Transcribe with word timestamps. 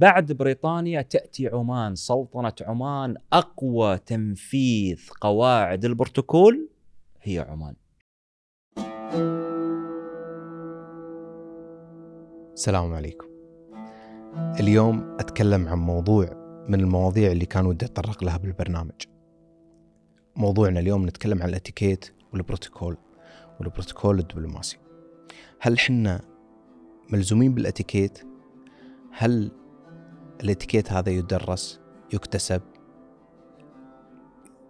بعد 0.00 0.32
بريطانيا 0.32 1.02
تأتي 1.02 1.48
عمان. 1.48 1.94
سلطنة 1.94 2.52
عمان 2.60 3.16
أقوى 3.32 3.98
تنفيذ 3.98 5.08
قواعد 5.20 5.84
البروتوكول 5.84 6.68
هي 7.22 7.38
عمان. 7.38 7.74
السلام 12.52 12.94
عليكم. 12.94 13.26
اليوم 14.60 15.16
أتكلم 15.20 15.68
عن 15.68 15.78
موضوع 15.78 16.26
من 16.68 16.80
المواضيع 16.80 17.32
اللي 17.32 17.46
كان 17.46 17.66
ودي 17.66 17.86
أتطرق 17.86 18.24
لها 18.24 18.36
بالبرنامج. 18.36 19.02
موضوعنا 20.36 20.80
اليوم 20.80 21.06
نتكلم 21.06 21.42
عن 21.42 21.48
الاتيكيت 21.48 22.10
والبروتوكول 22.32 22.96
والبروتوكول 23.60 24.18
الدبلوماسي. 24.18 24.78
هل 25.60 25.78
حنا 25.78 26.20
ملزومين 27.12 27.54
بالاتيكيت؟ 27.54 28.18
هل 29.12 29.59
الاتيكيت 30.40 30.92
هذا 30.92 31.10
يدرس 31.10 31.80
يكتسب 32.12 32.62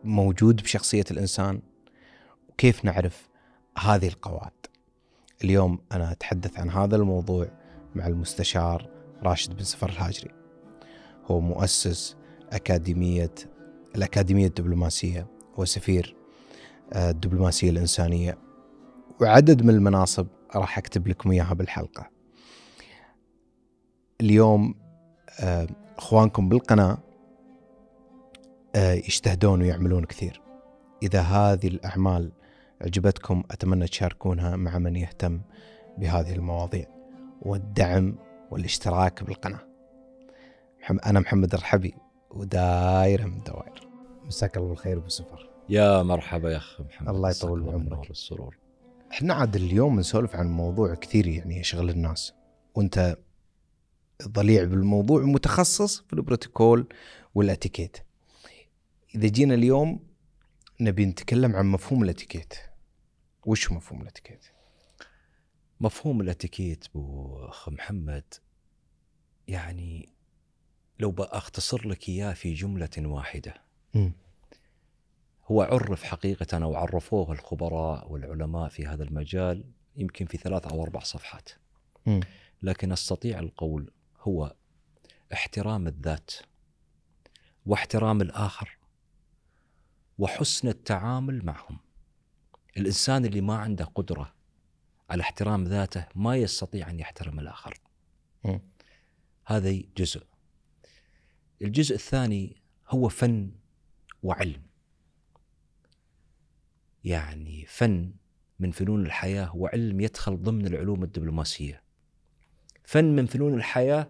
موجود 0.05 0.63
بشخصية 0.63 1.05
الإنسان. 1.11 1.61
وكيف 2.49 2.85
نعرف 2.85 3.29
هذه 3.79 4.09
القواعد؟ 4.09 4.53
اليوم 5.45 5.79
أنا 5.93 6.13
أتحدث 6.13 6.59
عن 6.59 6.71
هذا 6.71 6.97
الموضوع 6.97 7.49
مع 7.95 8.07
المستشار 8.07 8.89
راشد 9.23 9.57
بن 9.57 9.65
سفر 9.65 9.89
الهاجري. 9.89 10.31
هو 11.25 11.41
مؤسس 11.41 12.17
أكاديمية 12.53 13.35
الأكاديمية 13.97 14.47
الدبلوماسية 14.47 15.27
وسفير 15.57 16.17
آه، 16.93 17.11
الدبلوماسية 17.11 17.71
الإنسانية. 17.71 18.39
وعدد 19.21 19.63
من 19.63 19.71
المناصب 19.71 20.27
راح 20.57 20.79
أكتب 20.79 21.09
لكم 21.09 21.31
إياها 21.31 21.55
بالحلقة. 21.55 22.11
اليوم 24.21 24.75
اخوانكم 25.99 26.49
بالقناة 26.49 26.99
آه، 28.75 28.93
يجتهدون 28.93 29.63
ويعملون 29.63 30.05
كثير. 30.05 30.41
إذا 31.03 31.21
هذه 31.21 31.67
الأعمال 31.67 32.33
عجبتكم 32.81 33.43
أتمنى 33.51 33.87
تشاركونها 33.87 34.57
مع 34.57 34.79
من 34.79 34.97
يهتم 34.97 35.41
بهذه 35.99 36.33
المواضيع 36.33 36.87
والدعم 37.43 38.15
والاشتراك 38.51 39.23
بالقناة. 39.23 39.61
أنا 41.07 41.21
محمد 41.21 41.55
الرحبي 41.55 41.95
ودايرة 42.31 43.25
من 43.25 43.43
دوائر 43.47 43.89
مساك 44.25 44.57
الله 44.57 44.69
بالخير 44.69 44.99
أبو 44.99 45.09
سفر. 45.09 45.51
يا 45.69 46.03
مرحبا 46.03 46.51
يا 46.51 46.57
اخ 46.57 46.81
محمد. 46.81 47.09
الله 47.09 47.31
يطول 47.31 47.63
بعمرك. 47.63 48.09
والسرور. 48.09 48.57
إحنا 49.11 49.35
عاد 49.35 49.57
اليوم 49.57 49.99
نسولف 49.99 50.37
عن 50.37 50.51
موضوع 50.51 50.95
كثير 50.95 51.27
يعني 51.27 51.61
يشغل 51.61 51.91
الناس. 51.91 52.35
وأنت 52.75 53.17
ضليع 54.29 54.65
بالموضوع 54.65 55.23
متخصص 55.23 56.01
في 56.01 56.13
البروتوكول 56.13 56.87
والاتيكيت. 57.35 57.97
إذا 59.15 59.29
جينا 59.29 59.55
اليوم 59.55 60.01
نبي 60.81 61.07
نتكلم 61.07 61.57
عن 61.57 61.67
مفهوم 61.67 62.03
الاتيكيت. 62.03 62.55
وش 63.47 63.73
مفهوم 63.73 64.03
الاتيكيت؟ 64.03 64.45
مفهوم 65.81 66.21
الاتيكيت 66.21 66.87
أبو 66.87 67.37
أخ 67.45 67.69
محمد 67.69 68.25
يعني 69.49 70.09
لو 70.99 71.11
بأختصر 71.11 71.89
لك 71.89 72.09
إياه 72.09 72.33
في 72.33 72.55
جملة 72.55 72.91
واحدة. 72.99 73.55
م. 73.95 74.11
هو 75.47 75.63
عرف 75.63 76.03
حقيقة 76.03 76.65
أو 76.65 76.75
عرفوه 76.75 77.33
الخبراء 77.33 78.13
والعلماء 78.13 78.69
في 78.69 78.87
هذا 78.87 79.05
المجال 79.05 79.65
يمكن 79.97 80.27
في 80.27 80.39
ثلاث 80.39 80.67
أو 80.67 80.83
أربع 80.83 81.01
صفحات. 81.01 81.49
م. 82.07 82.21
لكن 82.63 82.93
أستطيع 82.93 83.39
القول 83.39 83.91
هو 84.21 84.55
احترام 85.33 85.87
الذات 85.87 86.31
واحترام 87.67 88.21
الآخر 88.21 88.79
وحسن 90.19 90.69
التعامل 90.69 91.45
معهم. 91.45 91.79
الإنسان 92.77 93.25
اللي 93.25 93.41
ما 93.41 93.57
عنده 93.57 93.85
قدرة 93.85 94.35
على 95.11 95.23
احترام 95.23 95.65
ذاته 95.65 96.07
ما 96.15 96.37
يستطيع 96.37 96.91
أن 96.91 97.01
يحترم 97.01 97.41
الآخر. 97.41 97.81
م. 98.45 98.59
هذا 99.47 99.83
جزء. 99.97 100.23
الجزء 101.63 101.95
الثاني 101.95 102.63
هو 102.89 103.09
فن 103.09 103.53
وعلم. 104.23 104.63
يعني 107.05 107.67
فن 107.67 108.13
من 108.59 108.71
فنون 108.71 109.07
الحياة 109.07 109.57
وعلم 109.57 110.01
يدخل 110.01 110.37
ضمن 110.43 110.67
العلوم 110.67 111.03
الدبلوماسية. 111.03 111.83
فن 112.91 113.05
من 113.05 113.27
فنون 113.27 113.55
الحياة 113.55 114.09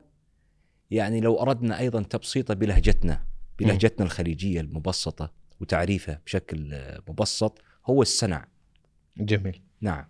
يعني 0.91 1.21
لو 1.21 1.43
أردنا 1.43 1.79
أيضا 1.79 2.03
تبسيطة 2.03 2.55
بلهجتنا 2.55 3.27
بلهجتنا 3.59 4.07
الخليجية 4.07 4.61
المبسطة 4.61 5.33
وتعريفه 5.61 6.19
بشكل 6.27 6.79
مبسط 7.09 7.59
هو 7.87 8.03
السنع. 8.03 8.47
جميل. 9.17 9.61
نعم. 9.81 10.05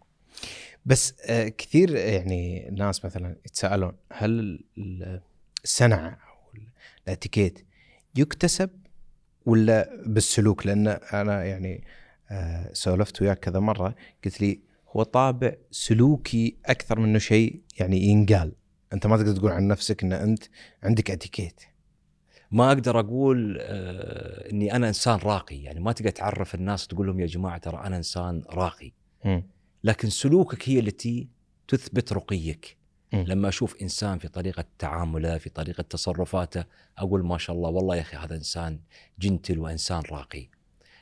بس 0.86 1.14
آه، 1.26 1.48
كثير 1.48 1.96
يعني 1.96 2.68
الناس 2.68 3.04
مثلا 3.04 3.36
يتساءلون 3.46 3.92
هل 4.12 4.64
السنع 5.64 6.08
أو 6.08 6.60
الاتيكيت 7.06 7.66
يكتسب 8.16 8.70
ولا 9.46 10.02
بالسلوك؟ 10.06 10.66
لأن 10.66 10.88
أنا 10.88 11.44
يعني 11.44 11.84
آه، 12.30 12.70
سولفت 12.72 13.22
وياك 13.22 13.38
كذا 13.38 13.60
مرة 13.60 13.94
قلت 14.24 14.40
لي 14.40 14.60
هو 14.88 15.02
طابع 15.02 15.52
سلوكي 15.70 16.56
أكثر 16.66 17.00
منه 17.00 17.18
شيء 17.18 17.60
يعني 17.78 18.02
ينقال. 18.02 18.59
أنت 18.92 19.06
ما 19.06 19.16
تقدر 19.16 19.36
تقول 19.36 19.52
عن 19.52 19.68
نفسك 19.68 20.02
إن 20.02 20.12
أنت 20.12 20.44
عندك 20.82 21.10
اتيكيت 21.10 21.60
ما 22.50 22.68
أقدر 22.68 23.00
أقول 23.00 23.58
آه 23.60 24.50
إني 24.50 24.76
أنا 24.76 24.88
إنسان 24.88 25.18
راقي 25.18 25.62
يعني 25.62 25.80
ما 25.80 25.92
تقدر 25.92 26.10
تعرف 26.10 26.54
الناس 26.54 26.86
تقول 26.86 27.06
لهم 27.06 27.20
يا 27.20 27.26
جماعة 27.26 27.58
ترى 27.58 27.76
أنا 27.84 27.96
إنسان 27.96 28.42
راقي 28.50 28.92
م. 29.24 29.40
لكن 29.84 30.10
سلوكك 30.10 30.68
هي 30.68 30.78
التي 30.78 31.28
تثبت 31.68 32.12
رقيك 32.12 32.76
م. 33.12 33.16
لما 33.16 33.48
أشوف 33.48 33.76
إنسان 33.82 34.18
في 34.18 34.28
طريقة 34.28 34.64
تعامله 34.78 35.38
في 35.38 35.50
طريقة 35.50 35.82
تصرفاته 35.82 36.64
أقول 36.98 37.24
ما 37.24 37.38
شاء 37.38 37.56
الله 37.56 37.70
والله 37.70 37.96
يا 37.96 38.00
أخي 38.00 38.16
هذا 38.16 38.34
إنسان 38.36 38.80
جنتل 39.18 39.58
وإنسان 39.58 40.02
راقي 40.10 40.48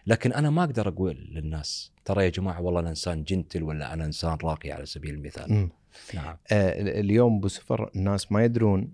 لكن 0.07 0.33
أنا 0.33 0.51
ما 0.51 0.65
أقدر 0.65 0.89
أقول 0.89 1.29
للناس 1.33 1.93
ترى 2.05 2.25
يا 2.25 2.29
جماعة 2.29 2.61
والله 2.61 2.81
أنا 2.81 2.91
إنسان 2.91 3.25
جنتل 3.25 3.63
ولا 3.63 3.93
أنا 3.93 4.05
إنسان 4.05 4.39
راقي 4.45 4.73
على 4.73 4.87
سبيل 4.87 5.15
المثال 5.15 5.53
م. 5.53 5.71
نعم. 6.15 6.37
آه 6.53 7.01
اليوم 7.01 7.41
بسفر 7.41 7.91
الناس 7.97 8.33
ما 8.33 8.45
يدرون 8.45 8.93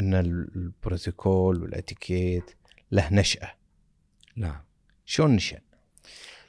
أن 0.00 0.14
البروتوكول 0.14 1.62
والإتيكيت 1.62 2.50
له 2.92 3.12
نشأة. 3.12 3.54
نعم. 4.36 4.60
شلون 5.06 5.30
نشأ؟ 5.30 5.60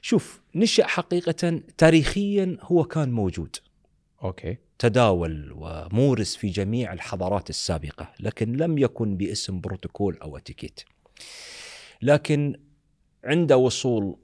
شوف 0.02 0.42
نشأ 0.56 0.88
حقيقة 0.88 1.62
تاريخيا 1.78 2.58
هو 2.62 2.84
كان 2.84 3.12
موجود. 3.12 3.56
okay. 4.24 4.58
تداول 4.80 5.52
ومورس 5.56 6.36
في 6.36 6.50
جميع 6.50 6.94
الحضارات 6.94 7.50
السابقة 7.50 8.14
لكن 8.20 8.54
لم 8.54 8.78
يكن 8.78 9.18
باسم 9.18 9.62
بروتوكول 9.62 10.18
أو 10.18 10.38
إتيكيت. 10.38 10.82
لكن 12.02 12.56
عند 13.24 13.54
وصول 13.54 14.18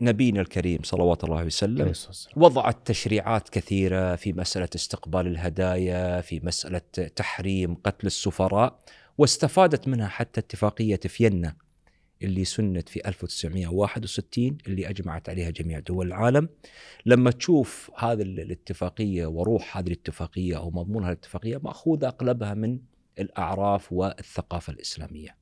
نبينا 0.00 0.40
الكريم 0.40 0.78
صلوات 0.82 1.24
الله 1.24 1.36
عليه 1.36 1.46
وسلم 1.46 1.92
وضعت 2.36 2.86
تشريعات 2.86 3.48
كثيرة 3.48 4.16
في 4.16 4.32
مسألة 4.32 4.68
استقبال 4.74 5.26
الهدايا 5.26 6.20
في 6.20 6.40
مسألة 6.44 6.80
تحريم 7.16 7.74
قتل 7.74 8.06
السفراء 8.06 8.78
واستفادت 9.18 9.88
منها 9.88 10.08
حتى 10.08 10.40
اتفاقية 10.40 10.96
فيينا 10.96 11.56
اللي 12.22 12.44
سنت 12.44 12.88
في 12.88 13.08
1961 13.08 14.58
اللي 14.66 14.88
أجمعت 14.88 15.28
عليها 15.28 15.50
جميع 15.50 15.78
دول 15.78 16.06
العالم. 16.06 16.48
لما 17.06 17.30
تشوف 17.30 17.90
هذه 17.96 18.22
الاتفاقية 18.22 19.26
وروح 19.26 19.76
هذه 19.76 19.86
الاتفاقية 19.86 20.56
أو 20.56 20.70
مضمون 20.70 21.02
هذه 21.04 21.12
الاتفاقية 21.12 21.58
مأخوذة 21.58 22.08
أغلبها 22.08 22.54
من 22.54 22.78
الأعراف 23.18 23.92
والثقافة 23.92 24.72
الإسلامية. 24.72 25.39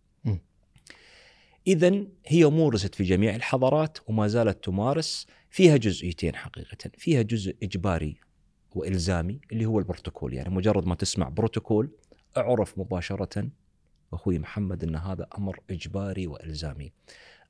إذا 1.69 2.07
هي 2.27 2.47
مورست 2.47 2.95
في 2.95 3.05
جميع 3.05 3.35
الحضارات 3.35 3.99
وما 4.07 4.29
زالت 4.29 4.65
تمارس 4.65 5.27
فيها 5.51 5.77
جزئيتين 5.77 6.37
حقيقة 6.37 6.91
فيها 6.99 7.23
جزء 7.23 7.57
إجباري 7.63 8.17
وإلزامي 8.75 9.41
اللي 9.53 9.67
هو 9.67 9.79
البروتوكول. 9.79 10.35
يعني 10.35 10.49
مجرد 10.49 10.87
ما 10.87 10.95
تسمع 10.95 11.29
بروتوكول 11.29 11.91
أعرف 12.37 12.79
مباشرة 12.79 13.49
أخوي 14.13 14.39
محمد 14.39 14.85
أن 14.85 14.97
هذا 14.97 15.27
أمر 15.39 15.61
إجباري 15.71 16.27
وإلزامي. 16.27 16.93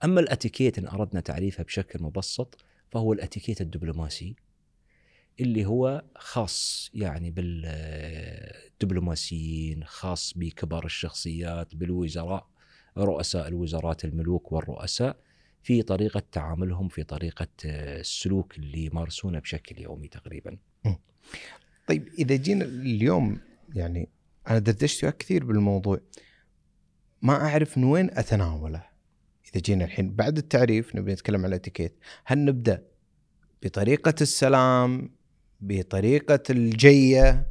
أما 0.05 0.21
الأتيكيت 0.21 0.79
إن 0.79 0.89
أردنا 0.89 1.21
تعريفها 1.21 1.65
بشكل 1.65 2.03
مبسط 2.03 2.65
فهو 2.91 3.13
الأتيكيت 3.13 3.61
الدبلوماسي 3.61 4.37
اللي 5.41 5.67
هو 5.67 6.05
خاص 6.17 6.91
يعني 6.95 7.31
بالدبلوماسيين 7.31 9.85
خاص 9.85 10.33
بكبار 10.37 10.85
الشخصيات 10.85 11.75
بالوزراء 11.75 12.58
رؤساء 13.05 13.49
الوزارات 13.49 14.05
الملوك 14.05 14.53
والرؤساء 14.53 15.17
في 15.63 15.83
طريقة 15.83 16.23
تعاملهم 16.33 16.89
في 16.89 17.03
طريقة 17.03 17.49
آه، 17.67 18.01
السلوك 18.01 18.59
اللي 18.59 18.85
يمارسونه 18.85 19.39
بشكل 19.39 19.83
يومي 19.83 20.09
تقريبا. 20.09 20.57
طيب 21.89 22.09
إذا 22.19 22.37
جينا 22.37 22.65
اليوم 22.65 23.41
يعني 23.75 24.09
أنا 24.49 24.59
دردشت 24.59 25.07
كثير 25.07 25.45
بالموضوع. 25.45 26.01
ما 27.23 27.33
أعرف 27.33 27.79
من 27.79 27.85
وين 27.85 28.11
أتناوله. 28.11 28.85
إذا 29.51 29.61
جينا 29.61 29.85
الحين 29.85 30.15
بعد 30.15 30.39
التعريف 30.39 30.97
نبي 30.97 31.13
نتكلم 31.13 31.41
عن 31.41 31.49
الإتيكيت. 31.49 31.99
هل 32.25 32.45
نبدأ 32.45 32.83
بطريقة 33.63 34.15
السلام 34.21 35.11
بطريقة 35.61 36.43
الجية 36.51 37.47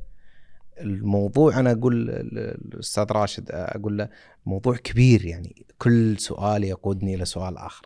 الموضوع 0.82 1.60
أنا 1.60 1.72
أقول 1.72 2.10
الأستاذ 2.10 3.06
راشد 3.12 3.52
أقول 3.52 3.98
له 3.98 4.10
موضوع 4.46 4.76
كبير 4.76 5.26
يعني 5.26 5.66
كل 5.78 6.20
سؤال 6.20 6.64
يقودني 6.64 7.16
إلى 7.16 7.26
سؤال 7.26 7.58
آخر. 7.58 7.86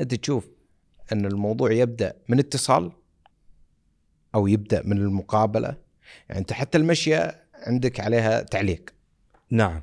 أنت 0.00 0.14
تشوف 0.14 0.48
أن 1.12 1.26
الموضوع 1.26 1.72
يبدأ 1.72 2.14
من 2.28 2.38
اتصال 2.38 2.92
أو 4.34 4.46
يبدأ 4.46 4.82
من 4.84 4.98
المقابلة؟ 4.98 5.76
يعني 6.28 6.40
أنت 6.40 6.52
حتى 6.52 6.78
المشيه 6.78 7.42
عندك 7.54 8.00
عليها 8.00 8.42
تعليق. 8.42 8.94
نعم. 9.50 9.82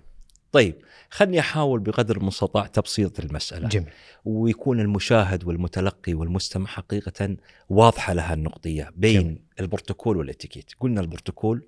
طيب 0.51 0.75
خلني 1.09 1.39
أحاول 1.39 1.79
بقدر 1.79 2.17
المستطاع 2.17 2.67
تبسيط 2.67 3.19
المسألة. 3.19 3.67
جميل. 3.67 3.89
ويكون 4.25 4.79
المشاهد 4.79 5.43
والمتلقي 5.43 6.13
والمستمع 6.13 6.65
حقيقة 6.65 7.37
واضحة 7.69 8.13
لها 8.13 8.33
النقطية 8.33 8.91
بين 8.95 9.21
جميل. 9.21 9.41
البروتوكول 9.59 10.17
والإتيكيت. 10.17 10.71
قلنا 10.79 11.01
البروتوكول 11.01 11.67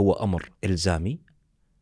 هو 0.00 0.12
أمر 0.12 0.50
إلزامي 0.64 1.18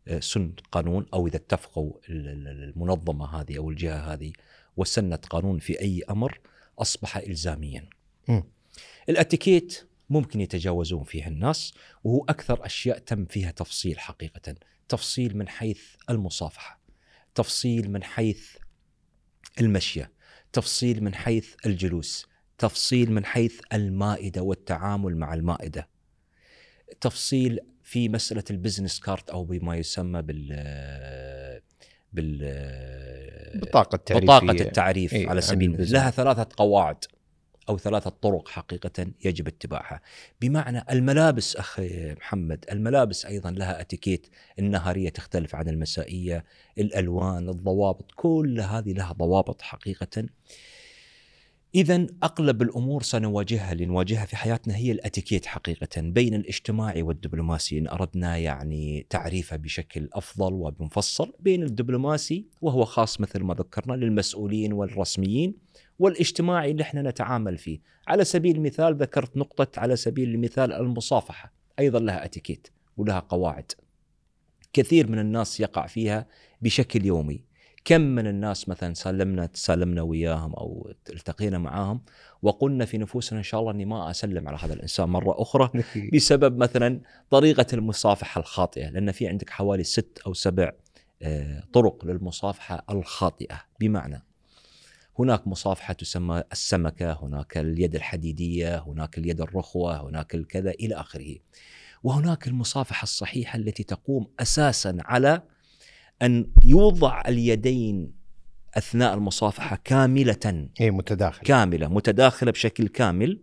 آه، 0.09 0.21
سن 0.21 0.53
قانون 0.73 1.07
أو 1.15 1.27
إذا 1.27 1.37
اتفقوا 1.37 1.93
ال- 2.09 2.29
ال- 2.29 2.73
المنظمة 2.75 3.41
هذه 3.41 3.59
أو 3.59 3.71
الجهة 3.71 4.13
هذه 4.15 4.33
وسنت 4.77 5.27
قانون 5.27 5.59
في 5.59 5.81
أي 5.81 6.03
أمر 6.11 6.41
أصبح 6.79 7.17
الزاميا. 7.17 7.89
الأتيكيت 9.09 9.89
ممكن 10.11 10.41
يتجاوزون 10.41 11.05
فيها 11.05 11.29
الناس 11.29 11.75
وهو 12.05 12.25
أكثر 12.29 12.67
أشياء 12.67 12.99
تم 12.99 13.25
فيها 13.25 13.51
تفصيل 13.51 13.99
حقيقه، 13.99 14.55
تفصيل 14.89 15.37
من 15.37 15.49
حيث 15.49 15.81
المصافحة، 16.11 16.81
تفصيل 17.35 17.91
من 17.91 18.03
حيث 18.03 18.57
المشية، 19.61 20.13
تفصيل 20.53 21.05
من 21.05 21.15
حيث 21.15 21.55
الجلوس، 21.67 22.27
تفصيل 22.59 23.13
من 23.13 23.25
حيث 23.25 23.61
المائدة 23.73 24.43
والتعامل 24.43 25.17
مع 25.17 25.35
المائدة. 25.35 25.89
تفصيل 27.01 27.59
في 27.87 28.09
مسألة 28.09 28.44
ال 28.50 28.56
business 28.56 29.00
card 29.00 29.31
أو 29.31 29.44
بما 29.44 29.77
يسمى 29.77 30.23
بال 30.23 30.49
بال 32.12 33.61
بطاقة 33.61 33.97
تعريفيه 33.97 34.27
بطاقة 34.27 34.61
التعريف 34.61 35.12
إيه، 35.12 35.29
على 35.29 35.41
سبيل 35.41 35.71
المثال. 35.71 35.93
لها 35.93 36.11
ثلاثة 36.11 36.49
قواعد 36.56 37.05
أو 37.69 37.79
ثلاثة 37.79 38.11
طرق 38.11 38.49
حقيقة 38.49 39.06
يجب 39.25 39.49
اتباعها. 39.49 40.00
بمعنى 40.41 40.85
الملابس 40.91 41.56
أخي 41.56 42.15
محمد 42.15 42.65
الملابس 42.73 43.27
أيضا 43.27 43.50
لها 43.50 43.81
أتيكيت 43.81 44.27
النهارية 44.59 45.09
تختلف 45.09 45.55
عن 45.55 45.69
المسائية 45.69 46.44
الألوان 46.79 47.49
الضوابط 47.49 48.12
كل 48.17 48.61
هذه 48.61 48.93
لها 48.93 49.12
ضوابط 49.12 49.62
حقيقة. 49.62 50.27
إذا 51.75 52.07
أغلب 52.25 52.63
الأمور 52.63 53.03
سنواجهها 53.03 53.73
اللي 53.73 53.87
نواجهها 53.87 54.25
في 54.27 54.37
حياتنا. 54.37 54.77
هي 54.77 54.93
الأتيكيت 54.93 55.47
حقيقة 55.47 56.01
بين 56.01 56.35
الاجتماعي 56.35 57.03
والدبلوماسي. 57.03 57.79
إن 57.79 57.89
أردنا 57.89 58.37
يعني 58.37 59.07
تعريفه 59.11 59.57
بشكل 59.57 60.09
أفضل 60.13 60.53
ومفصل 60.53 61.33
بين 61.41 61.63
الدبلوماسي 61.63 62.47
وهو 62.61 62.85
خاص 62.85 63.21
مثل 63.21 63.43
ما 63.43 63.55
ذكرنا 63.55 63.95
للمسؤولين 63.95 64.73
والرسميين 64.73 65.55
والاجتماعي 65.99 66.71
اللي 66.71 66.83
إحنا 66.83 67.03
نتعامل 67.03 67.59
فيه. 67.59 67.81
على 68.09 68.25
سبيل 68.25 68.57
المثال 68.57 68.97
ذكرت 68.97 69.37
نقطة 69.37 69.81
على 69.81 69.97
سبيل 69.97 70.29
المثال 70.29 70.73
المصافحة. 70.73 71.53
أيضا 71.79 71.99
لها 71.99 72.25
أتيكيت 72.25 72.69
ولها 72.97 73.19
قواعد. 73.19 73.73
كثير 74.73 75.11
من 75.11 75.19
الناس 75.19 75.61
يقع 75.61 75.87
فيها 75.87 76.27
بشكل 76.63 77.05
يومي. 77.05 77.45
كم 77.87 78.00
من 78.00 78.27
الناس 78.27 78.69
مثلا 78.69 78.94
سلمنا 78.94 79.47
تسلمنا 79.47 80.03
وياهم 80.03 80.55
أو 80.55 80.93
التقينا 81.11 81.59
معاهم 81.59 82.00
وقلنا 82.43 82.85
في 82.85 82.99
نفوسنا 82.99 83.38
إن 83.38 83.44
شاء 83.44 83.61
الله 83.61 83.73
إني 83.73 83.85
ما 83.85 84.11
أسلم 84.11 84.49
على 84.49 84.59
هذا 84.61 84.75
الإنسان 84.75 85.09
مرة 85.09 85.43
أخرى 85.43 85.71
بسبب 86.15 86.56
مثلا 86.56 87.00
طريقة 87.31 87.67
المصافحة 87.73 88.41
الخاطئة 88.41 88.88
لأن 88.88 89.12
في 89.12 89.29
عندك 89.29 89.50
حوالي 89.50 89.85
ست 89.85 90.19
أو 90.27 90.35
سبع 90.35 90.73
آه، 91.23 91.62
طرق 91.73 92.05
للمصافحة 92.05 92.85
الخاطئة 92.91 93.61
بمعنى 93.81 94.23
هناك 95.19 95.49
مصافحة 95.49 95.94
تسمى 95.94 96.43
السمكة، 96.53 97.25
هناك 97.25 97.59
اليد 97.59 97.94
الحديدية، 97.94 98.79
هناك 98.79 99.19
اليد 99.19 99.41
الرخوة، 99.41 100.09
هناك 100.09 100.35
الكذا 100.35 100.71
إلى 100.71 100.94
آخره. 100.94 101.37
وهناك 102.03 102.49
المصافحة 102.49 103.03
الصحيحة 103.03 103.56
التي 103.56 103.82
تقوم 103.82 104.27
أساسا 104.41 104.97
على 105.00 105.43
أن 106.23 106.51
يوضع 106.65 107.23
اليدين 107.29 108.13
أثناء 108.75 109.15
المصافحة 109.15 109.79
كاملة. 109.85 110.39
اي 110.47 110.71
إيه، 110.81 110.91
متداخل 110.91 111.43
كاملة 111.43 111.89
متداخلة 111.89 112.51
بشكل 112.51 112.89
كامل 112.89 113.41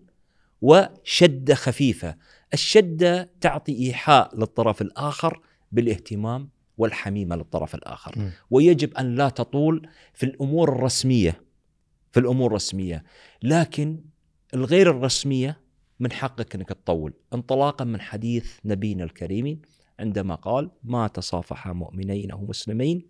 وشدة 0.62 1.56
خفيفة، 1.56 2.16
الشدة 2.54 3.30
تعطي 3.42 3.88
إيحاء 3.88 4.40
للطرف 4.40 4.81
الآخر 4.81 5.42
بالاهتمام 5.72 6.50
والحميمة 6.78 7.36
للطرف 7.36 7.75
الآخر، 7.75 8.14
مم. 8.20 8.31
ويجب 8.52 8.94
أن 8.94 9.16
لا 9.16 9.30
تطول 9.30 9.90
في 10.14 10.25
الأمور 10.25 10.75
الرسمية 10.75 11.42
في 12.12 12.20
الأمور 12.20 12.50
الرسمية، 12.50 13.04
لكن 13.44 14.00
الغير 14.54 14.92
الرسمية 14.92 15.60
من 16.00 16.12
حقك 16.12 16.56
أنك 16.56 16.70
تطول، 16.70 17.14
انطلاقا 17.34 17.86
من 17.86 18.02
حديث 18.02 18.58
نبينا 18.66 19.04
الكريم 19.04 19.62
عندما 20.00 20.36
قال: 20.36 20.72
ما 20.84 21.07
تصافحا 21.07 21.74
مؤمنين 21.74 22.31
أو 22.31 22.45
مسلمين 22.45 23.07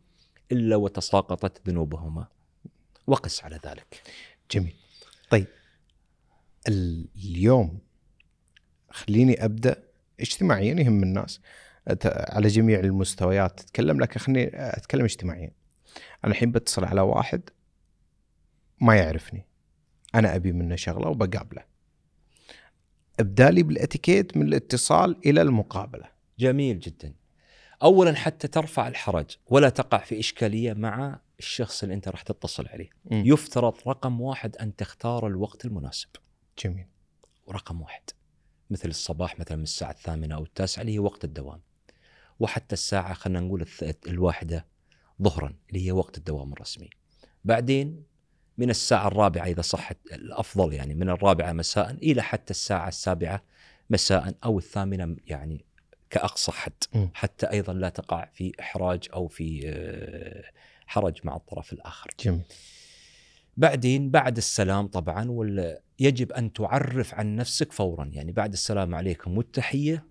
إلا 0.52 0.76
وتساقطت 0.76 1.70
ذنوبهما. 1.70 2.28
وقس 3.08 3.44
على 3.44 3.60
ذلك. 3.66 4.02
جميل. 4.52 4.76
طيب. 5.30 5.48
ال- 6.68 7.08
اليوم 7.16 7.80
خليني 8.90 9.46
أبدأ 9.46 9.84
اجتماعيا 10.20 10.74
يهم 10.80 11.04
الناس. 11.04 11.42
على 12.06 12.48
جميع 12.48 12.80
المستويات. 12.80 13.60
تتكلم 13.60 14.00
لكن 14.02 14.20
خليني 14.20 14.50
أتكلم 14.54 15.04
اجتماعيا. 15.04 15.52
أنا 16.26 16.32
الحين 16.32 16.52
بتصل 16.52 16.86
على 16.86 17.02
واحد 17.02 17.50
ما 18.82 18.96
يعرفني. 18.96 19.46
أنا 20.16 20.36
أبي 20.36 20.52
منه 20.52 20.76
شغلة 20.76 21.10
وبقابله. 21.10 21.64
إبدالي 23.20 23.64
بالإتيكيت 23.64 24.38
من 24.38 24.48
الاتصال 24.48 25.18
إلى 25.26 25.42
المقابلة. 25.42 26.13
جميل 26.44 26.80
جدا. 26.80 27.14
اولا 27.84 28.16
حتى 28.16 28.48
ترفع 28.48 28.88
الحرج 28.88 29.38
ولا 29.48 29.70
تقع 29.70 29.98
في 29.98 30.20
إشكالية 30.20 30.74
مع 30.74 31.20
الشخص 31.40 31.84
اللي 31.84 31.96
أنت 31.96 32.08
راح 32.08 32.22
تتصل 32.22 32.68
عليه. 32.68 32.90
مم. 33.06 33.24
يفترض 33.26 33.74
رقم 33.88 34.22
واحد 34.22 34.56
أن 34.56 34.76
تختار 34.76 35.28
الوقت 35.28 35.66
المناسب. 35.66 36.10
جميل 36.64 36.88
ورقم 37.48 37.82
واحد 37.82 38.02
مثل 38.70 38.90
الصباح 38.90 39.40
مثلا 39.40 39.58
من 39.58 39.64
الساعة 39.64 39.92
الثامنة 39.92 40.36
أو 40.36 40.44
التاسعة 40.44 40.82
اللي 40.82 40.94
هي 40.94 41.00
وقت 41.00 41.24
الدوام 41.24 41.62
وحتى 42.40 42.74
الساعة 42.74 43.14
خلينا 43.14 43.40
نقول 43.40 43.66
الواحدة 44.08 44.66
ظهرا 45.22 45.56
اللي 45.70 45.86
هي 45.86 45.92
وقت 45.92 46.18
الدوام 46.18 46.54
الرسمي 46.54 46.90
بعدين 47.46 48.04
من 48.58 48.70
الساعة 48.70 49.08
الرابعة 49.08 49.46
إذا 49.46 49.62
صحت 49.62 49.98
الأفضل 50.12 50.74
يعني 50.74 50.96
من 50.96 51.10
الرابعة 51.10 51.54
مساء 51.54 51.92
إلى 51.92 52.22
حتى 52.22 52.52
الساعة 52.52 52.88
السابعة 52.88 53.44
مساء 53.90 54.36
أو 54.44 54.58
الثامنة 54.58 55.16
يعني 55.26 55.66
كأقصى 56.14 56.52
حد. 56.52 56.84
حتى 57.14 57.46
أيضا 57.46 57.74
لا 57.74 57.90
تقع 57.90 58.30
في 58.34 58.52
إحراج 58.60 59.08
أو 59.14 59.28
في 59.28 59.62
آه، 59.66 60.44
حرج 60.88 61.20
مع 61.24 61.36
الطرف 61.36 61.74
الآخر. 61.74 62.10
جميل. 62.20 62.42
بعدين 63.58 64.12
بعد 64.12 64.38
السلام 64.38 64.88
طبعا 64.88 65.32
وال... 65.32 65.78
يجب 66.00 66.32
أن 66.32 66.54
تعرف 66.54 67.14
عن 67.14 67.36
نفسك 67.36 67.72
فورا. 67.72 68.10
يعني 68.14 68.32
بعد 68.32 68.54
السلام 68.54 68.96
عليكم 68.96 69.38
والتحية 69.38 70.06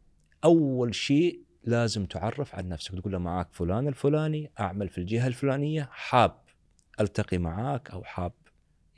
أول 0.45 0.95
شيء 0.95 1.43
لازم 1.65 2.07
تعرف 2.07 2.55
عن 2.55 2.69
نفسك. 2.69 2.95
تقول 2.95 3.13
له 3.13 3.19
معاك 3.19 3.49
فلان 3.53 3.89
الفلاني 3.89 4.51
أعمل 4.61 4.89
في 4.89 4.99
الجهة 4.99 5.27
الفلانية 5.27 5.89
حاب 5.93 6.43
ألتقي 7.01 7.39
معاك 7.39 7.91
أو 7.91 8.05
حاب 8.05 8.33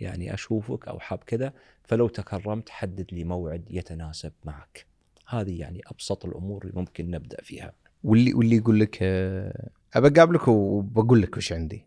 يعني 0.00 0.34
أشوفك 0.34 0.88
أو 0.88 0.99
حاب 1.00 1.18
كذا 1.18 1.52
فلو 1.82 2.08
تكرمت 2.08 2.68
حدد 2.68 3.06
لي 3.12 3.25
موعد 3.25 3.64
يتناسب 3.70 4.32
معك. 4.44 4.93
هذه 5.26 5.60
يعني 5.60 5.80
أبسط 5.86 6.24
الأمور 6.24 6.62
اللي 6.62 6.72
ممكن 6.76 7.10
نبدأ 7.10 7.42
فيها. 7.42 7.72
واللي 8.04 8.34
واللي 8.34 8.56
يقول 8.56 8.80
لك 8.80 8.98
آه، 9.02 9.70
أبى 9.94 10.08
أقابلك 10.08 10.48
وبقول 10.48 11.22
لك 11.22 11.36
وش 11.36 11.52
عندي 11.52 11.84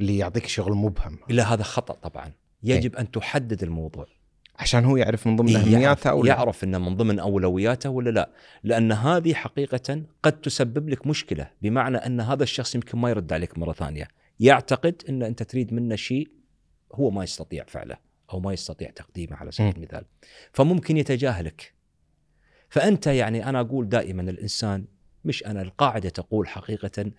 اللي 0.00 0.18
يعطيك 0.18 0.46
شغل 0.46 0.74
مبهم. 0.74 1.18
إلا 1.30 1.52
هذا 1.54 1.62
خطأ 1.62 1.94
طبعا. 1.94 2.32
يجب 2.62 2.96
أن 2.96 3.10
تحدد 3.10 3.62
الموضوع. 3.62 4.06
عشان 4.58 4.84
هو 4.84 4.96
يعرف 4.96 5.26
من 5.26 5.36
ضمن 5.36 5.56
إيه، 5.56 5.62
اهمياته 5.62 6.10
أو 6.10 6.22
لا. 6.22 6.28
يعرف 6.28 6.64
إنه 6.64 6.78
من 6.78 6.96
ضمن 6.96 7.18
أولوياته 7.18 7.90
ولا 7.90 8.10
لا. 8.10 8.30
لأن 8.64 8.92
هذه 8.92 9.34
حقيقة 9.34 10.02
قد 10.22 10.40
تسبب 10.40 10.88
لك 10.88 11.06
مشكلة 11.06 11.50
بمعنى 11.62 11.96
أن 11.96 12.20
هذا 12.20 12.42
الشخص 12.42 12.74
يمكن 12.74 12.98
ما 12.98 13.10
يرد 13.10 13.32
عليك 13.32 13.58
مرة 13.58 13.72
ثانية. 13.72 14.08
يعتقد 14.40 15.02
إن 15.08 15.22
أنت 15.22 15.42
تريد 15.42 15.74
منه 15.74 15.96
شيء 15.96 16.28
هو 16.94 17.10
ما 17.10 17.24
يستطيع 17.24 17.64
فعله 17.64 17.96
أو 18.32 18.40
ما 18.40 18.52
يستطيع 18.52 18.90
تقديمه 18.90 19.36
على 19.36 19.52
سبيل. 19.52 19.76
المثال. 19.76 20.04
فممكن 20.52 20.96
يتجاهلك. 20.96 21.75
فأنت 22.68 23.06
يعني 23.06 23.48
أنا 23.48 23.60
أقول 23.60 23.88
دائما 23.88 24.22
الإنسان 24.22 24.84
مش 25.24 25.46
أنا 25.46 25.62
القاعدة 25.62 26.08
تقول 26.08 26.48
حقيقة 26.48 27.12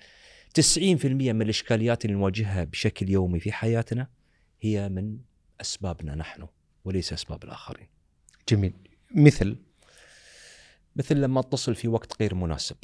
90% 0.62 0.80
من 1.06 1.42
الإشكاليات 1.42 2.06
اللي 2.06 2.16
نواجهها 2.16 2.64
بشكل 2.64 3.10
يومي 3.10 3.40
في 3.40 3.52
حياتنا 3.52 4.08
هي 4.62 4.90
من 4.90 5.18
أسبابنا 5.62 6.16
نحن 6.16 6.48
وليس 6.86 7.14
أسباب 7.14 7.44
الآخرين. 7.44 7.88
جميل 8.50 8.74
مثل 9.16 9.58
مثل 10.96 11.16
لما 11.16 11.40
اتصل 11.40 11.76
في 11.76 11.88
وقت 11.88 12.22
غير 12.22 12.36
مناسب 12.36 12.76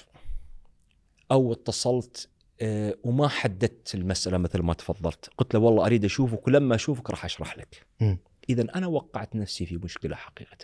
أو 1.32 1.53
اتصلت 1.53 2.29
آه، 2.62 2.96
وما 3.03 3.27
حددت 3.27 3.96
المسألة 3.96 4.38
مثل 4.38 4.62
ما 4.62 4.74
تفضلت، 4.74 5.29
قلت 5.38 5.53
له 5.53 5.60
والله 5.60 5.86
أريد 5.86 6.05
أشوفك 6.05 6.48
ولما 6.48 6.75
أشوفك 6.75 7.10
راح 7.10 7.25
أشرح 7.25 7.58
لك. 7.58 7.86
مم. 8.01 8.17
اذا 8.50 8.67
أنا 8.75 8.88
وقعت 8.88 9.36
نفسي 9.36 9.65
في 9.65 9.77
مشكلة 9.77 10.15
حقيقة. 10.15 10.58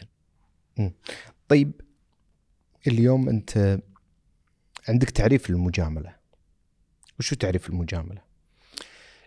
طيب 1.47 1.81
اليوم 2.87 3.29
أنت 3.29 3.79
عندك 4.89 5.09
تعريف 5.09 5.49
للمجاملة. 5.49 6.15
وشو 7.19 7.35
تعريف 7.35 7.69
المجاملة؟ 7.69 8.21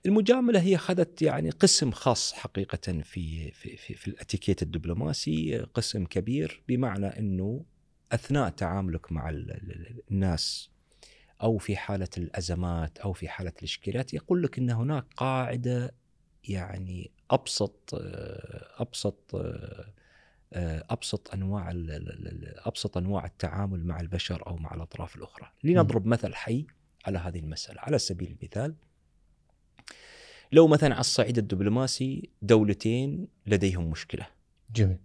المجاملة 0.07 0.61
هي 0.61 0.77
أخذت 0.77 1.23
يعني 1.23 1.51
قسم 1.51 1.91
خاص 1.91 2.33
حقيقة 2.33 3.03
في 3.03 3.51
في 3.51 3.77
في, 3.77 3.95
في 3.95 4.09
الاتيكيت 4.09 4.63
الدبلوماسي 4.63 5.59
قسم 5.59 6.05
كبير 6.05 6.63
بمعنى 6.69 7.07
إنه 7.07 7.65
أثناء 8.13 8.49
تعاملك 8.51 9.13
مع 9.13 9.29
ال- 9.31 9.51
ال- 9.51 10.03
الناس 10.11 10.71
أو 11.43 11.59
في 11.59 11.77
حالة 11.77 12.09
الأزمات 12.19 12.99
أو 12.99 13.13
في 13.13 13.29
حالة 13.29 13.53
الاشكاليات 13.59 14.15
يقول 14.15 14.43
لك 14.43 14.59
إن 14.59 14.71
هناك 14.71 15.05
قاعدة 15.17 15.95
يعني 16.49 17.11
أبسط 17.31 17.95
آه، 17.95 18.83
أبسط 18.83 19.35
آه، 19.35 19.93
أبسط 20.91 21.35
أنواع 21.35 21.73
أبسط 22.67 22.97
أنواع 22.97 23.25
التعامل 23.25 23.85
مع 23.87 24.01
البشر 24.01 24.47
أو 24.47 24.57
مع 24.57 24.75
الأطراف 24.75 25.17
الأخرى 25.17 25.53
لنضرب 25.65 26.07
مثل 26.07 26.35
حي 26.35 26.67
على 27.07 27.19
هذه 27.19 27.39
المسألة 27.39 27.81
على 27.81 27.99
سبيل 27.99 28.37
المثال 28.41 28.75
لو 30.53 30.69
مثلا 30.69 30.95
على 30.95 31.01
الصعيد 31.01 31.39
الدبلوماسي 31.39 32.31
دولتين 32.43 33.29
لديهم 33.47 33.91
مشكلة 33.91 34.27
جميل 34.75 34.99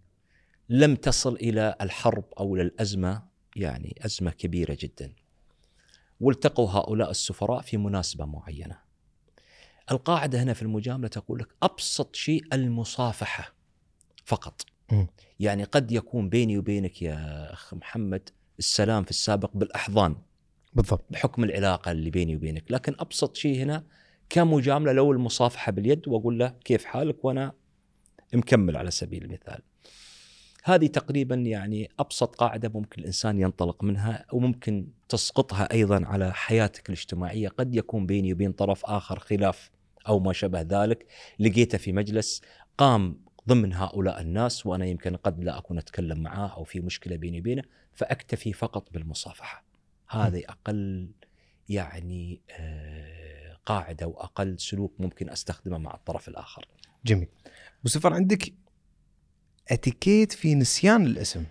لم 0.69 0.95
تصل 0.95 1.35
إلى 1.35 1.75
الحرب 1.81 2.25
أو 2.39 2.55
إلى 2.55 2.61
الأزمة 2.61 3.23
يعني 3.55 3.95
أزمة 4.05 4.31
كبيرة 4.31 4.77
جدا. 4.79 5.13
والتقوا 6.19 6.69
هؤلاء 6.69 7.11
السفراء 7.11 7.61
في 7.61 7.77
مناسبة 7.77 8.25
معينة. 8.25 8.79
القاعدة 9.91 10.43
هنا 10.43 10.53
في 10.53 10.61
المجاملة 10.61 11.07
تقول 11.07 11.39
لك 11.39 11.47
أبسط 11.63 12.15
شيء 12.15 12.43
المصافحة 12.53 13.53
فقط. 14.25 14.65
مم. 14.91 15.07
يعني 15.39 15.63
قد 15.63 15.91
يكون 15.91 16.29
بيني 16.29 16.57
وبينك 16.57 17.01
يا 17.01 17.53
أخ 17.53 17.73
محمد 17.73 18.29
السلام 18.59 19.03
في 19.03 19.09
السابق 19.09 19.51
بالأحضان. 19.53 20.15
بالضبط. 20.73 21.05
بحكم 21.09 21.43
العلاقة 21.43 21.91
اللي 21.91 22.09
بيني 22.09 22.35
وبينك، 22.35 22.71
لكن 22.71 22.95
أبسط 22.99 23.35
شيء 23.35 23.57
هنا 23.57 23.83
كمجاملة 24.29 24.91
لو 24.91 25.11
المصافحة 25.11 25.71
باليد 25.71 26.07
وأقول 26.07 26.39
له 26.39 26.53
كيف 26.65 26.85
حالك 26.85 27.25
وأنا 27.25 27.53
مكمل 28.33 28.77
على 28.77 28.91
سبيل 28.91 29.23
المثال. 29.23 29.61
هذه 30.63 30.87
تقريبا 30.87 31.35
يعني 31.35 31.89
أبسط 31.99 32.35
قاعدة 32.35 32.69
ممكن 32.69 33.01
الإنسان 33.01 33.39
ينطلق 33.39 33.83
منها 33.83 34.25
وممكن 34.33 34.87
تسقطها 35.09 35.71
أيضا 35.71 36.05
على 36.05 36.33
حياتك 36.33 36.89
الاجتماعية، 36.89 37.49
قد 37.49 37.75
يكون 37.75 38.05
بيني 38.05 38.33
وبين 38.33 38.51
طرف 38.51 38.85
آخر 38.85 39.19
خلاف 39.19 39.71
أو 40.07 40.19
ما 40.19 40.33
شابه 40.33 40.61
ذلك، 40.61 41.05
لقيته 41.39 41.77
في 41.77 41.91
مجلس 41.91 42.41
قام 42.77 43.26
ضمن 43.47 43.73
هؤلاء 43.73 44.21
الناس 44.21 44.65
وأنا 44.65 44.85
يمكن 44.85 45.15
قد 45.15 45.43
لا 45.43 45.57
أكون 45.57 45.77
أتكلم 45.77 46.19
معاه 46.19 46.47
أو 46.47 46.63
في 46.63 46.79
مشكلة 46.79 47.15
بيني 47.15 47.39
وبينه، 47.39 47.63
فأكتفي 47.93 48.53
فقط 48.53 48.93
بالمصافحة. 48.93 49.63
هذه 50.09 50.43
أقل 50.49 51.11
يعني 51.69 52.41
آه، 52.49 53.57
قاعدة 53.65 54.07
وأقل 54.07 54.59
سلوك 54.59 54.93
ممكن 54.99 55.29
أستخدمه 55.29 55.77
مع 55.77 55.93
الطرف 55.93 56.27
الآخر. 56.27 56.67
جميل. 57.05 57.27
وسفر 57.85 58.13
عندك 58.13 58.53
اتيكيت 59.71 60.31
في 60.31 60.55
نسيان 60.55 61.05
الاسم. 61.05 61.45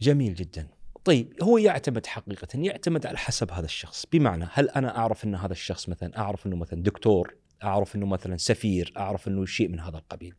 جميل 0.00 0.34
جدا. 0.34 0.68
طيب 1.04 1.42
هو 1.42 1.58
يعتمد 1.58 2.06
حقيقة 2.06 2.48
يعتمد 2.54 3.06
على 3.06 3.18
حسب 3.18 3.50
هذا 3.50 3.64
الشخص. 3.64 4.06
بمعنى 4.12 4.46
هل 4.52 4.68
أنا 4.68 4.98
أعرف 4.98 5.24
أن 5.24 5.34
هذا 5.34 5.52
الشخص 5.52 5.88
مثلا 5.88 6.18
أعرف 6.18 6.46
أنه 6.46 6.56
مثلا 6.56 6.82
دكتور 6.82 7.34
أعرف 7.64 7.96
أنه 7.96 8.06
مثلا 8.06 8.36
سفير 8.36 8.92
أعرف 8.96 9.28
أنه 9.28 9.46
شيء 9.46 9.68
من 9.68 9.80
هذا 9.80 9.98
القبيل؟ 9.98 10.34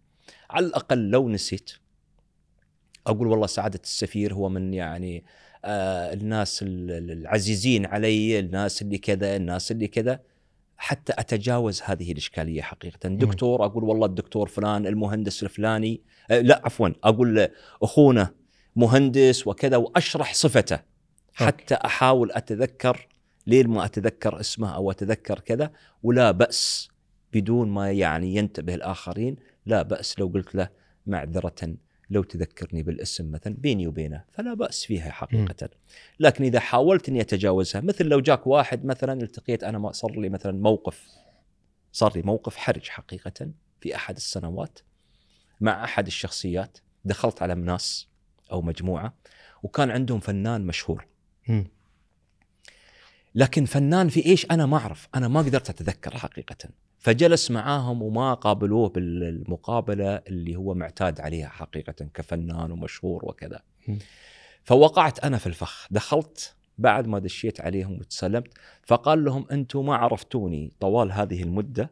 على 0.50 0.65
الأقل 0.65 1.10
لو 1.10 1.29
نسيت. 1.29 1.72
أقول 3.08 3.27
والله 3.27 3.48
سعادة 3.48 3.79
السفير 3.84 4.34
هو 4.34 4.50
من 4.50 4.74
يعني 4.74 5.24
آه 5.65 6.13
الناس 6.13 6.63
ال- 6.63 6.91
ال- 6.91 7.12
العزيزين 7.12 7.86
علي 7.86 8.39
الناس 8.39 8.82
اللي 8.82 8.98
كذا 8.98 9.36
الناس 9.36 9.72
اللي 9.72 9.88
كذا. 9.88 10.20
حتى 10.77 11.13
أتجاوز 11.17 11.82
هذه 11.86 12.12
الإشكالية 12.12 12.62
حقيقة. 12.62 13.10
دكتور 13.10 13.65
أقول 13.65 13.84
والله 13.84 14.05
الدكتور 14.05 14.48
فلان 14.48 14.88
المهندس 14.88 15.44
الفلاني 15.44 16.01
آه 16.32 16.39
لا 16.39 16.62
عفوا 16.65 16.89
أقول 17.03 17.48
أخونا 17.84 18.34
مهندس 18.75 19.48
وكذا 19.48 19.77
وأشرح 19.77 20.34
صفته. 20.34 20.79
حتى 21.34 21.75
أحاول 21.75 22.32
أتذكر 22.32 23.08
لين 23.48 23.67
ما 23.67 23.86
أتذكر 23.86 24.39
اسمه 24.39 24.75
أو 24.75 24.91
أتذكر 24.91 25.39
كذا 25.39 25.72
ولا 26.03 26.32
بأس 26.32 26.89
بدون 27.34 27.70
ما 27.70 27.91
يعني 27.91 28.36
ينتبه 28.36 28.75
الآخرين. 28.75 29.36
لا 29.65 29.81
بأس 29.81 30.19
لو 30.19 30.27
قلت 30.27 30.55
له 30.55 30.69
معذرة 31.07 31.75
لو 32.10 32.24
تذكرني 32.24 32.84
بالاسم 32.84 33.31
مثلا 33.31 33.55
بيني 33.57 33.88
وبينه 33.88 34.24
فلا 34.31 34.53
بأس 34.53 34.86
فيها 34.86 35.12
حقيقه. 35.12 35.69
لكن 36.19 36.43
إذا 36.43 36.60
حاولت 36.60 37.10
إني 37.10 37.22
أتجاوزها 37.22 37.81
مثل 37.81 38.05
لو 38.05 38.19
جاك 38.19 38.48
واحد 38.48 38.86
مثلا 38.86 39.22
التقيت 39.22 39.63
ما 39.77 39.91
صار 39.91 40.12
لي 40.12 40.29
مثلا 40.29 40.51
موقف 40.51 41.07
صار 41.91 42.15
لي 42.15 42.22
موقف 42.22 42.55
حرج 42.55 42.89
حقيقه 42.89 43.51
في 43.81 43.95
أحد 43.95 44.15
السنوات 44.15 44.79
مع 45.62 45.84
أحد 45.84 46.07
الشخصيات 46.07 46.77
دخلت 47.05 47.41
على 47.41 47.55
ناس 47.55 48.07
أو 48.51 48.62
مجموعة 48.62 49.13
وكان 49.63 49.91
عندهم 49.91 50.19
فنان 50.19 50.65
مشهور. 50.65 51.07
مم. 51.48 51.67
لكن 53.36 53.65
فنان 53.65 54.10
في 54.10 54.25
إيش 54.25 54.46
أنا 54.51 54.65
ما 54.65 54.77
أعرف 54.77 55.08
أنا 55.15 55.27
ما 55.27 55.39
قدرت 55.39 55.70
أتذكر 55.70 56.18
حقيقة. 56.18 56.70
فجلس 57.00 57.51
معاهم 57.51 58.01
وما 58.01 58.34
قابلوه 58.34 58.89
بالمقابلة 58.89 60.15
اللي 60.15 60.56
هو 60.56 60.74
معتاد 60.74 61.22
عليها 61.22 61.48
حقيقة 61.48 62.08
كفنان 62.13 62.72
ومشهور 62.72 63.25
وكذا. 63.25 63.60
فوقعت 64.63 65.20
أنا 65.20 65.38
في 65.38 65.48
الفخ 65.48 65.88
دخلت 65.92 66.56
بعد 66.77 67.08
ما 67.08 67.20
دشيت 67.20 67.62
عليهم 67.62 67.94
وتسلمت 68.00 68.48
فقال 68.84 69.25
لهم 69.25 69.46
أنتم 69.51 69.86
ما 69.86 69.96
عرفتوني 69.96 70.72
طوال 70.80 71.12
هذه 71.12 71.44
المدة 71.44 71.92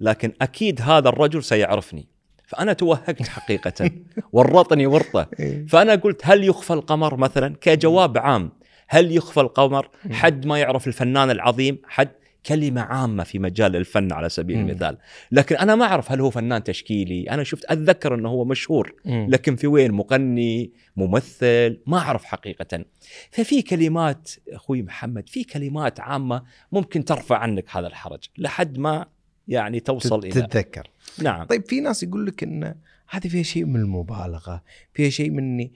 لكن 0.00 0.32
أكيد 0.40 0.80
هذا 0.82 1.08
الرجل 1.08 1.44
سيعرفني. 1.44 2.06
فأنا 2.46 2.72
توهقت 2.72 3.28
حقيقة 3.28 3.90
ورطني 4.32 4.86
ورطة. 4.86 5.28
إيه. 5.40 5.66
فأنا 5.66 5.94
قلت 5.94 6.20
هل 6.24 6.44
يخفى 6.44 6.72
القمر 6.72 7.16
مثلا؟ 7.16 7.56
كجواب 7.60 8.18
عام 8.18 8.50
هل 8.88 9.16
يخفى 9.16 9.40
القمر؟ 9.40 9.90
حد 10.10 10.46
ما 10.46 10.58
يعرف 10.58 10.86
الفنان 10.86 11.30
العظيم؟ 11.30 11.78
حد؟ 11.84 12.10
كلمة 12.46 12.80
عامة 12.80 13.24
في 13.24 13.38
مجال 13.38 13.76
الفن 13.76 14.12
على 14.12 14.28
سبيل 14.28 14.58
مم. 14.58 14.68
المثال. 14.68 14.96
لكن 15.32 15.56
أنا 15.56 15.74
ما 15.74 15.84
أعرف 15.84 16.12
هل 16.12 16.20
هو 16.20 16.30
فنان 16.30 16.64
تشكيلي. 16.64 17.30
أنا 17.30 17.44
شفت 17.44 17.64
أتذكر 17.64 18.14
أنه 18.14 18.28
هو 18.28 18.44
مشهور 18.44 18.94
مم. 19.04 19.26
لكن 19.30 19.56
في 19.56 19.66
وين؟ 19.66 19.92
مغني 19.92 20.72
ممثل؟ 20.96 21.80
ما 21.86 21.98
أعرف 21.98 22.24
حقيقة. 22.24 22.84
ففي 23.30 23.62
كلمات 23.62 24.30
أخوي 24.52 24.82
محمد 24.82 25.28
في 25.28 25.44
كلمات 25.44 26.00
عامة 26.00 26.42
ممكن 26.72 27.04
ترفع 27.04 27.38
عنك 27.38 27.76
هذا 27.76 27.86
الحرج 27.86 28.24
لحد 28.38 28.78
ما 28.78 29.06
يعني 29.48 29.80
توصل 29.80 30.18
إلى. 30.18 30.30
تتذكر. 30.30 30.90
نعم. 31.22 31.44
طيب 31.44 31.64
في 31.66 31.80
ناس 31.80 32.02
يقول 32.02 32.26
لك 32.26 32.42
إن 32.42 32.74
هذه 33.08 33.28
فيها 33.28 33.42
شيء 33.42 33.64
من 33.64 33.76
المبالغة 33.76 34.62
فيها 34.94 35.10
شيء 35.10 35.30
من 35.30 35.38
اني 35.38 35.72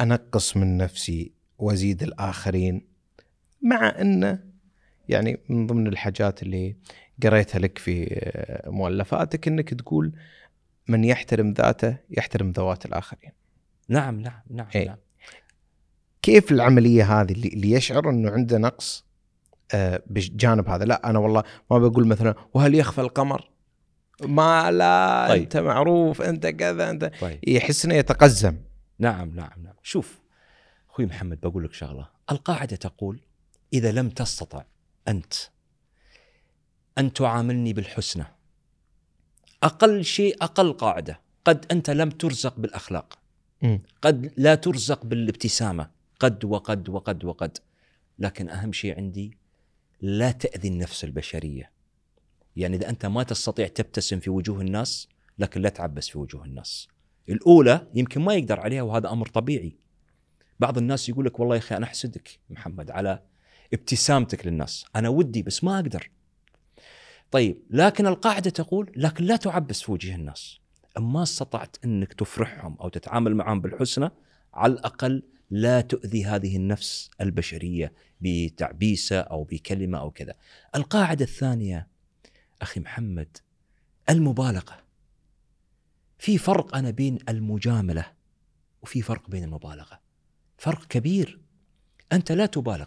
أنقص 0.00 0.56
من 0.56 0.76
نفسي. 0.76 1.32
وازيد 1.62 2.02
الآخرين 2.02 2.86
مع 3.62 4.00
انه 4.00 4.38
يعني 5.08 5.40
من 5.48 5.66
ضمن 5.66 5.86
الحاجات 5.86 6.42
اللي 6.42 6.76
قريتها 7.22 7.58
لك 7.58 7.78
في 7.78 8.06
آه، 8.10 8.70
مؤلفاتك 8.70 9.48
إنك 9.48 9.74
تقول 9.74 10.12
من 10.88 11.04
يحترم 11.04 11.52
ذاته 11.52 11.96
يحترم 12.10 12.50
ذوات 12.50 12.86
الآخرين 12.86 13.30
نعم 13.88 14.20
نعم 14.20 14.42
نعم, 14.50 14.66
إيه. 14.74 14.86
نعم. 14.86 14.96
كيف 16.22 16.52
العملية 16.52 17.20
هذه 17.20 17.32
اللي 17.32 17.70
يشعر 17.70 18.10
إنه 18.10 18.30
عنده 18.30 18.58
نقص 18.58 19.04
آه، 19.74 20.02
بجانب 20.06 20.68
هذا 20.68 20.84
لا 20.84 21.10
أنا 21.10 21.18
والله 21.18 21.42
ما 21.70 21.78
بقول 21.78 22.06
مثلا 22.06 22.34
وهل 22.54 22.74
يخفى 22.74 23.00
القمر 23.00 23.50
ما 24.22 24.70
لا. 24.70 25.26
طيب. 25.28 25.42
أنت 25.42 25.56
معروف 25.56 26.22
أنت 26.22 26.46
كذا 26.46 26.90
أنت 26.90 27.10
طيب 27.20 27.38
يحس 27.48 27.84
إنه 27.84 27.94
يتقزم 27.94 28.56
نعم 28.98 29.28
نعم 29.34 29.62
نعم 29.62 29.74
شوف 29.82 30.21
أخوي 30.92 31.06
محمد 31.06 31.40
بقول 31.40 31.64
لك 31.64 31.72
شغلة. 31.72 32.08
القاعدة 32.30 32.76
تقول 32.76 33.20
إذا 33.72 33.92
لم 33.92 34.10
تستطع 34.10 34.64
أنت 35.08 35.34
أن 36.98 37.12
تعاملني 37.12 37.72
بالحسنى 37.72 38.24
أقل 39.62 40.04
شيء 40.04 40.36
أقل 40.40 40.72
قاعدة 40.72 41.20
قد 41.44 41.66
أنت 41.70 41.90
لم 41.90 42.10
ترزق 42.10 42.56
بالأخلاق. 42.58 43.18
قد 44.02 44.32
لا 44.36 44.54
ترزق 44.54 45.04
بالابتسامة 45.04 45.90
قد 46.20 46.44
وقد 46.44 46.88
وقد 46.88 47.24
وقد. 47.24 47.58
لكن 48.18 48.48
أهم 48.48 48.72
شيء 48.72 48.96
عندي 48.96 49.38
لا 50.00 50.32
تأذي 50.32 50.68
النفس 50.68 51.04
البشرية. 51.04 51.70
يعني 52.56 52.76
إذا 52.76 52.88
أنت 52.88 53.06
ما 53.06 53.22
تستطيع 53.22 53.66
تبتسم 53.66 54.20
في 54.20 54.30
وجوه 54.30 54.60
الناس 54.60 55.08
لكن 55.38 55.60
لا 55.60 55.68
تعبس 55.68 56.08
في 56.08 56.18
وجوه 56.18 56.44
الناس. 56.44 56.88
الأولى 57.28 57.86
يمكن 57.94 58.20
ما 58.20 58.34
يقدر 58.34 58.60
عليها 58.60 58.82
وهذا 58.82 59.10
أمر 59.10 59.28
طبيعي. 59.28 59.81
بعض 60.60 60.78
الناس 60.78 61.08
يقول 61.08 61.24
لك 61.24 61.40
والله 61.40 61.54
يا 61.54 61.60
أخي 61.60 61.76
أنا 61.76 61.86
أحسدك 61.86 62.38
محمد 62.50 62.90
على 62.90 63.22
ابتسامتك 63.72 64.46
للناس 64.46 64.84
أنا 64.96 65.08
ودي 65.08 65.42
بس 65.42 65.64
ما 65.64 65.74
أقدر 65.74 66.10
طيب 67.30 67.62
لكن 67.70 68.06
القاعدة 68.06 68.50
تقول 68.50 68.92
لكن 68.96 69.24
لا 69.24 69.36
تعبس 69.36 69.82
في 69.82 69.92
وجه 69.92 70.14
الناس 70.14 70.58
اما 70.98 71.22
استطعت 71.22 71.76
إنك 71.84 72.12
تفرحهم 72.12 72.76
أو 72.80 72.88
تتعامل 72.88 73.34
معهم 73.34 73.60
بالحسنى 73.60 74.10
على 74.54 74.72
الأقل 74.72 75.22
لا 75.50 75.80
تؤذي 75.80 76.24
هذه 76.24 76.56
النفس 76.56 77.10
البشرية 77.20 77.92
بتعبيسة 78.20 79.20
أو 79.20 79.44
بكلمة 79.44 79.98
أو 79.98 80.10
كذا. 80.10 80.34
القاعدة 80.74 81.24
الثانية 81.24 81.88
أخي 82.62 82.80
محمد 82.80 83.36
المبالغة. 84.10 84.82
في 86.18 86.38
فرق 86.38 86.76
أنا 86.76 86.90
بين 86.90 87.18
المجاملة 87.28 88.12
وفي 88.82 89.02
فرق 89.02 89.30
بين 89.30 89.44
المبالغة. 89.44 90.00
فرق 90.62 90.84
كبير. 90.84 91.38
أنت 92.12 92.32
لا 92.32 92.46
تبالغ. 92.46 92.86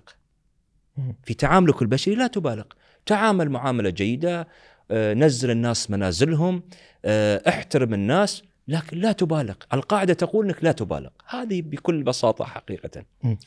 في 1.24 1.34
تعاملك 1.34 1.82
البشري 1.82 2.16
لا 2.16 2.28
تبالغ. 2.28 2.64
تعامل 3.06 3.50
معاملة 3.50 3.90
جيدة، 3.90 4.48
آه، 4.92 5.14
نزل 5.14 5.52
الناس 5.52 5.92
منازلهم، 5.92 6.64
آه، 7.06 7.42
احترم 7.50 7.94
الناس، 7.94 8.44
لكن 8.68 8.98
لا 8.98 9.12
تبالغ 9.12 9.56
القاعدة 9.74 10.14
تقول 10.14 10.46
أنك 10.46 10.64
لا 10.64 10.72
تبالغ 10.72 11.10
هذه 11.30 11.62
بكل 11.62 12.04
بساطة 12.04 12.46
حقيقة 12.46 13.06
أه، 13.26 13.38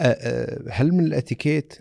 أه، 0.00 0.62
هل 0.70 0.92
من 0.92 1.06
الاتيكيت 1.06 1.78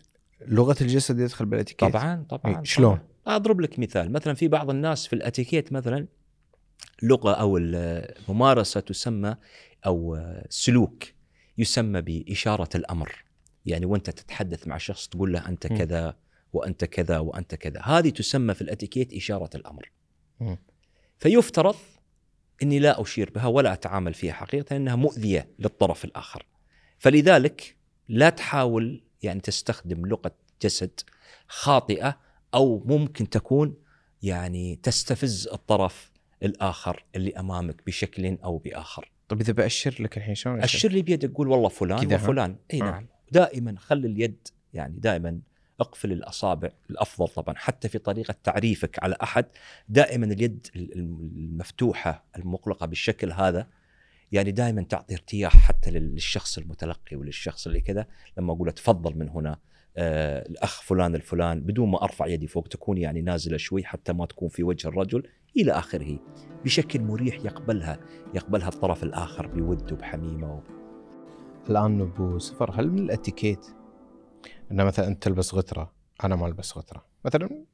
لغة 0.47 0.75
الجسد 0.81 1.19
يدخل 1.19 1.45
بالاتيكيت؟ 1.45 1.89
طبعا 1.89 2.25
طبعا 2.29 2.57
إيه، 2.57 2.63
شلون؟ 2.63 2.95
طبعاً. 2.95 3.35
أضرب 3.37 3.61
لك 3.61 3.79
مثال 3.79 4.11
مثلا 4.11 4.33
في 4.33 4.47
بعض 4.47 4.69
الناس 4.69 5.07
في 5.07 5.13
الاتيكيت 5.13 5.73
مثلا 5.73 6.07
لغة 7.03 7.31
أو 7.31 7.57
الممارسة 7.57 8.79
تسمى 8.79 9.35
أو 9.85 10.19
سلوك 10.49 11.12
يسمى 11.57 12.01
بإشارة 12.01 12.69
الأمر 12.75 13.23
يعني 13.65 13.85
وأنت 13.85 14.09
تتحدث 14.09 14.67
مع 14.67 14.77
شخص 14.77 15.07
تقول 15.07 15.33
له 15.33 15.49
أنت 15.49 15.67
كذا 15.67 16.15
وأنت 16.53 16.85
كذا 16.85 17.19
وأنت 17.19 17.55
كذا 17.55 17.81
هذه 17.81 18.09
تسمى 18.09 18.53
في 18.53 18.61
الأتيكيت 18.61 19.13
إشارة 19.13 19.49
الأمر 19.55 19.91
م. 20.39 20.55
فيفترض 21.19 21.75
إني 22.63 22.79
لا 22.79 23.01
أشير 23.01 23.29
بها 23.29 23.47
ولا 23.47 23.73
أتعامل 23.73 24.13
فيها 24.13 24.33
حقيقة 24.33 24.75
انها 24.75 24.95
مؤذية 24.95 25.49
للطرف 25.59 26.05
الآخر. 26.05 26.45
فلذلك 26.97 27.75
لا 28.09 28.29
تحاول 28.29 29.03
يعني 29.23 29.39
تستخدم 29.39 30.05
لغة 30.05 30.35
جسد 30.61 30.99
خاطئة 31.47 32.19
أو 32.53 32.83
ممكن 32.85 33.29
تكون 33.29 33.75
يعني 34.23 34.75
تستفز 34.75 35.47
الطرف 35.47 36.11
الآخر 36.43 37.05
اللي 37.15 37.39
أمامك 37.39 37.85
بشكل 37.85 38.37
أو 38.43 38.57
بآخر. 38.57 39.11
طيب 39.27 39.41
إذا 39.41 39.53
بأشر 39.53 39.95
لك 39.99 40.17
الحين 40.17 40.35
شلون؟ 40.35 40.61
أشر 40.61 40.89
لي 40.89 41.01
بيدك 41.01 41.31
قول 41.31 41.47
والله 41.47 41.69
فلان؟ 41.69 42.13
وفلان 42.13 42.55
إي 42.73 42.81
آه. 42.81 42.85
نعم 42.85 43.07
دائما 43.31 43.75
خلي 43.77 44.07
اليد 44.07 44.47
يعني 44.73 44.99
دائما 44.99 45.39
اقفل 45.79 46.11
الأصابع 46.11 46.69
الأفضل 46.89 47.27
طبعا 47.27 47.55
حتى 47.57 47.89
في 47.89 47.97
طريقة 47.97 48.35
تعريفك 48.43 49.03
على 49.03 49.15
أحد 49.23 49.45
دائما 49.89 50.25
اليد 50.25 50.67
المفتوحة 50.75 52.25
المغلقه 52.37 52.85
بالشكل 52.85 53.31
هذا 53.31 53.67
يعني 54.31 54.51
دائما 54.51 54.81
تعطي 54.83 55.13
ارتياح 55.13 55.57
حتى 55.57 55.91
للشخص 55.91 56.57
المتلقي 56.57 57.15
وللشخص 57.15 57.67
اللي 57.67 57.81
كذا 57.81 58.07
لما 58.37 58.53
أقول 58.53 58.67
له 58.67 58.73
تفضل 58.73 59.17
من 59.17 59.29
هنا 59.29 59.59
آه 59.97 60.45
الأخ 60.49 60.81
فلان 60.81 61.15
الفلان 61.15 61.61
بدون 61.61 61.89
ما 61.89 62.03
أرفع 62.03 62.27
يدي 62.27 62.47
فوق 62.47 62.67
تكون 62.67 62.97
يعني 62.97 63.21
نازلة 63.21 63.57
شوي 63.57 63.83
حتى 63.83 64.13
ما 64.13 64.25
تكون 64.25 64.49
في 64.49 64.63
وجه 64.63 64.87
الرجل 64.87 65.27
إلى 65.57 65.71
آخره. 65.71 66.19
بشكل 66.65 67.01
مريح 67.01 67.35
يقبلها 67.35 67.99
يقبلها 68.33 68.67
الطرف 68.67 69.03
الآخر 69.03 69.47
بود 69.47 69.93
وبحميمة 69.93 70.53
و... 70.53 70.59
الآن 71.69 72.01
ابو 72.01 72.39
سفر 72.39 72.71
هل 72.71 72.91
من 72.91 72.99
الاتيكيت 72.99 73.65
إن 74.71 74.85
مثلا 74.85 75.07
أنت 75.07 75.23
تلبس 75.23 75.53
غترة؟ 75.53 75.93
أنا 76.23 76.35
ما 76.35 76.47
ألبس 76.47 76.77
غترة. 76.77 77.05
مثلا 77.25 77.65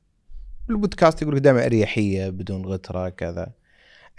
بالبودكاست 0.68 1.22
يقول 1.22 1.36
لك 1.36 1.42
دائما 1.42 1.66
أريحية 1.66 2.30
بدون 2.30 2.66
غترة 2.66 3.10
كذا. 3.10 3.52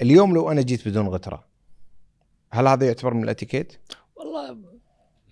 اليوم 0.02 0.34
لو 0.34 0.50
أنا 0.50 0.62
جيت 0.62 0.88
بدون 0.88 1.08
غترة 1.08 1.44
هل 2.52 2.68
هذا 2.68 2.86
يعتبر 2.86 3.14
من 3.14 3.24
الاتيكيت؟ 3.24 3.72
والله 4.16 4.58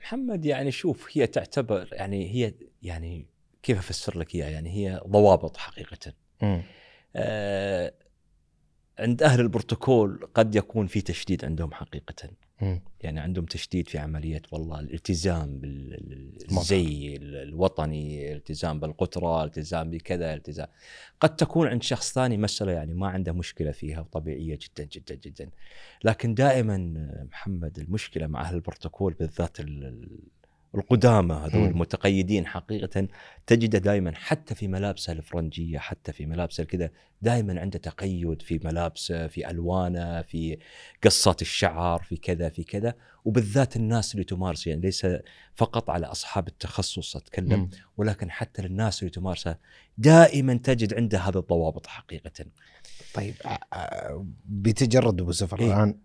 محمد 0.08 0.44
يعني 0.44 0.70
شوف 0.70 1.08
هي 1.12 1.26
تعتبر 1.26 1.88
يعني 1.92 2.34
هي 2.34 2.54
يعني 2.82 3.26
كيف 3.62 3.78
أفسر 3.78 4.18
لك 4.18 4.34
إياها 4.34 4.48
يعني 4.48 4.70
هي 4.70 5.00
ضوابط 5.06 5.56
حقيقة. 5.56 6.12
آه 7.16 7.94
عند 8.98 9.22
أهل 9.22 9.40
البروتوكول 9.40 10.28
قد 10.34 10.54
يكون 10.54 10.86
في 10.86 11.00
تشديد 11.00 11.44
عندهم 11.44 11.72
حقيقة. 11.74 12.30
مم. 12.62 12.80
يعني 13.00 13.20
عندهم 13.20 13.44
تشديد 13.44 13.88
في 13.88 13.98
عملية 13.98 14.42
والله 14.52 14.80
الالتزام 14.80 15.58
بالزي 15.60 17.16
الوطني، 17.22 18.32
الالتزام 18.32 18.80
بالقطره، 18.80 19.40
الالتزام 19.42 19.90
بكذا، 19.90 20.32
الالتزام 20.32 20.66
قد 21.20 21.36
تكون 21.36 21.68
عند 21.68 21.82
شخص 21.82 22.12
ثاني 22.12 22.36
مسألة 22.36 22.72
يعني 22.72 22.94
ما 22.94 23.08
عنده 23.08 23.32
مشكلة 23.32 23.70
فيها 23.70 24.00
وطبيعية 24.00 24.58
جدا 24.62 24.84
جدا 24.92 25.14
جدا. 25.14 25.50
لكن 26.04 26.34
دائما 26.34 26.76
محمد 27.32 27.78
المشكلة 27.78 28.26
مع 28.26 28.40
أهل 28.40 28.54
البروتوكول 28.54 29.12
بالذات 29.14 29.60
ال- 29.60 30.08
القدامى 30.74 31.34
هذول. 31.34 31.68
المتقيدين 31.68 32.46
حقيقة 32.46 33.08
تجده 33.46 33.78
دائما 33.78 34.12
حتى 34.14 34.54
في 34.54 34.68
ملابسه 34.68 35.12
الفرنجية 35.12 35.78
حتى 35.78 36.12
في 36.12 36.26
ملابسه 36.26 36.64
كذا 36.64 36.90
دائما 37.22 37.60
عنده 37.60 37.78
تقيد 37.78 38.42
في 38.42 38.60
ملابسه 38.64 39.26
في 39.26 39.50
ألوانه 39.50 40.22
في 40.22 40.58
قصات 41.04 41.42
الشعر 41.42 42.02
في 42.02 42.16
كذا 42.16 42.48
في 42.48 42.64
كذا 42.64 42.94
وبالذات 43.24 43.76
الناس 43.76 44.14
اللي 44.14 44.24
تمارس 44.24 44.66
يعني 44.66 44.80
ليس 44.80 45.06
فقط 45.54 45.90
على 45.90 46.06
أصحاب 46.06 46.48
التخصص 46.48 47.16
أتكلم. 47.16 47.68
ولكن 47.96 48.30
حتى 48.30 48.62
للناس 48.62 49.02
اللي 49.02 49.10
تمارسه 49.10 49.56
دائما 49.98 50.54
تجد 50.54 50.94
عنده 50.94 51.18
هذه 51.18 51.38
الضوابط 51.38 51.86
حقيقة 51.86 52.30
طيب 53.14 53.34
بتجرد 54.44 55.20
أبو 55.20 55.32
سفر 55.32 55.60
إيه. 55.60 55.66
الآن 55.66 55.98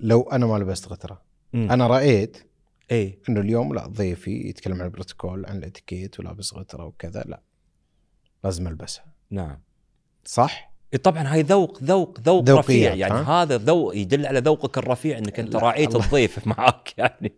لو 0.00 0.22
أنا 0.22 0.46
ما 0.46 0.58
لبست 0.58 0.88
غترة. 0.88 1.22
أنا 1.54 1.86
رأيت 1.86 2.49
إيه. 2.90 3.18
إنه 3.28 3.40
اليوم 3.40 3.74
لا 3.74 3.86
ضيفي 3.86 4.48
يتكلم 4.48 4.74
عن 4.80 4.86
البروتوكول 4.86 5.46
عن 5.46 5.56
الإتيكيت 5.56 6.20
ولابس 6.20 6.54
غتره 6.54 6.84
وكذا 6.84 7.22
لا. 7.26 7.40
لازم 8.44 8.68
ألبسها. 8.68 9.04
نعم. 9.30 9.58
صح؟ 10.24 10.70
إيه 10.92 10.98
طبعا 10.98 11.22
هاي 11.22 11.42
ذوق 11.42 11.82
ذوق 11.82 12.20
ذوق 12.20 12.50
رفيع. 12.50 12.94
يعني 12.94 13.14
ها؟ 13.14 13.42
هذا 13.42 13.56
ذوق 13.56 13.96
يدل 13.96 14.26
على 14.26 14.40
ذوقك 14.40 14.78
الرفيع 14.78 15.18
إنك 15.18 15.40
أنت 15.40 15.56
راعيت. 15.56 15.96
الضيف 15.96 16.46
معك 16.46 16.98
يعني. 16.98 17.32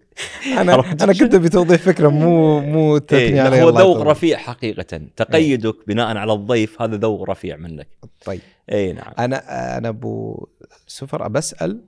أنا 0.47 0.75
أنا 0.75 1.13
كنت 1.13 1.35
أبي 1.35 1.49
توضيح 1.49 1.81
فكرة 1.81 2.09
مو 2.09 2.61
مو 2.61 2.99
تثني 2.99 3.49
إيه 3.49 3.63
هو 3.63 3.69
ذوق. 3.71 3.97
رفيع 3.97 4.39
حقيقه. 4.39 5.01
تقيدك 5.17 5.77
بناء 5.87 6.17
على 6.17 6.33
الضيف 6.33 6.83
هذا 6.83 6.97
ذوق 6.97 7.31
رفيع 7.31 7.57
منك. 7.57 7.89
طيب. 8.25 8.41
اي 8.73 8.93
نعم. 8.93 9.13
أنا 9.19 9.79
أنا 9.79 9.89
أبو 9.89 10.47
سفر 10.87 11.29
بسال 11.29 11.85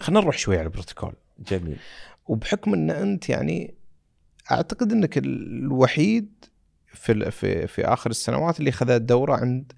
خلينا 0.00 0.20
نروح 0.20 0.38
شوي 0.38 0.56
على 0.56 0.64
البروتوكول. 0.64 1.12
جميل. 1.48 1.76
وبحكم 2.30 2.74
إن 2.74 2.90
أنت 2.90 3.28
يعني 3.28 3.74
أعتقد 4.50 4.92
إنك 4.92 5.18
الوحيد 5.18 6.28
في 6.86 7.30
في 7.30 7.66
في 7.66 7.84
آخر 7.84 8.10
السنوات 8.10 8.60
اللي 8.60 8.72
خذ 8.72 8.90
الدوره 8.90 9.34
عند 9.36 9.72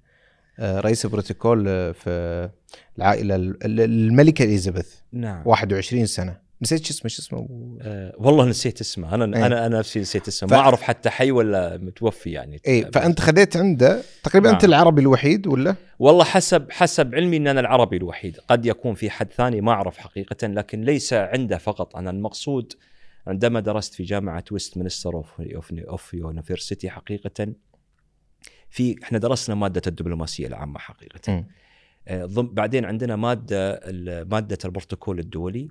آه، 0.59 0.79
رئيس 0.79 1.05
البروتوكول 1.05 1.65
آه، 1.67 1.91
في 1.91 2.49
العائلة 2.97 3.35
ال- 3.35 3.65
ال- 3.65 3.79
الملكة 3.81 4.43
إليزابيث. 4.43 4.95
نعم. 5.11 5.41
21 5.45 6.05
سنة. 6.05 6.37
نسيت 6.63 6.85
شو 6.85 6.93
اسمه 6.93 7.09
شو 7.09 7.21
اسمه 7.21 7.39
أبو- 7.47 7.81
آه 7.81 8.13
والله 8.17 8.45
نسيت 8.45 8.81
اسمه 8.81 9.15
أنا 9.15 9.37
إيه. 9.37 9.45
أنا 9.45 9.65
أنا 9.65 9.79
نفسي 9.79 9.99
نسيت 9.99 10.27
اسمه 10.27 10.49
ف- 10.49 10.53
ما 10.53 10.59
أعرف 10.59 10.81
حتى 10.81 11.09
حي 11.09 11.31
ولا 11.31 11.77
متوفي 11.77 12.31
يعني 12.31 12.61
اي 12.67 12.91
فأنت 12.93 13.19
خذيت 13.19 13.57
عنده 13.57 14.01
تقريبا 14.23 14.45
نعم. 14.47 14.55
انت 14.55 14.63
العربي 14.63 15.01
الوحيد 15.01 15.47
ولا؟ 15.47 15.75
والله 15.99 16.23
حسب 16.23 16.71
حسب 16.71 17.15
علمي 17.15 17.37
إن 17.37 17.47
أنا 17.47 17.59
العربي 17.59 17.97
الوحيد 17.97 18.37
قد 18.47 18.65
يكون 18.65 18.93
في 18.95 19.09
حد 19.09 19.27
ثاني 19.31 19.61
ما 19.61 19.71
أعرف 19.71 19.97
حقيقة 19.97 20.47
لكن 20.47 20.81
ليس 20.81 21.13
عنده 21.13 21.57
فقط 21.57 21.95
أنا 21.95 22.09
المقصود 22.09 22.73
عندما 23.27 23.59
درست 23.59 23.93
في 23.93 24.03
جامعة 24.03 24.43
ويستمنستر 24.51 25.13
of 25.13 25.41
of 25.71 26.13
university 26.13 26.89
حقيقة 26.89 27.47
في 28.69 28.95
إحنا 29.03 29.17
درسنا 29.17 29.55
مادة 29.55 29.81
الدبلوماسية 29.87 30.47
العامة 30.47 30.79
حقيقة 30.79 31.19
مم. 31.33 31.47
آه، 32.07 32.25
ضم 32.25 32.47
بعدين 32.47 32.85
عندنا 32.85 33.15
مادة 33.15 33.79
مادة 34.31 34.57
البروتوكول 34.65 35.19
الدولي. 35.19 35.67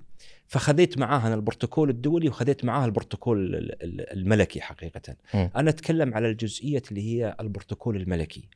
فخذيت 0.47 0.97
معاها 0.97 1.27
أنا 1.27 1.35
البروتوكول 1.35 1.89
الدولي 1.89 2.29
وخذيت 2.29 2.65
معاها 2.65 2.85
البروتوكول 2.85 3.55
ال- 3.55 3.83
ال- 3.83 4.13
الملكي 4.13 4.61
حقيقة. 4.61 5.15
مم. 5.33 5.49
أنا 5.55 5.69
أتكلم 5.69 6.13
على 6.13 6.29
الجزئية 6.29 6.81
اللي 6.91 7.01
هي 7.01 7.35
البروتوكول 7.39 7.95
الملكي. 7.97 8.49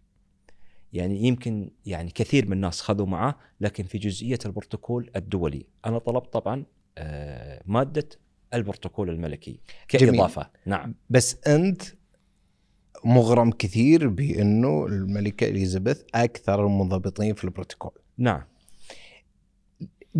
يعني 0.93 1.23
يمكن 1.23 1.69
يعني 1.85 2.11
كثير 2.11 2.45
من 2.45 2.53
الناس 2.53 2.81
خذوا 2.81 3.05
معاه 3.05 3.35
لكن 3.61 3.83
في 3.83 3.97
جزئية 3.97 4.39
البروتوكول 4.45 5.09
الدولي. 5.15 5.65
أنا 5.85 5.97
طلبت 5.97 6.33
طبعا 6.33 6.65
آه، 6.97 7.61
مادة 7.65 8.09
البروتوكول 8.53 9.09
الملكي 9.09 9.59
جميل. 9.91 10.11
كإضافة. 10.15 10.49
نعم. 10.65 10.95
بس 11.09 11.47
أنت 11.47 11.81
مغرم 13.05 13.51
كثير 13.51 14.07
بأنه 14.07 14.85
الملكة 14.85 15.47
إليزابيث 15.47 16.01
أكثر 16.15 16.65
المنضبطين 16.65 17.33
في 17.33 17.43
البروتوكول. 17.43 17.91
نعم. 18.17 18.43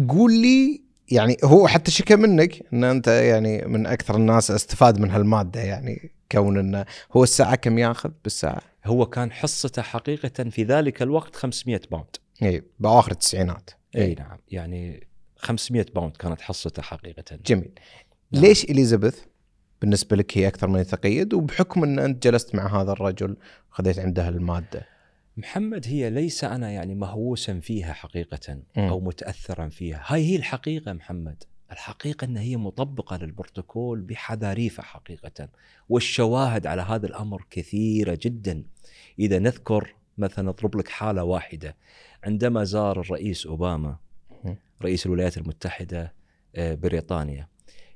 قول 0.09 0.33
لي 0.33 0.81
يعني 1.11 1.37
هو 1.43 1.67
حتى 1.67 1.91
شكى 1.91 2.15
منك 2.15 2.73
إن 2.73 2.83
أنت 2.83 3.07
يعني 3.07 3.65
من 3.65 3.85
أكثر 3.85 4.15
الناس 4.15 4.51
استفاد 4.51 4.99
من 4.99 5.11
هالمادة 5.11 5.61
يعني 5.61 6.11
كون 6.31 6.57
انه 6.59 6.85
هو 7.11 7.23
الساعة 7.23 7.55
كم 7.55 7.77
ياخذ 7.77 8.11
بالساعة؟ 8.23 8.61
هو 8.85 9.05
كان 9.05 9.31
حصته 9.31 9.81
حقيقة 9.81 10.49
في 10.49 10.63
ذلك 10.63 11.01
الوقت 11.01 11.35
500 11.35 11.81
باوند. 11.91 12.15
إي 12.43 12.63
باواخر 12.79 13.11
التسعينات. 13.11 13.69
إي 13.95 14.13
نعم 14.13 14.37
يعني 14.51 15.07
500 15.37 15.85
pound 15.95 16.17
كانت 16.17 16.41
حصته 16.41 16.81
حقيقة. 16.81 17.39
جميل. 17.45 17.71
نعم. 18.31 18.43
ليش 18.43 18.63
إليزابيث؟ 18.63 19.19
بالنسبة 19.81 20.15
لك 20.15 20.37
هي 20.37 20.47
أكثر 20.47 20.67
من 20.67 20.79
يتقيد 20.79 21.33
وبحكم 21.33 21.83
إن 21.83 21.99
أنت 21.99 22.23
جلست 22.23 22.55
مع 22.55 22.81
هذا 22.81 22.91
الرجل 22.91 23.37
خذيت 23.69 23.99
عنده 23.99 24.29
المادة. 24.29 24.87
محمد 25.37 25.87
هي 25.87 26.09
ليس 26.09 26.43
أنا 26.43 26.71
يعني 26.71 26.95
مهووسا 26.95 27.59
فيها 27.59 27.93
حقيقة. 27.93 28.59
أو 28.77 28.99
متاثرا 28.99 29.69
فيها. 29.69 30.03
هاي 30.05 30.25
هي 30.25 30.35
الحقيقة 30.35 30.93
محمد. 30.93 31.43
الحقيقة 31.71 32.25
إن 32.25 32.37
هي 32.37 32.57
مطبقة 32.57 33.17
للبروتوكول 33.17 34.01
بحذافيره 34.01 34.83
حقيقة 34.83 35.49
والشواهد 35.89 36.67
على 36.67 36.81
هذا 36.81 37.07
الأمر 37.07 37.45
كثيرة 37.49 38.19
جدا. 38.21 38.63
إذا 39.19 39.39
نذكر 39.39 39.95
مثلا 40.17 40.49
أضرب 40.49 40.77
لك 40.77 40.87
حالة 40.87 41.23
واحدة. 41.23 41.75
عندما 42.23 42.63
زار 42.63 42.99
الرئيس 42.99 43.45
أوباما 43.45 43.97
مم. 44.43 44.55
رئيس 44.81 45.05
الولايات 45.05 45.37
المتحدة 45.37 46.13
آه، 46.55 46.75
بريطانيا 46.75 47.47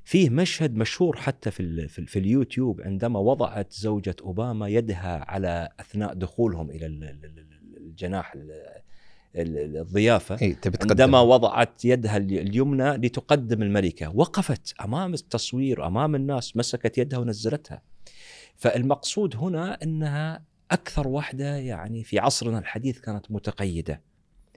فيه 0.03 0.29
مشهد 0.29 0.75
مشهور 0.75 1.17
حتى 1.17 1.51
في 1.51 1.87
في, 1.87 2.05
في 2.05 2.19
اليوتيوب 2.19 2.81
عندما 2.81 3.19
وضعت 3.19 3.73
زوجة 3.73 4.15
أوباما 4.21 4.67
يدها 4.67 5.25
على 5.31 5.69
أثناء 5.79 6.13
دخولهم 6.13 6.71
ال- 6.71 7.19
الجناح 7.77 8.33
ال- 8.35 8.51
ال- 9.35 9.77
الضيافة. 9.77 10.37
اي 10.41 10.53
تبي 10.53 10.77
تقدم. 10.77 10.91
عندما 10.91 11.21
وضعت 11.21 11.85
يدها 11.85 12.17
ال- 12.17 12.39
اليمنى 12.39 12.89
لتقدم 12.97 13.61
الملكة. 13.61 14.15
وقفت 14.15 14.73
أمام 14.81 15.13
التصوير 15.13 15.87
أمام 15.87 16.15
الناس 16.15 16.57
مسكت 16.57 16.97
يدها 16.97 17.19
ونزلتها. 17.19 17.81
فالمقصود 18.55 19.35
هنا 19.35 19.77
أنها 19.83 20.43
أكثر 20.71 21.07
واحدة 21.07 21.57
يعني 21.57 22.03
في 22.03 22.19
عصرنا 22.19 22.59
الحديث 22.59 22.99
كانت 22.99 23.31
متقيدة. 23.31 24.01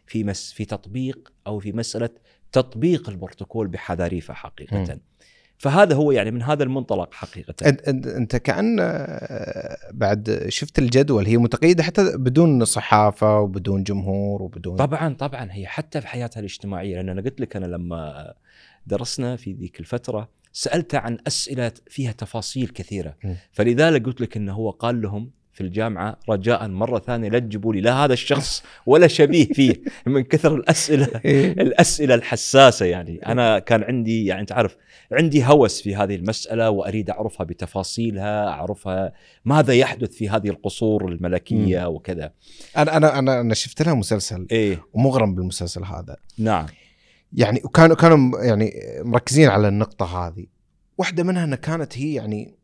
في 0.07 0.25
مس 0.25 0.53
في 0.53 0.65
تطبيق 0.65 1.33
أو 1.47 1.59
في 1.59 1.73
مسألة 1.73 2.11
تطبيق 2.53 3.09
البروتوكول 3.09 3.69
بحذاريفة 3.69 4.35
حقيقة. 4.35 4.77
مم. 4.79 5.01
فهذا 5.65 5.95
هو 5.95 6.13
يعني 6.13 6.31
من 6.31 6.43
هذا 6.43 6.63
المنطلق 6.63 7.15
حقيقة 7.15 7.55
انت, 7.89 8.37
كأن 8.37 8.77
آه، 8.81 9.77
بعد 9.93 10.47
شفت 10.49 10.79
الجدول 10.79 11.27
هي 11.27 11.37
متقيدة 11.37 11.83
حتى 11.83 12.17
بدون 12.17 12.65
صحافة 12.65 13.41
وبدون 13.41 13.83
جمهور 13.83 14.43
وبدون 14.43 14.77
طبعا 14.77 15.15
طبعا 15.15 15.49
هي 15.53 15.67
حتى 15.67 16.01
في 16.01 16.07
حياتها 16.07 16.41
الاجتماعية 16.41 16.97
لأن 16.97 17.09
أنا 17.09 17.23
قلت 17.23 17.41
لك 17.41 17.57
أنا 17.57 17.67
لما 17.67 18.33
درسنا 18.87 19.37
في 19.37 19.53
ذيك 19.53 19.81
الفترة 19.81 20.29
سالته 20.53 20.99
عن 20.99 21.19
أسئلة 21.27 21.73
فيها 21.87 22.13
تفاصيل 22.13 22.69
كثيرة 22.69 23.17
م. 23.25 23.35
فلذلك 23.53 24.07
قلت 24.07 24.21
لك 24.21 24.37
إنه 24.37 24.53
هو 24.53 24.71
قال 24.71 25.03
لهم 25.03 25.31
في 25.55 25.61
الجامعة 25.61 26.17
رجاء 26.29 26.69
مرة 26.69 26.99
ثانية 26.99 27.29
لا 27.29 27.39
تجيبوا 27.39 27.75
لي 27.75 27.81
لا 27.81 28.05
هذا 28.05 28.13
الشخص 28.13 28.63
ولا 28.87 29.07
شبيه 29.07 29.47
فيه 29.47 29.75
من 30.07 30.23
كثر 30.23 30.55
الأسئلة 30.55 31.09
إيه. 31.25 31.53
الأسئلة 31.53 32.15
الحساسة 32.15 32.87
يعني. 32.87 33.27
أنا 33.27 33.59
كان 33.59 33.83
عندي 33.83 34.27
يعني 34.27 34.47
تعرف 34.47 34.77
عندي 35.13 35.45
هوس 35.45 35.83
في 35.83 35.97
هذه 35.97 36.15
المسألة 36.15 36.71
وأريد 36.71 37.11
أعرفها 37.11 37.45
بتفاصيلها 37.45 38.49
أعرفها 38.49 39.13
ماذا 39.45 39.75
يحدث 39.75 40.11
في 40.17 40.29
هذه 40.29 40.49
القصور 40.49 41.09
الملكية 41.09 41.89
وكذا. 41.89 42.33
أنا 42.77 42.97
أنا 42.97 43.19
أنا 43.19 43.41
أنا 43.41 43.55
شفت 43.55 43.83
لها 43.83 43.95
مسلسل 43.95 44.47
إيه. 44.51 44.85
ومغرم 44.93 45.35
بالمسلسل 45.35 45.85
هذا. 45.85 46.17
نعم. 46.39 46.67
يعني 47.33 47.61
وكانوا 47.65 47.97
كانوا 47.97 48.45
يعني 48.45 48.73
مركزين 49.05 49.49
على 49.49 49.69
النقطة 49.69 50.27
هذه. 50.27 50.47
واحدة 50.99 51.23
منها 51.23 51.45
إنها 51.45 51.57
كانت 51.57 51.99
هي 51.99 52.15
يعني 52.15 52.55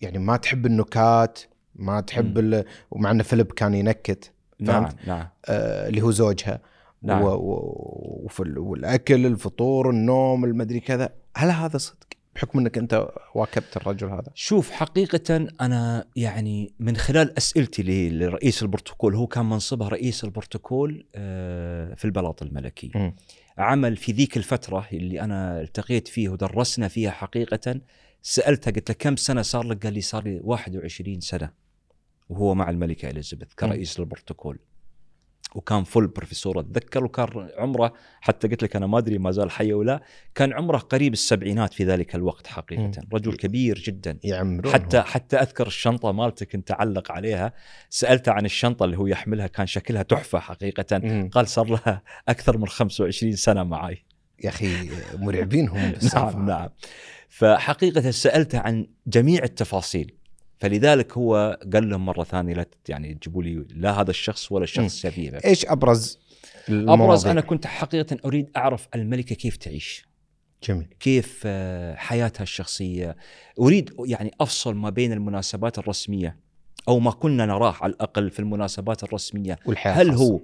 يعني 0.00 0.18
ما 0.18 0.36
تحب 0.36 0.66
النكات 0.66 1.40
ما 1.76 2.00
تحب 2.00 2.38
ال... 2.38 2.64
ومع 2.90 3.10
إن 3.10 3.22
فيليب 3.22 3.52
كان 3.52 3.74
ينكت 3.74 4.32
نعم 4.60 4.82
فهمت؟ 4.86 5.08
نعم. 5.08 5.28
آه 5.46 5.88
اللي 5.88 6.02
هو 6.02 6.10
زوجها. 6.10 6.60
نعم. 7.02 7.22
و... 7.22 7.26
و... 7.28 8.28
والأكل 8.56 9.26
الفطور 9.26 9.90
النوم 9.90 10.44
المدري 10.44 10.80
كذا. 10.80 11.08
هل 11.36 11.50
هذا 11.50 11.78
صدق؟ 11.78 11.96
بحكم 12.34 12.58
إنك 12.58 12.78
أنت 12.78 13.08
واكبت 13.34 13.76
الرجل 13.76 14.08
هذا. 14.08 14.30
شوف 14.34 14.70
حقيقة 14.70 15.48
أنا 15.60 16.04
يعني 16.16 16.72
من 16.80 16.96
خلال 16.96 17.36
أسئلتي 17.36 17.82
ل- 17.82 18.18
لرئيس 18.18 18.62
البروتوكول 18.62 19.14
هو 19.14 19.26
كان 19.26 19.44
منصبه 19.46 19.88
رئيس 19.88 20.24
البروتوكول 20.24 21.06
آه، 21.14 21.94
في 21.94 22.04
البلاط 22.04 22.42
الملكي. 22.42 22.90
مم. 22.94 23.14
عمل 23.58 23.96
في 23.96 24.12
ذيك 24.12 24.36
الفترة 24.36 24.86
اللي 24.92 25.20
أنا 25.20 25.60
التقيت 25.60 26.08
فيه 26.08 26.28
ودرسنا 26.28 26.88
فيها 26.88 27.10
حقيقة 27.10 27.80
سألته 28.22 28.70
قلت 28.70 28.88
له 28.90 28.96
كم 28.98 29.16
سنة 29.16 29.42
صار 29.42 29.64
لك؟ 29.66 29.84
قال 29.84 29.92
لي 29.94 30.00
صار 30.00 30.24
لي 30.24 30.40
21 30.44 31.20
سنة. 31.20 31.63
وهو 32.34 32.54
مع 32.54 32.70
الملكة 32.70 33.10
إليزابيث 33.10 33.48
كرئيس 33.54 34.00
البروتوكول. 34.00 34.58
وكان 35.54 35.84
فل 35.84 36.06
بروفيسور 36.06 36.60
أتذكر 36.60 37.04
وكان 37.04 37.48
عمره 37.58 37.92
حتى 38.20 38.48
قلت 38.48 38.62
لك 38.62 38.76
أنا 38.76 38.86
ما 38.86 38.98
أدري 38.98 39.18
ما 39.18 39.30
زال 39.30 39.50
حي 39.50 39.72
ولا 39.72 40.02
كان 40.34 40.52
عمره 40.52 40.78
قريب 40.78 41.12
السبعينات 41.12 41.74
في 41.74 41.84
ذلك 41.84 42.14
الوقت 42.14 42.46
حقيقة. 42.46 42.90
رجل 43.12 43.36
كبير 43.36 43.78
جدا. 43.78 44.18
يعمرون 44.24 44.72
حتى 44.72 45.00
حتى 45.00 45.36
أذكر 45.36 45.66
الشنطة 45.66 46.12
مالته 46.12 46.46
كنت 46.46 46.70
أعلق 46.70 47.12
عليها 47.12 47.52
سألته 47.90 48.32
عن 48.32 48.44
الشنطة 48.44 48.84
اللي 48.84 48.98
هو 48.98 49.06
يحملها 49.06 49.46
كان 49.46 49.66
شكلها 49.66 50.02
تحفة 50.02 50.38
حقيقة. 50.38 50.98
مم. 50.98 51.28
قال 51.32 51.48
صار 51.48 51.66
لها 51.70 52.02
أكثر 52.28 52.58
من 52.58 52.68
25 52.68 53.32
سنة 53.36 53.62
معي. 53.62 54.04
يا 54.44 54.48
أخي 54.48 54.90
مرعبين 55.18 55.68
هم. 55.68 55.92
نعم 56.14 56.46
نعم. 56.46 56.68
فحقيقة 57.28 58.10
سألته 58.10 58.58
عن 58.58 58.86
جميع 59.06 59.42
التفاصيل. 59.42 60.14
فلذلك 60.58 61.12
هو 61.12 61.58
قال 61.72 61.90
لهم 61.90 62.06
مرة 62.06 62.24
ثانية 62.24 62.54
لا 62.54 62.66
يعني 62.88 63.14
تجيبوا 63.14 63.42
لي 63.42 63.66
لا 63.70 64.00
هذا 64.00 64.10
الشخص 64.10 64.52
ولا 64.52 64.64
الشخص 64.64 64.96
شبيه 64.96 65.30
به. 65.30 65.38
إيش 65.44 65.66
أبرز 65.66 66.18
أبرز؟ 66.68 67.26
أنا 67.26 67.40
كنت 67.40 67.66
حقيقة 67.66 68.16
أريد 68.24 68.50
أعرف 68.56 68.88
الملكة 68.94 69.34
كيف 69.34 69.56
تعيش 69.56 70.06
جميل 70.68 70.86
كيف 71.00 71.42
آه، 71.46 71.94
حياتها 71.94 72.42
الشخصية 72.42 73.16
أريد 73.60 73.94
يعني 74.04 74.30
أفصل 74.40 74.74
ما 74.74 74.90
بين 74.90 75.12
المناسبات 75.12 75.78
الرسمية 75.78 76.36
أو 76.88 76.98
ما 76.98 77.10
كنا 77.10 77.46
نراه 77.46 77.74
على 77.80 77.92
الأقل 77.92 78.30
في 78.30 78.38
المناسبات 78.38 79.02
الرسمية 79.02 79.58
والحياة 79.66 79.92
هل. 79.92 80.10
هو 80.10 80.40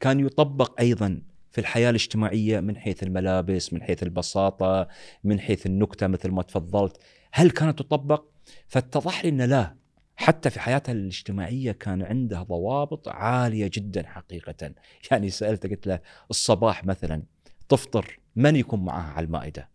كان 0.00 0.20
يطبق 0.20 0.80
أيضا 0.80 1.22
في 1.50 1.60
الحياة 1.60 1.90
الاجتماعية 1.90 2.60
من 2.60 2.76
حيث 2.76 3.02
الملابس 3.02 3.72
من 3.72 3.82
حيث 3.82 4.02
البساطة 4.02 4.88
من 5.24 5.40
حيث 5.40 5.66
النكتة 5.66 6.06
مثل 6.06 6.30
ما 6.30 6.42
تفضلت 6.42 6.96
هل 7.32 7.50
كانت 7.50 7.78
تطبق 7.78 8.24
فاتضح 8.68 9.24
لي 9.24 9.28
ان 9.30 9.42
لا. 9.42 9.76
حتى 10.16 10.50
في 10.50 10.60
حياتها 10.60 10.92
الاجتماعية 10.92 11.72
كان 11.72 12.02
عندها 12.02 12.42
ضوابط 12.42 13.08
عالية 13.08 13.70
جدا 13.74 14.06
حقيقة. 14.06 14.72
يعني 15.10 15.30
سألته 15.30 15.68
قلت 15.68 15.86
له 15.86 16.00
الصباح 16.30 16.84
مثلا 16.84 17.22
تفطر 17.68 18.18
من 18.36 18.56
يكون 18.56 18.84
معها 18.84 19.12
على 19.12 19.24
المائدة؟ 19.26 19.68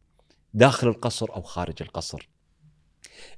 داخل 0.54 0.88
القصر 0.88 1.28
أو 1.36 1.42
خارج 1.42 1.76
القصر؟ 1.82 2.30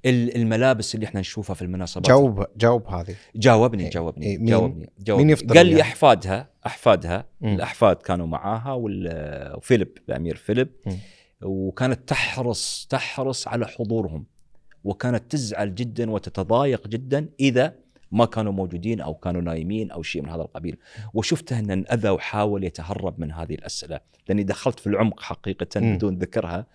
ال- 0.06 0.36
الملابس 0.36 0.96
اللي 0.96 1.06
إحنا 1.06 1.20
نشوفها 1.20 1.54
في 1.54 1.62
المناسبات. 1.62 2.08
جاوب 2.08 2.46
جاوب 2.58 2.88
هذه. 2.88 3.16
جاوبني 3.36 3.84
إيه، 3.84 3.90
جاوبني 3.90 4.26
إيه، 4.26 4.38
مين- 4.38 4.46
جاوبني 4.48 4.90
جاوبني. 5.00 5.26
مين 5.26 5.34
يفطر 5.34 5.56
قال 5.58 5.66
لي 5.66 5.74
وياها؟ 5.76 5.84
أحفادها 5.86 6.50
أحفادها. 6.66 7.26
مم. 7.42 7.56
الأحفاد 7.56 7.96
كانوا 7.96 8.28
معاها 8.28 8.74
وفيليب 8.80 9.98
الأمير 10.10 10.36
فيليب. 10.36 10.70
مم. 10.86 10.98
وكانت 11.42 12.10
تحرص 12.10 12.88
تحرص 12.90 13.48
على 13.48 13.68
حضورهم. 13.68 14.26
وكانت 14.84 15.32
تزعل 15.32 15.76
جدا 15.76 16.12
وتتضايق 16.12 16.88
جدا 16.88 17.30
إذا 17.40 17.76
ما 18.12 18.26
كانوا 18.26 18.52
موجودين 18.52 19.02
أو 19.02 19.14
كانوا 19.14 19.42
نايمين 19.42 19.92
أو 19.92 20.04
شيء 20.04 20.22
من 20.22 20.30
هذا 20.30 20.42
القبيل. 20.42 20.78
وشفته 21.14 21.60
أن 21.60 21.72
انأذى 21.72 22.10
وحاول 22.10 22.64
يتهرب 22.64 23.20
من 23.20 23.32
هذه 23.32 23.54
الأسئلة. 23.54 24.00
لأني 24.30 24.44
دخلت 24.44 24.80
في 24.80 24.88
العمق 24.88 25.22
حقيقه. 25.22 25.80
بدون 25.80 26.18
ذكرها. 26.18 26.68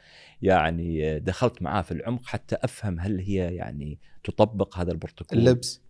يعني 0.43 1.19
دخلت 1.19 1.63
معاه 1.63 1.83
في 1.83 1.93
العمق 1.93 2.27
حتى 2.27 2.57
أفهم 2.63 3.01
هل 3.01 3.21
هي 3.21 3.55
يعني 3.55 3.99
تطبق 4.25 4.79
هذا 4.79 4.93
البروتوكول. 4.93 5.39
اللبس؟ 5.39 5.81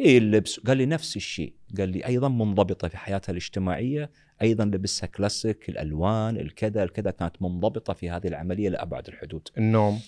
اي 0.00 0.18
اللبس. 0.18 0.60
قال 0.60 0.76
لي 0.76 0.86
نفس 0.86 1.16
الشيء. 1.16 1.52
قال 1.78 1.88
لي 1.88 2.06
أيضا 2.06 2.28
منضبطة 2.28 2.88
في 2.88 2.96
حياتها 2.96 3.30
الاجتماعية. 3.30 4.10
أيضا 4.42 4.64
لبسها 4.64 5.06
كلاسيك 5.06 5.68
الألوان 5.68 6.36
الكذا. 6.36 6.82
الكذا 6.82 7.10
كانت 7.10 7.42
منضبطة 7.42 7.92
في 7.92 8.10
هذه 8.10 8.26
العملية 8.26 8.68
لأبعد 8.68 9.08
الحدود. 9.08 9.48
النوم. 9.58 10.00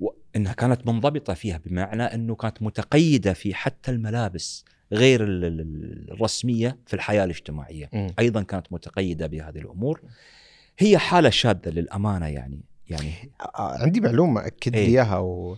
وإنها 0.00 0.52
كانت 0.52 0.86
منضبطة 0.86 1.34
فيها 1.34 1.60
بمعنى 1.66 2.02
إنه 2.02 2.34
كانت 2.34 2.62
متقيدة 2.62 3.32
في 3.32 3.54
حتى 3.54 3.90
الملابس 3.90 4.64
غير 4.92 5.24
ال- 5.24 5.44
ال- 5.44 6.10
الرسمية 6.12 6.78
في 6.86 6.94
الحياة 6.94 7.24
الاجتماعية 7.24 7.90
مم. 7.92 8.14
أيضا 8.18 8.42
كانت 8.42 8.66
متقيدة 8.72 9.26
بهذه 9.26 9.58
الأمور 9.58 10.00
هي 10.78 10.98
حالة 10.98 11.30
شاذة 11.30 11.68
للأمانة 11.68 12.26
يعني 12.26 12.60
يعني 12.90 13.12
عندي 13.56 14.00
معلومة 14.00 14.46
أكد 14.46 14.72
لي 14.72 14.78
إيه. 14.78 14.86
إياها 14.88 15.18
وهي 15.18 15.56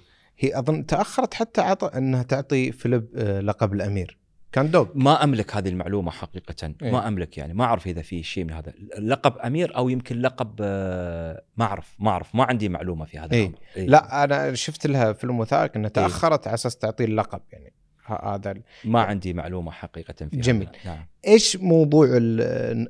أظن 0.59 0.87
تأخرت 0.87 1.35
حتى 1.35 1.61
عط... 1.61 1.85
إنها 1.85 2.23
تعطي 2.23 2.73
فيليب 2.73 3.09
آه، 3.16 3.40
لقب 3.40 3.73
الأمير 3.73 4.18
كان 4.55 4.71
دوغ 4.71 4.88
ما 4.95 5.25
أملك 5.25 5.57
هذه 5.57 5.69
المعلومة 5.69 6.11
حقيقة. 6.11 6.75
إيه. 6.83 6.93
ما 6.93 7.09
أملك 7.09 7.38
يعني. 7.38 7.55
ما 7.55 7.64
أعرف 7.64 7.87
إذا 7.87 8.03
في 8.03 8.23
شيء 8.23 8.45
من 8.45 8.53
هذا. 8.53 8.73
لقب 8.99 9.38
أمير 9.38 9.77
أو 9.77 9.88
يمكن 9.88 10.21
لقب 10.21 10.57
آه، 10.61 11.43
ما 11.57 11.64
أعرف. 11.64 11.97
ما 11.99 12.11
أعرف. 12.11 12.35
ما 12.35 12.45
عندي 12.45 12.69
معلومة 12.69 13.05
في 13.05 13.19
هذا 13.19 13.33
إيه. 13.33 13.43
الأمر. 13.47 13.59
إيه. 13.77 13.87
لا 13.87 14.25
أنا 14.25 14.55
شفت 14.55 14.87
لها 14.87 15.12
فيلم 15.12 15.40
وثائقي 15.40 15.77
إنها 15.77 15.90
تأخرت 15.90 16.47
على 16.47 16.55
أساس 16.55 16.77
تعطيه 16.77 17.05
اللقب 17.05 17.40
يعني. 17.53 17.73
هذا 18.07 18.55
ما 18.85 19.03
عندي 19.03 19.33
معلومة 19.33 19.71
حقيقة 19.71 20.12
في 20.12 20.25
هذا. 20.25 20.43
جميل. 20.43 20.69
نعم. 20.85 21.07
إيش 21.27 21.57
موضوع 21.57 22.07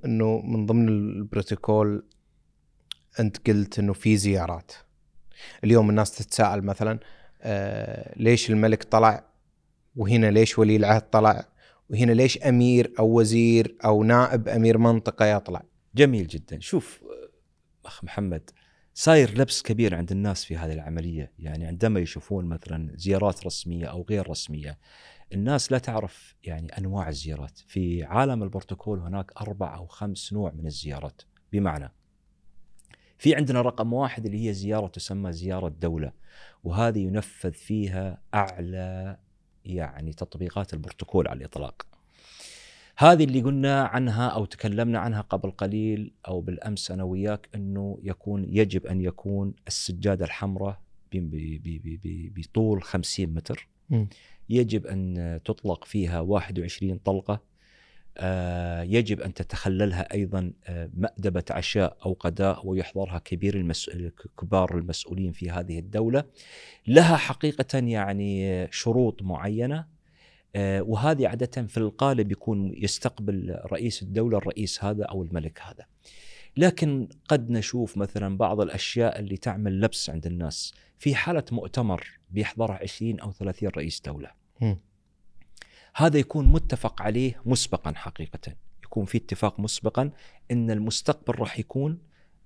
إنه 0.05 0.40
من 0.40 0.66
ضمن 0.66 0.88
البروتوكول 0.88 2.07
أنت 3.20 3.50
قلت 3.50 3.79
إنه 3.79 3.92
في 3.92 4.16
زيارات؟ 4.16 4.72
اليوم 5.64 5.90
الناس 5.90 6.16
تتساءل 6.16 6.62
مثلا 6.62 6.98
آه 7.42 8.14
ليش 8.16 8.50
الملك 8.50 8.83
طلع 8.83 9.24
وهنا 9.96 10.31
ليش 10.31 10.59
ولي 10.59 10.77
العهد 10.77 11.03
طلع؟ 11.11 11.53
وهنا 11.90 12.12
ليش 12.12 12.38
أمير 12.38 12.92
أو 12.98 13.18
وزير 13.18 13.76
أو 13.84 14.02
نائب 14.02 14.48
أمير 14.48 14.78
منطقة 14.78 15.26
يطلع؟ 15.26 15.62
جميل 15.94 16.26
جدا. 16.26 16.60
شوف 16.60 17.04
أخ 17.84 18.04
محمد 18.04 18.50
صاير 18.94 19.38
لبس 19.38 19.62
كبير 19.62 19.94
عند 19.94 20.12
الناس 20.12 20.44
في 20.44 20.56
هذه 20.56 20.72
العملية. 20.72 21.32
يعني 21.38 21.66
عندما 21.66 22.00
يشوفون 22.00 22.44
مثلا 22.44 22.92
زيارات 22.96 23.46
رسمية 23.46 23.86
أو 23.86 24.06
غير 24.10 24.30
رسمية 24.30 24.78
الناس 25.32 25.72
لا 25.72 25.78
تعرف 25.78 26.34
يعني 26.42 26.78
أنواع 26.78 27.08
الزيارات. 27.08 27.58
في 27.58 28.04
عالم 28.04 28.42
البروتوكول 28.42 28.98
هناك 28.98 29.32
أربع 29.40 29.76
أو 29.76 29.86
خمس 29.86 30.32
نوع 30.32 30.52
من 30.52 30.66
الزيارات 30.66 31.22
بمعنى. 31.52 31.92
في 33.18 33.34
عندنا 33.34 33.62
رقم 33.62 33.92
واحد 33.92 34.26
اللي 34.26 34.48
هي 34.48 34.52
زيارة 34.52 34.86
تسمى 34.86 35.32
زيارة 35.32 35.68
دولة 35.68 36.12
وهذه 36.64 36.98
ينفذ 36.98 37.52
فيها 37.52 38.22
أعلى 38.34 39.18
يعني 39.64 40.12
تطبيقات 40.12 40.74
البروتوكول 40.74 41.29
على 41.29 41.38
الإطلاق. 41.38 41.87
هذه 42.96 43.24
اللي 43.24 43.42
قلنا 43.42 43.83
عنها 43.83 44.29
أو 44.29 44.44
تكلمنا 44.44 44.98
عنها 44.98 45.20
قبل 45.20 45.50
قليل 45.50 46.12
أو 46.29 46.40
بالأمس 46.40 46.90
أنا 46.90 47.03
وياك 47.03 47.48
إنه 47.55 47.98
يكون 48.03 48.44
يجب 48.48 48.87
أن 48.87 49.00
يكون 49.00 49.55
السجادة 49.66 50.24
الحمراء 50.24 50.81
بطول 52.37 52.83
50 52.83 53.27
متر 53.27 53.68
مم. 53.90 54.09
يجب 54.48 54.87
أن 54.87 55.40
تطلق 55.44 55.85
فيها 55.85 56.20
21 56.20 56.98
طلقة 56.98 57.40
يجب 58.83 59.20
أن 59.20 59.35
تتخللها 59.35 60.14
أيضا 60.14 60.53
آه، 60.66 60.90
مأدبة 60.94 61.44
عشاء 61.50 61.96
أو 62.07 62.16
غداء 62.24 62.66
ويحضرها 62.66 63.18
كبير 63.18 63.55
المس... 63.55 63.90
كبار 64.40 64.79
المسؤولين 64.79 65.33
في 65.33 65.50
هذه 65.50 65.79
الدولة. 65.79 66.24
لها 66.87 67.16
حقيقه 67.16 67.79
يعني 67.79 68.50
آه، 68.50 68.68
شروط 68.70 69.22
معينة 69.22 69.87
آه، 70.57 70.83
وهذه 70.83 71.29
عادة 71.29 71.66
في 71.66 71.77
القالب 71.77 72.33
يكون 72.33 72.74
يستقبل 72.77 73.59
رئيس 73.72 74.03
الدولة 74.03 74.38
الرئيس 74.38 74.85
هذا 74.85 75.05
أو 75.05 75.22
الملك 75.22 75.61
هذا. 75.62 75.85
لكن 76.57 77.09
قد 77.29 77.50
نشوف 77.50 77.96
مثلا 77.96 78.37
بعض 78.37 78.61
الأشياء 78.61 79.18
اللي 79.18 79.37
تعمل 79.37 79.81
لبس 79.81 80.11
عند 80.11 80.27
الناس. 80.27 80.74
في 80.98 81.14
حالة 81.14 81.44
مؤتمر 81.53 82.18
بيحضرها 82.31 82.79
20 82.83 83.20
أو 83.20 83.33
30 83.33 83.68
رئيس 83.68 84.00
دولة. 84.00 84.31
مم. 84.61 84.79
هذا 85.96 86.18
يكون 86.18 86.46
متفق 86.46 87.02
عليه 87.02 87.40
مسبقا 87.46 87.92
حقيقة. 87.96 88.57
يكون 88.85 89.04
في 89.04 89.18
اتفاق 89.18 89.61
مسبقا 89.61 90.11
إن 90.50 90.70
المستقبل 90.70 91.38
راح 91.38 91.59
يكون 91.59 91.98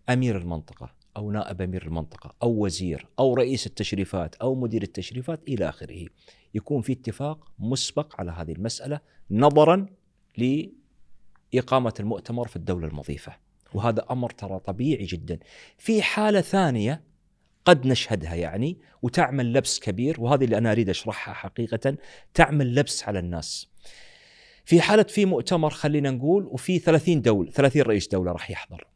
أمير 0.08 0.38
المنطقة 0.38 0.94
أو 1.16 1.30
نائب 1.30 1.62
أمير 1.62 1.86
المنطقة 1.86 2.34
أو 2.42 2.64
وزير 2.64 3.06
أو 3.18 3.34
رئيس 3.34 3.66
التشريفات 3.66 4.34
أو 4.34 4.54
مدير 4.54 4.82
التشريفات 4.82 5.48
إلى 5.48 5.68
آخره. 5.68 6.06
يكون 6.54 6.82
في 6.82 6.92
اتفاق 6.92 7.52
مسبق 7.58 8.20
على 8.20 8.30
هذه 8.30 8.52
المسألة 8.52 9.00
نظرا 9.30 9.86
لإقامة 10.38 11.94
المؤتمر 12.00 12.48
في 12.48 12.56
الدولة 12.56 12.88
المضيفة. 12.88 13.36
وهذا 13.74 14.06
أمر 14.10 14.30
ترى 14.30 14.58
طبيعي 14.58 15.04
جدا. 15.04 15.38
في 15.78 16.02
حالة 16.02 16.40
ثانية 16.40 17.07
قد 17.68 17.86
نشهدها 17.86 18.34
يعني 18.34 18.78
وتعمل 19.02 19.52
لبس 19.52 19.78
كبير 19.80 20.20
وهذه 20.20 20.44
اللي 20.44 20.58
أنا 20.58 20.72
أريد 20.72 20.88
أشرحها 20.88 21.34
حقيقة 21.34 21.96
تعمل 22.34 22.74
لبس 22.74 23.04
على 23.08 23.18
الناس. 23.18 23.68
في 24.64 24.80
حالة 24.80 25.02
في 25.02 25.24
مؤتمر 25.24 25.70
خلينا 25.70 26.10
نقول 26.10 26.44
وفي 26.46 26.78
30 26.78 27.22
دوله 27.22 27.50
30 27.50 27.82
رئيس 27.82 28.08
دولة 28.08 28.32
راح 28.32 28.50
يحضر. 28.50 28.86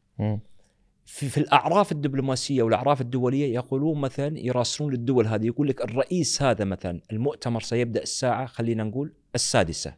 في, 1.06 1.28
في 1.28 1.38
الأعراف 1.38 1.92
الدبلوماسية 1.92 2.62
والأعراف 2.62 3.00
الدولية 3.00 3.54
يقولون 3.54 4.00
مثلا 4.00 4.38
يراسلون 4.38 4.92
للدول 4.92 5.26
هذه 5.26 5.46
يقول 5.46 5.68
لك 5.68 5.80
الرئيس 5.84 6.42
هذا 6.42 6.64
مثلا 6.64 7.00
المؤتمر 7.12 7.60
سيبدأ 7.60 8.02
الساعة 8.02 8.46
خلينا 8.46 8.84
نقول 8.84 9.12
السادسة. 9.34 9.94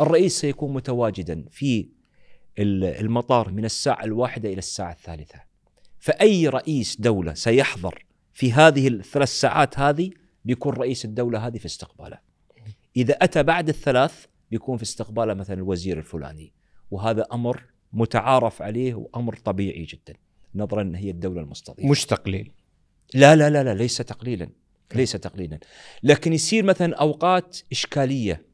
الرئيس 0.00 0.40
سيكون 0.40 0.74
متواجدا 0.74 1.44
في 1.50 1.88
ال- 2.58 2.84
المطار 2.84 3.50
من 3.50 3.64
الساعة 3.64 4.04
الواحدة 4.04 4.48
إلى 4.48 4.58
الساعة 4.58 4.92
الثالثة. 4.92 5.51
فأي 6.02 6.48
رئيس 6.48 7.00
دولة 7.00 7.34
سيحضر 7.34 8.04
في 8.32 8.52
هذه 8.52 8.88
الثلاث 8.88 9.28
ساعات 9.28 9.78
هذه 9.78 10.10
بيكون 10.44 10.74
رئيس 10.74 11.04
الدولة 11.04 11.46
هذه 11.46 11.58
في 11.58 11.66
استقباله. 11.66 12.18
إذا 12.96 13.14
أتى 13.14 13.42
بعد 13.42 13.68
الثلاث 13.68 14.26
بيكون 14.50 14.76
في 14.76 14.82
استقباله 14.82 15.34
مثلا 15.34 15.56
الوزير 15.56 15.98
الفلاني. 15.98 16.52
وهذا 16.90 17.26
أمر 17.32 17.64
متعارف 17.92 18.62
عليه 18.62 18.94
وأمر 18.94 19.36
طبيعي 19.36 19.84
جدا 19.84 20.14
نظرا 20.54 20.82
إن 20.82 20.94
هي 20.94 21.10
الدولة 21.10 21.40
المستضيفة. 21.40 21.88
مش 21.88 22.06
تقليل. 22.06 22.52
لا 23.14 23.36
لا 23.36 23.50
لا 23.50 23.62
لا 23.62 23.74
ليس 23.74 23.96
تقليلا 23.96 24.48
ليس 24.94 25.12
تقليلا. 25.12 25.58
لكن 26.02 26.32
يصير 26.32 26.64
مثلا 26.64 26.96
أوقات 26.96 27.58
إشكالية 27.72 28.46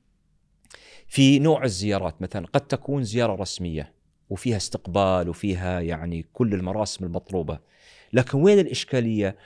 في 1.07 1.39
نوع 1.39 1.65
الزيارات. 1.65 2.23
مثلا 2.23 2.47
قد 2.47 2.61
تكون 2.61 3.05
زيارة 3.05 3.35
رسمية. 3.35 3.98
وفيها 4.31 4.57
استقبال 4.57 5.29
وفيها 5.29 5.81
يعني 5.81 6.27
كل 6.33 6.55
المراسم 6.55 7.05
المطلوبة. 7.05 7.59
لكن 8.13 8.43
وين 8.43 8.59
الإشكالية؟ 8.59 9.37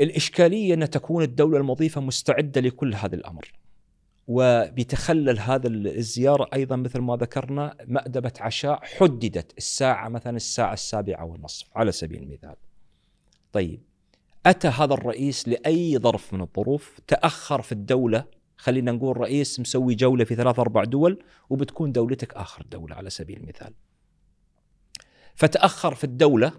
الإشكالية 0.00 0.74
أن 0.74 0.90
تكون 0.90 1.22
الدولة 1.22 1.58
المضيفة 1.58 2.00
مستعدة 2.00 2.60
لكل 2.60 2.94
هذا 2.94 3.14
الأمر. 3.14 3.52
وبيتخلل 4.28 5.38
هذا 5.38 5.68
الزيارة 5.68 6.48
أيضا 6.54 6.76
مثل 6.76 7.00
ما 7.00 7.16
ذكرنا 7.16 7.76
مأدبة 7.86 8.32
عشاء 8.40 8.80
حددت 8.82 9.58
الساعة 9.58 10.08
مثلا 10.08 10.36
الساعة 10.36 10.72
السابعة 10.72 11.24
والنصف 11.24 11.66
على 11.76 11.92
سبيل 11.92 12.22
المثال. 12.22 12.54
طيب 13.52 13.80
أتى 14.46 14.68
هذا 14.68 14.94
الرئيس 14.94 15.48
لأي 15.48 15.98
ظرف 15.98 16.34
من 16.34 16.40
الظروف؟ 16.40 17.00
تأخر 17.06 17.62
في 17.62 17.72
الدولة 17.72 18.24
خلينا 18.56 18.92
نقول 18.92 19.16
رئيس 19.16 19.60
مسوي 19.60 19.94
جولة 19.94 20.24
في 20.24 20.34
ثلاث 20.34 20.58
أربع 20.58 20.84
دول 20.84 21.22
وبتكون 21.50 21.92
دولتك 21.92 22.34
آخر 22.34 22.62
دولة 22.70 22.94
على 22.96 23.10
سبيل 23.10 23.36
المثال. 23.36 23.74
فتأخر 25.40 25.94
في 25.94 26.04
الدولة 26.04 26.52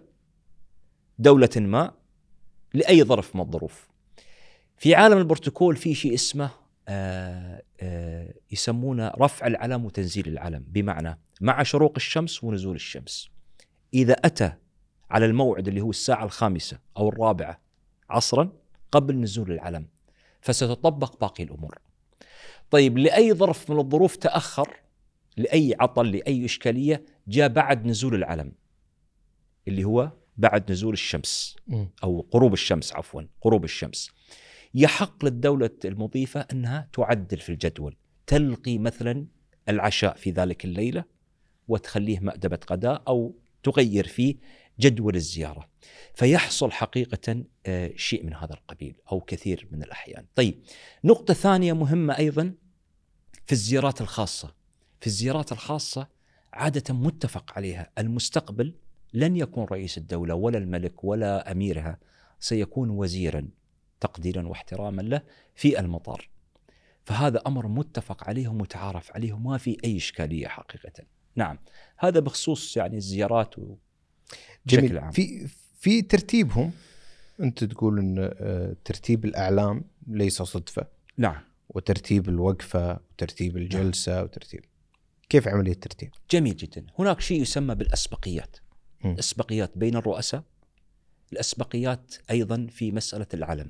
دولة 1.20 1.50
ما 1.56 1.94
لأي 2.74 3.04
ظرف 3.04 3.36
من 3.36 3.41
الظروف. 3.41 3.89
في 4.78 4.96
عالم 4.96 5.17
البروتوكول 5.17 5.76
في 5.76 5.96
شيء 5.96 6.13
اسمه 6.13 6.50
آه 6.88 7.63
آه 7.82 8.34
يسمونه 8.52 9.08
رفع 9.08 9.48
العلم 9.48 9.86
وتنزيل 9.86 10.28
العلم 10.28 10.65
بمعنى 10.67 11.20
مع 11.41 11.63
شروق 11.63 11.94
الشمس 11.96 12.44
ونزول 12.44 12.76
الشمس. 12.76 13.30
إذا 13.94 14.13
أتى 14.13 14.54
على 15.10 15.26
الموعد 15.26 15.67
اللي 15.67 15.82
هو 15.82 15.89
الساعة 15.89 16.24
الخامسة 16.24 16.80
أو 16.98 17.10
الرابعة 17.10 17.62
عصرا 18.10 18.54
قبل 18.91 19.15
نزول 19.15 19.52
العلم 19.52 19.88
فستطبق 20.41 21.20
باقي 21.22 21.44
الأمور. 21.44 21.78
طيب 22.72 22.98
لأي 22.98 23.34
ظرف 23.34 23.72
من 23.72 23.80
الظروف 23.80 24.15
تأخر 24.15 24.80
لأي 25.38 25.76
عطل 25.80 26.12
لأي 26.12 26.46
إشكالية 26.46 27.06
جاء 27.28 27.48
بعد 27.48 27.86
نزول 27.86 28.15
العلم 28.15 28.61
اللي 29.67 29.84
هو 29.84 30.12
بعد 30.38 30.71
نزول 30.71 30.93
الشمس. 30.93 31.56
أو 32.04 32.28
غروب 32.34 32.54
الشمس 32.54 32.93
عفوا 32.93 33.21
غروب 33.45 33.63
الشمس 33.63 34.10
يحق 34.74 35.26
للدولة 35.26 35.69
المضيفة 35.86 36.39
أنها 36.52 36.89
تعدل 36.93 37.38
في 37.38 37.50
الجدول 37.50 37.95
تلقي 38.28 38.78
مثلا 38.78 39.26
العشاء 39.69 40.15
في 40.15 40.32
ذلك 40.32 40.65
الليلة 40.65 41.04
وتخليه 41.67 42.19
مأدبة 42.19 42.60
غداء 42.71 43.04
أو 43.08 43.36
تغير 43.63 44.08
فيه 44.08 44.36
جدول 44.80 45.15
الزيارة 45.15 45.69
فيحصل 46.15 46.71
حقيقة 46.71 47.43
آه، 47.65 47.91
شيء 47.95 48.26
من 48.26 48.34
هذا 48.34 48.54
القبيل 48.54 48.95
أو 49.12 49.21
كثير 49.21 49.67
من 49.71 49.84
الأحيان. 49.84 50.26
طيب 50.36 50.63
نقطة 51.04 51.34
ثانية 51.34 51.74
مهمة 51.74 52.17
أيضا 52.17 52.54
في 53.45 53.52
الزيارات 53.52 54.02
الخاصة. 54.02 54.56
في 55.00 55.08
الزيارات 55.08 55.52
الخاصة 55.52 56.08
عادة 56.54 56.93
متفق 56.93 57.52
عليها 57.56 57.91
المستقبل 57.97 58.74
لن 59.13 59.36
يكون 59.36 59.63
رئيس 59.63 59.97
الدولة 59.97 60.36
ولا 60.36 60.58
الملك 60.58 61.04
ولا 61.04 61.52
أميرها 61.52 62.00
سيكون 62.39 62.89
وزيرا 62.89 63.47
تقديرا 64.00 64.47
واحتراما 64.47 65.02
له 65.02 65.21
في 65.56 65.80
المطار. 65.80 66.30
فهذا 67.06 67.41
أمر 67.47 67.67
متفق 67.67 68.28
عليه 68.28 68.47
ومتعارف 68.47 69.12
عليه 69.12 69.34
وما 69.34 69.58
في 69.58 69.78
أي 69.84 69.97
إشكالية 69.97 70.47
حقيقة. 70.47 71.04
نعم 71.36 71.58
هذا 71.97 72.19
بخصوص 72.19 72.78
يعني 72.78 72.97
الزيارات 72.97 73.60
و... 73.60 73.76
جميل 74.67 74.97
عام. 74.97 75.12
في 75.12 75.47
في 75.80 76.02
ترتيبهم 76.02 76.71
أنت 77.39 77.63
تقول 77.63 78.00
إن 78.00 78.15
آه، 78.19 78.76
ترتيب 78.86 79.26
الأعلام 79.26 79.84
ليس 80.08 80.41
صدفة 80.41 80.88
نعم 81.17 81.41
وترتيب 81.69 82.30
الوقفة 82.30 83.00
وترتيب 83.12 83.58
الجلسة 83.58 84.24
وترتيب 84.24 84.65
كيف 85.30 85.47
عملية 85.47 85.71
الترتيب؟ 85.71 86.12
جميل 86.32 86.56
جدا 86.56 86.86
هناك 87.00 87.21
شيء 87.21 87.41
يسمى 87.41 87.76
بالأسبقيات 87.76 88.58
مم. 89.04 89.12
الأسبقيات 89.12 89.72
بين 89.76 89.96
الرؤساء 89.96 90.44
الأسبقيات 91.34 92.16
أيضا 92.32 92.68
في 92.72 92.92
مسألة 92.92 93.28
العلم. 93.34 93.70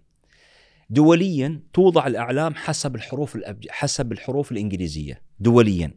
دوليا 0.89 1.59
توضع 1.73 2.07
الأعلام 2.07 2.55
حسب 2.55 2.95
الحروف 2.95 3.35
الأبج... 3.35 3.67
حسب 3.69 4.11
الحروف 4.11 4.51
الإنجليزية 4.51 5.21
دوليا. 5.39 5.91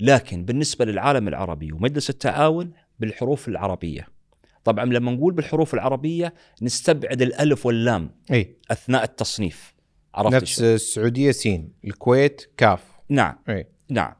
لكن 0.00 0.44
بالنسبة 0.44 0.84
للعالم 0.84 1.28
العربي 1.28 1.72
ومجلس 1.72 2.10
التعاون 2.10 2.72
بالحروف 2.98 3.48
العربية. 3.48 4.08
طبعا 4.64 4.84
لما 4.84 5.12
نقول 5.12 5.34
بالحروف 5.34 5.74
العربية 5.74 6.34
نستبعد 6.62 7.22
الألف 7.22 7.66
واللام 7.66 8.10
إي. 8.30 8.56
أثناء 8.70 9.04
التصنيف. 9.04 9.74
عرفت 10.14 10.34
نفس؟ 10.34 10.62
السعودية 10.62 11.30
سين 11.30 11.72
الكويت 11.84 12.50
كاف. 12.56 12.84
نعم. 13.08 13.38
إي. 13.48 13.66
نعم. 13.88 14.14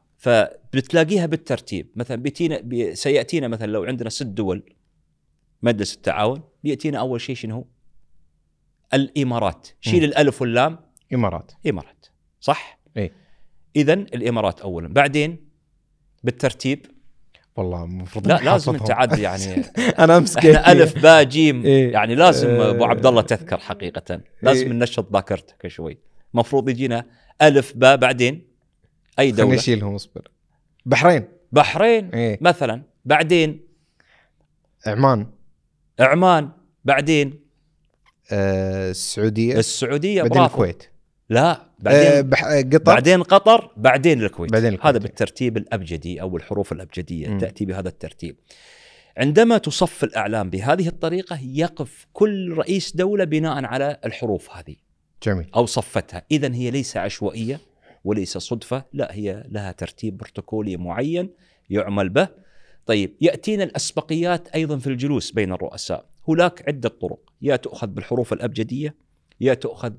فبتلاقيها 0.73 1.25
بالترتيب 1.25 1.91
مثلا 1.95 2.21
بيتينا 2.21 2.61
بي 2.61 2.95
سيأتينا 2.95 3.47
مثلا 3.47 3.71
لو 3.71 3.83
عندنا 3.83 4.09
ست 4.09 4.23
دول 4.23 4.63
مجلس 5.61 5.95
التعاون 5.95 6.41
بيأتينا 6.63 6.99
أول 6.99 7.21
شيء 7.21 7.35
شنو 7.35 7.55
هو؟ 7.55 7.65
الإمارات 8.93 9.67
شيل. 9.81 10.03
الألف 10.03 10.41
واللام 10.41 10.79
إمارات 11.13 11.51
إمارات 11.69 12.05
صح؟ 12.39 12.79
إي 12.97 13.11
اذا 13.75 13.93
الإمارات 13.93 14.61
اولا 14.61 14.87
بعدين 14.87 15.49
بالترتيب 16.23 16.85
والله 17.55 17.83
المفروض 17.83 18.27
لا 18.27 18.39
لازم. 18.43 18.75
أنت 18.75 18.91
عاد 18.91 19.19
يعني 19.19 19.63
أنا 20.03 20.17
أمس 20.17 20.37
إحنا 20.37 20.71
ألف 20.71 21.03
باء 21.03 21.23
جيم 21.23 21.65
إيه. 21.65 21.93
يعني 21.93 22.15
لازم 22.15 22.49
آه. 22.49 22.69
أبو 22.69 22.85
عبد 22.85 23.05
الله 23.05 23.21
تذكر 23.21 23.57
حقيقة 23.57 24.21
لازم 24.41 24.67
إيه. 24.67 24.73
ننشط 24.73 25.13
ذاكرتك 25.13 25.67
شوي 25.67 25.97
المفروض 26.33 26.69
يجينا 26.69 27.05
ألف 27.41 27.73
باء 27.75 27.95
بعدين 27.95 28.47
أي 29.19 29.31
خليني 29.31 29.31
دولة 29.31 29.55
أشيلهم 29.55 29.95
اصبر 29.95 30.31
بحرين. 30.85 31.27
بحرين 31.51 32.09
إيه. 32.09 32.37
مثلا. 32.41 32.83
بعدين؟ 33.05 33.59
عمان. 34.87 35.27
عمان. 35.99 36.49
بعدين؟ 36.85 37.39
آه 38.31 38.89
السعودية. 38.89 39.59
السعودية 39.59 40.21
بعدين 40.21 40.37
برافو. 40.37 40.53
الكويت. 40.63 40.83
لا 41.29 41.51
آه 41.51 41.65
بعدين 41.79 42.29
بح... 42.29 42.43
آه، 42.43 42.61
قطر. 42.61 42.79
بعدين 42.79 43.23
قطر 43.23 43.71
بعدين 43.77 44.23
الكويت. 44.23 44.51
بعدين 44.51 44.73
الكويت. 44.73 44.85
هذا 44.85 44.97
بالترتيب 44.97 45.57
الأبجدي 45.57 46.21
أو 46.21 46.37
الحروف 46.37 46.71
الأبجدية. 46.71 47.27
مم. 47.27 47.37
تأتي 47.37 47.65
بهذا 47.65 47.89
الترتيب. 47.89 48.35
عندما 49.17 49.57
تصف 49.57 50.03
الأعلام 50.03 50.49
بهذه 50.49 50.87
الطريقة 50.87 51.39
يقف 51.43 52.07
كل 52.13 52.53
رئيس 52.57 52.95
دولة 52.95 53.23
بناء 53.23 53.65
على 53.65 53.97
الحروف 54.05 54.51
هذه. 54.51 54.75
جميل. 55.23 55.47
أو 55.55 55.65
صفتها. 55.65 56.23
اذا 56.31 56.53
هي 56.55 56.71
ليس 56.71 56.97
عشوائية. 56.97 57.59
وليس 58.03 58.37
صدفة 58.37 58.85
لا 58.93 59.13
هي 59.15 59.45
لها 59.49 59.71
ترتيب 59.71 60.17
بروتوكولي 60.17 60.77
معين 60.77 61.29
يعمل 61.69 62.09
به. 62.09 62.29
طيب 62.85 63.15
يأتينا 63.21 63.63
الأسبقيات 63.63 64.47
أيضا 64.47 64.77
في 64.77 64.87
الجلوس 64.87 65.31
بين 65.31 65.53
الرؤساء. 65.53 66.05
هناك 66.27 66.67
عدة 66.67 66.89
طرق. 66.89 67.33
يا 67.41 67.55
تؤخذ 67.55 67.87
بالحروف 67.87 68.33
الأبجدية 68.33 68.95
يا 69.41 69.53
تؤخذ 69.53 69.89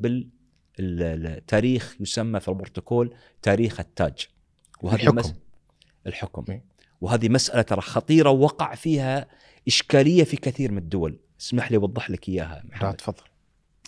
بالتاريخ 0.78 1.96
يسمى 2.00 2.40
في 2.40 2.48
البروتوكول 2.48 3.14
تاريخ 3.42 3.80
التاج. 3.80 4.28
الحكم. 4.84 5.16
مس... 5.16 5.34
الحكم. 6.06 6.44
مم. 6.48 6.60
وهذه 7.00 7.28
مسألة 7.28 7.62
ترى 7.62 7.80
خطيرة 7.80 8.30
وقع 8.30 8.74
فيها 8.74 9.28
إشكالية 9.68 10.24
في 10.24 10.36
كثير 10.36 10.72
من 10.72 10.78
الدول. 10.78 11.18
اسمح 11.40 11.70
لي 11.70 11.76
أوضح 11.76 12.10
لك 12.10 12.28
إياها 12.28 12.64
محمد. 12.68 12.94
تفضل. 12.94 13.22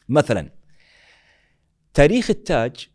مثلا 0.09 0.51
تاريخ 1.95 2.31
التاج 2.31 2.89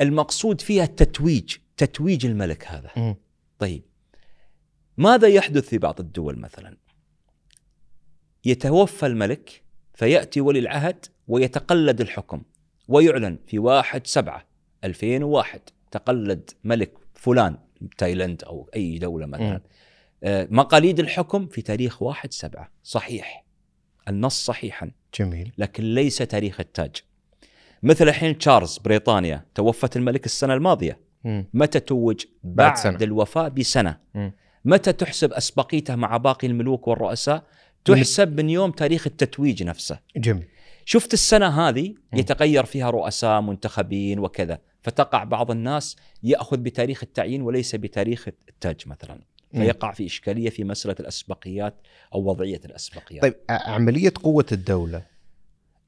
المقصود 0.00 0.60
فيها 0.60 0.84
التتويج 0.84 1.56
تتويج 1.76 2.26
الملك 2.26 2.66
هذا. 2.66 2.90
مم. 2.96 3.16
طيب 3.58 3.82
ماذا 4.96 5.28
يحدث 5.28 5.68
في 5.68 5.78
بعض 5.78 6.00
الدول 6.00 6.38
مثلا؟ 6.38 6.76
يتوفى 8.44 9.06
الملك 9.06 9.62
فيأتي 9.94 10.40
ولي 10.40 10.58
العهد 10.58 11.06
ويتقلد 11.28 12.00
الحكم 12.00 12.42
ويعلن 12.88 13.38
في 13.46 13.58
واحد 13.58 14.06
سبعة 14.06 14.44
2001 14.84 15.60
تقلد 15.90 16.50
ملك 16.64 16.92
فلان 17.14 17.58
تايلاند 17.98 18.44
أو 18.44 18.70
أي 18.76 18.98
دولة 18.98 19.26
مثلا. 19.26 19.52
مم. 19.52 19.60
آه، 20.24 20.48
مقاليد 20.50 21.00
الحكم 21.00 21.46
في 21.46 21.62
تاريخ 21.62 22.02
واحد 22.02 22.32
سبعة 22.32 22.70
صحيح 22.82 23.44
النص 24.08 24.44
صحيحا 24.44 24.90
جميل. 25.20 25.52
لكن 25.58 25.94
ليس 25.94 26.18
تاريخ 26.18 26.60
التاج. 26.60 26.96
مثل 27.82 28.08
الحين 28.08 28.38
تشارلز 28.38 28.78
بريطانيا 28.78 29.44
توفت 29.54 29.96
الملك 29.96 30.26
السنة 30.26 30.54
الماضية. 30.54 31.00
مم. 31.24 31.46
متى 31.54 31.80
توج؟ 31.80 32.24
بعد 32.44 32.66
بعد, 32.66 32.76
سنة. 32.76 32.92
بعد 32.92 33.02
الوفاة 33.02 33.48
بسنة. 33.48 33.98
مم. 34.14 34.32
متى 34.64 34.92
تحسب 34.92 35.32
أسبقيته 35.32 35.96
مع 35.96 36.16
باقي 36.16 36.46
الملوك 36.46 36.88
والرؤساء؟ 36.88 37.44
تحسب 37.84 38.40
من 38.40 38.50
يوم 38.50 38.70
تاريخ 38.70 39.06
التتويج 39.06 39.62
نفسه. 39.62 39.98
جميل. 40.16 40.46
شفت 40.84 41.12
السنة 41.12 41.68
هذه. 41.68 41.94
يتغير 42.12 42.64
فيها 42.64 42.90
رؤساء 42.90 43.40
منتخبين 43.40 44.18
وكذا. 44.18 44.58
فتقع 44.82 45.24
بعض 45.24 45.50
الناس 45.50 45.96
يأخذ 46.22 46.56
بتاريخ 46.56 47.02
التعيين 47.02 47.42
وليس 47.42 47.74
بتاريخ 47.74 48.28
التاج 48.48 48.76
مثلا. 48.86 49.20
فيقع 49.52 49.92
في 49.92 50.06
إشكالية 50.06 50.50
في 50.50 50.64
مسألة 50.64 50.96
الأسبقيات 51.00 51.74
أو 52.14 52.30
وضعية 52.30 52.60
الأسبقيات. 52.64 53.22
طيب 53.22 53.34
عملية 53.50 54.12
قوة 54.22 54.46
الدولة. 54.52 55.02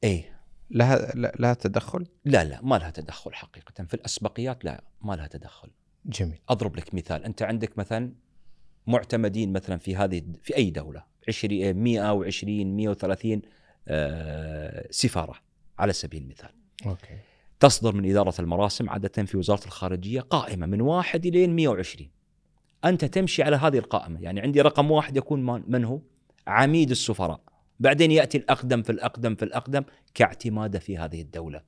إيه. 0.04 0.39
لها 0.70 1.12
لا- 1.14 1.32
لها 1.38 1.54
تدخل؟ 1.54 2.06
لا 2.24 2.44
لا 2.44 2.60
ما 2.62 2.76
لها 2.78 2.90
تدخل 2.90 3.34
حقيقة. 3.34 3.84
في 3.84 3.94
الأسبقيات 3.94 4.64
لا 4.64 4.84
ما 5.02 5.14
لها 5.14 5.26
تدخل. 5.26 5.68
جميل. 6.06 6.38
أضرب 6.48 6.76
لك 6.76 6.94
مثال. 6.94 7.24
أنت 7.24 7.42
عندك 7.42 7.78
مثلا 7.78 8.12
معتمدين 8.86 9.52
مثلا 9.52 9.78
في 9.78 9.96
هذه 9.96 10.22
في 10.42 10.56
أي 10.56 10.70
دولة؟ 10.70 11.04
20 11.28 11.74
120 11.76 12.76
130 12.76 13.42
آه، 13.88 14.86
سفارة 14.90 15.34
على 15.78 15.92
سبيل 15.92 16.22
المثال. 16.22 16.50
أوكي. 16.86 17.18
تصدر 17.60 17.94
من 17.94 18.10
إدارة 18.10 18.34
المراسم 18.40 18.90
عادة 18.90 19.24
في 19.24 19.36
وزارة 19.36 19.64
الخارجية 19.64 20.20
قائمة 20.20 20.66
من 20.66 20.80
واحد 20.80 21.26
إلى 21.26 21.46
120 21.46 22.10
أنت 22.84 23.04
تمشي 23.04 23.42
على 23.42 23.56
هذه 23.56 23.78
القائمة 23.78 24.20
يعني 24.20 24.40
عندي 24.40 24.60
رقم 24.60 24.90
واحد 24.90 25.16
يكون 25.16 25.62
من 25.68 25.84
هو؟ 25.84 26.00
عميد 26.46 26.90
السفراء. 26.90 27.40
بعدين 27.80 28.10
يأتي 28.10 28.38
الأقدم 28.38 28.82
في 28.82 28.92
الأقدم 28.92 29.34
في 29.34 29.44
الأقدم 29.44 29.84
كاعتماده 30.14 30.78
في 30.78 30.98
هذه 30.98 31.20
الدولة. 31.22 31.62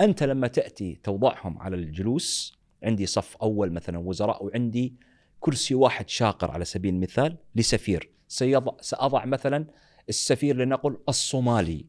أنت 0.00 0.22
لما 0.22 0.48
تأتي 0.48 1.00
توضعهم 1.02 1.58
على 1.58 1.76
الجلوس 1.76 2.58
عندي 2.82 3.06
صف 3.06 3.36
أول 3.36 3.72
مثلا 3.72 3.98
وزراء 3.98 4.44
وعندي 4.44 4.94
كرسي 5.40 5.74
واحد 5.74 6.08
شاقر 6.08 6.50
على 6.50 6.64
سبيل 6.64 6.94
المثال 6.94 7.36
لسفير. 7.54 8.10
سيضع 8.28 8.72
سأضع 8.80 9.24
مثلا 9.24 9.66
السفير 10.08 10.56
لنقل 10.56 10.98
الصومالي 11.08 11.86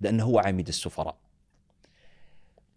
لأنه 0.00 0.24
هو 0.24 0.38
عميد 0.38 0.68
السفراء. 0.68 1.18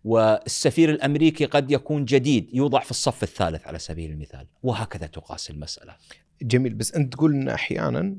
والسفير 0.04 0.90
الأمريكي 0.90 1.46
قد 1.46 1.72
يكون 1.72 2.06
جديد 2.06 2.50
يوضع 2.54 2.80
في 2.80 2.92
الصف 2.92 3.24
الثالث 3.24 3.68
على 3.68 3.80
سبيل 3.80 4.12
المثال. 4.12 4.48
وهكذا 4.64 5.08
تقاس 5.08 5.50
المسألة. 5.50 5.96
جميل 6.42 6.74
بس 6.74 6.94
أنت 6.94 7.14
تقول 7.14 7.34
إن 7.34 7.50
أحيانا 7.50 8.16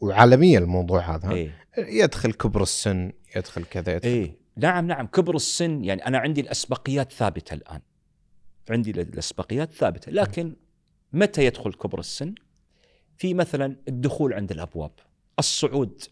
وعالميا 0.00 0.58
الموضوع 0.58 1.14
هذا؟ 1.16 1.32
إيه. 1.32 1.54
يدخل 1.78 2.32
كبر 2.32 2.62
السن 2.62 3.12
يدخل 3.36 3.64
كذا 3.64 3.94
يدخل 3.94 4.08
إيه. 4.08 4.36
نعم 4.56 4.86
نعم. 4.86 5.06
كبر 5.06 5.36
السن 5.36 5.84
يعني 5.84 6.06
أنا 6.06 6.18
عندي 6.18 6.40
الأسبقيات 6.40 7.12
ثابتة 7.12 7.54
الآن. 7.54 7.80
عندي 8.70 8.90
الأسبقيات 8.90 9.72
ثابتة. 9.72 10.12
لكن 10.12 10.56
متى 11.12 11.44
يدخل 11.44 11.72
كبر 11.72 11.98
السن؟ 11.98 12.34
في 13.16 13.34
مثلا 13.34 13.76
الدخول 13.88 14.32
عند 14.34 14.50
الأبواب. 14.50 14.90
الصعود 15.38 16.02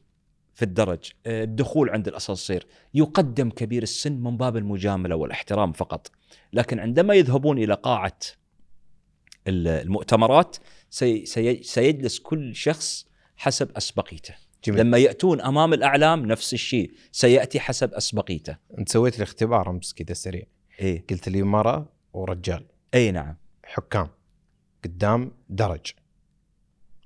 في 0.55 0.63
الدرج 0.63 1.11
آه، 1.27 1.45
الدخول 1.45 1.91
عند 1.91 2.09
الأسانسير. 2.09 2.67
يقدم 2.95 3.51
كبير 3.51 3.83
السن 3.83 4.13
من 4.13 4.37
باب 4.37 4.57
المجاملة 4.57 5.17
والاحترام 5.17 5.73
فقط. 5.73 6.11
لكن 6.53 6.79
عندما 6.79 7.15
يذهبون 7.15 7.59
إلى 7.59 7.75
قاعة 7.75 8.19
ال- 9.49 9.69
المؤتمرات 9.69 10.57
سي 10.91 11.27
سي 11.27 11.63
سيجلس 11.63 12.19
كل 12.19 12.55
شخص 12.55 13.07
حسب 13.43 13.71
أسبقيته. 13.77 14.35
جميل. 14.65 14.81
لما 14.81 14.99
يأتون 14.99 15.41
أمام 15.41 15.73
الأعلام 15.73 16.27
نفس 16.27 16.55
الشيء 16.55 16.93
سيأتي 17.13 17.61
حسب 17.61 17.95
أسبقيته. 17.95 18.57
أنت 18.79 18.89
سويت 18.89 19.19
لي 19.19 19.23
اختبار 19.23 19.71
أمس 19.71 19.95
كذا 19.95 20.15
سريع. 20.15 20.43
إيه. 20.81 21.05
قلت 21.11 21.29
لي 21.29 21.43
مرة 21.43 21.89
ورجال. 22.13 22.65
اي 22.95 23.11
نعم. 23.11 23.37
حكام. 23.65 24.09
قدام 24.85 25.33
درج. 25.49 25.93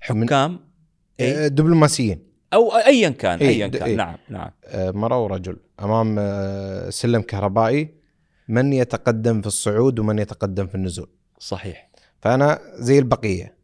من- 0.09 0.25
حكام. 0.27 0.59
إيه؟ 1.19 1.45
آه، 1.45 1.47
دبلوماسيين. 1.47 2.19
أو 2.53 2.71
ايا 2.71 3.09
كان 3.09 3.39
إيه، 3.39 3.47
ايا 3.49 3.67
كان. 3.67 3.83
إيه. 3.83 3.95
نعم 3.95 4.17
نعم. 4.29 4.51
آه، 4.65 4.91
مرة 4.91 5.23
ورجل. 5.23 5.57
أمام 5.79 6.15
آه، 6.19 6.89
سلم 6.89 7.21
كهربائي. 7.21 7.89
من 8.47 8.73
يتقدم 8.73 9.41
في 9.41 9.47
الصعود 9.47 9.99
ومن 9.99 10.19
يتقدم 10.19 10.67
في 10.67 10.75
النزول؟ 10.75 11.09
صحيح. 11.39 11.89
فأنا 12.21 12.59
زي 12.73 12.99
البقية. 12.99 13.56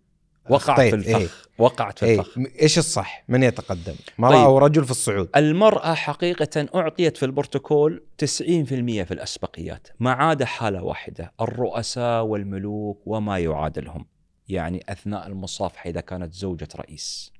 وقعت 0.49 0.79
في 0.79 0.95
أخطيت، 0.95 1.07
إيه. 1.07 1.15
الفخ 1.15 1.47
وقعت 1.57 1.99
في 1.99 2.05
إيه. 2.05 2.19
الفخ 2.19 2.37
إيش 2.61 2.77
الصح؟ 2.77 3.23
من 3.27 3.43
يتقدم؟ 3.43 3.95
مرأة 4.17 4.31
طيب. 4.31 4.43
أو 4.43 4.57
رجل 4.57 4.85
في 4.85 4.91
الصعود؟ 4.91 5.29
المرأة 5.35 5.93
حقيقة 5.93 6.67
أعطيت 6.75 7.17
في 7.17 7.25
البروتوكول 7.25 8.03
90% 8.23 8.25
في 8.25 9.11
الأسبقيات 9.11 9.87
ما 9.99 10.11
عدا 10.11 10.45
حالة 10.45 10.83
واحدة 10.83 11.33
الرؤساء 11.41 12.23
والملوك 12.23 13.01
وما 13.05 13.39
يعادلهم 13.39 14.05
يعني 14.49 14.83
أثناء 14.89 15.27
المصافحة 15.27 15.89
إذا 15.89 16.01
كانت 16.01 16.33
زوجة 16.33 16.67
رئيس 16.75 17.33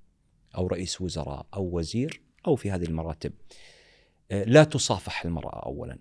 أو 0.58 0.68
رئيس 0.68 1.02
وزراء 1.02 1.46
أو 1.54 1.78
وزير 1.78 2.22
أو 2.48 2.56
في 2.56 2.72
هذه 2.72 2.84
المراتب 2.84 3.34
آه، 4.32 4.44
لا 4.44 4.64
تصافح 4.64 5.26
المرأة 5.26 5.66
أولا 5.66 6.00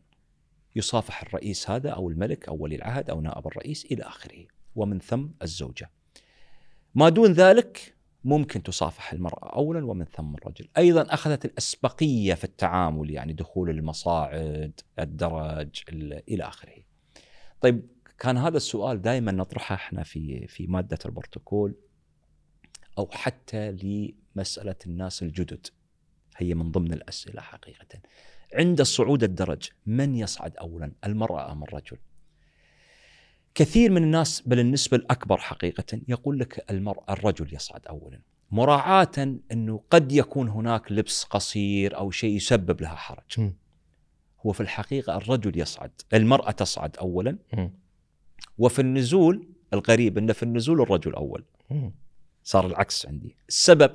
يصافح 0.77 1.23
الرئيس 1.23 1.71
هذا 1.71 1.91
أو 1.91 2.09
الملك 2.09 2.49
أو 2.49 2.57
ولي 2.57 2.77
العهد 2.77 3.11
أو 3.11 3.21
نائب 3.21 3.47
الرئيس 3.47 3.85
إلى 3.85 4.03
آخره 4.03 4.47
ومن 4.77 4.99
ثم 4.99 5.27
الزوجة 5.43 5.91
ما 6.95 7.09
دون 7.09 7.33
ذلك 7.33 7.95
ممكن 8.25 8.63
تصافح 8.63 9.13
المرأة 9.13 9.49
أولا 9.57 9.87
ومن 9.87 10.05
ثم 10.05 10.35
الرجل. 10.35 10.69
أيضا 10.79 11.03
أخذت 11.15 11.45
الأسبقية 11.45 12.35
في 12.35 12.45
التعامل 12.45 13.11
يعني 13.11 13.33
دخول 13.33 13.71
المصاعد 13.71 14.81
الدرج 14.99 15.83
ال- 15.89 16.23
إلى 16.29 16.45
آخره. 16.45 16.73
طيب 17.61 17.87
كان 18.19 18.37
هذا 18.37 18.57
السؤال 18.57 19.03
دائما 19.03 19.33
نطرحه 19.33 19.75
إحنا 19.75 20.03
في 20.03 20.47
في 20.47 20.67
مادة 20.67 20.99
البروتوكول 21.07 21.75
أو 22.99 23.09
حتى 23.13 23.73
لمسألة 23.73 24.77
الناس 24.87 25.23
الجدد. 25.23 25.67
هي 26.37 26.55
من 26.55 26.71
ضمن 26.71 26.93
الأسئلة 26.93 27.41
حقيقة. 27.41 28.01
عند 28.55 28.83
صعود 28.83 29.23
الدرج 29.23 29.69
من 29.87 30.15
يصعد 30.15 30.57
أولا 30.57 30.93
المرأة 31.05 31.53
أم 31.53 31.63
الرجل؟ 31.63 31.97
كثير 33.55 33.91
من 33.91 34.03
الناس 34.03 34.41
بل 34.47 34.59
النسبة 34.59 34.97
الأكبر 34.97 35.37
حقيقة 35.37 36.01
يقول 36.09 36.39
لك 36.39 36.65
المرأة 36.71 37.05
الرجل 37.13 37.55
يصعد 37.55 37.87
أولا 37.87 38.21
مراعاة 38.51 39.37
أنه 39.53 39.81
قد 39.91 40.13
يكون 40.13 40.49
هناك 40.49 40.93
لبس 40.93 41.25
قصير 41.25 41.97
أو 41.97 42.11
شيء 42.11 42.37
يسبب 42.37 42.81
لها 42.81 42.95
حرج 42.95 43.41
مم. 43.41 43.55
هو 44.47 44.53
في 44.53 44.61
الحقيقة 44.61 45.17
الرجل 45.17 45.59
يصعد 45.59 45.91
المرأة 46.15 46.51
تصعد 46.51 46.97
أولا 46.97 47.39
مم. 47.53 47.71
وفي 48.59 48.79
النزول 48.79 49.47
الغريب 49.75 50.19
أن 50.19 50.33
في 50.33 50.43
النزول 50.43 50.81
الرجل 50.81 51.15
أول 51.15 51.45
مم. 51.71 51.93
صار 52.45 52.67
العكس 52.67 53.07
عندي 53.07 53.37
السبب 53.49 53.93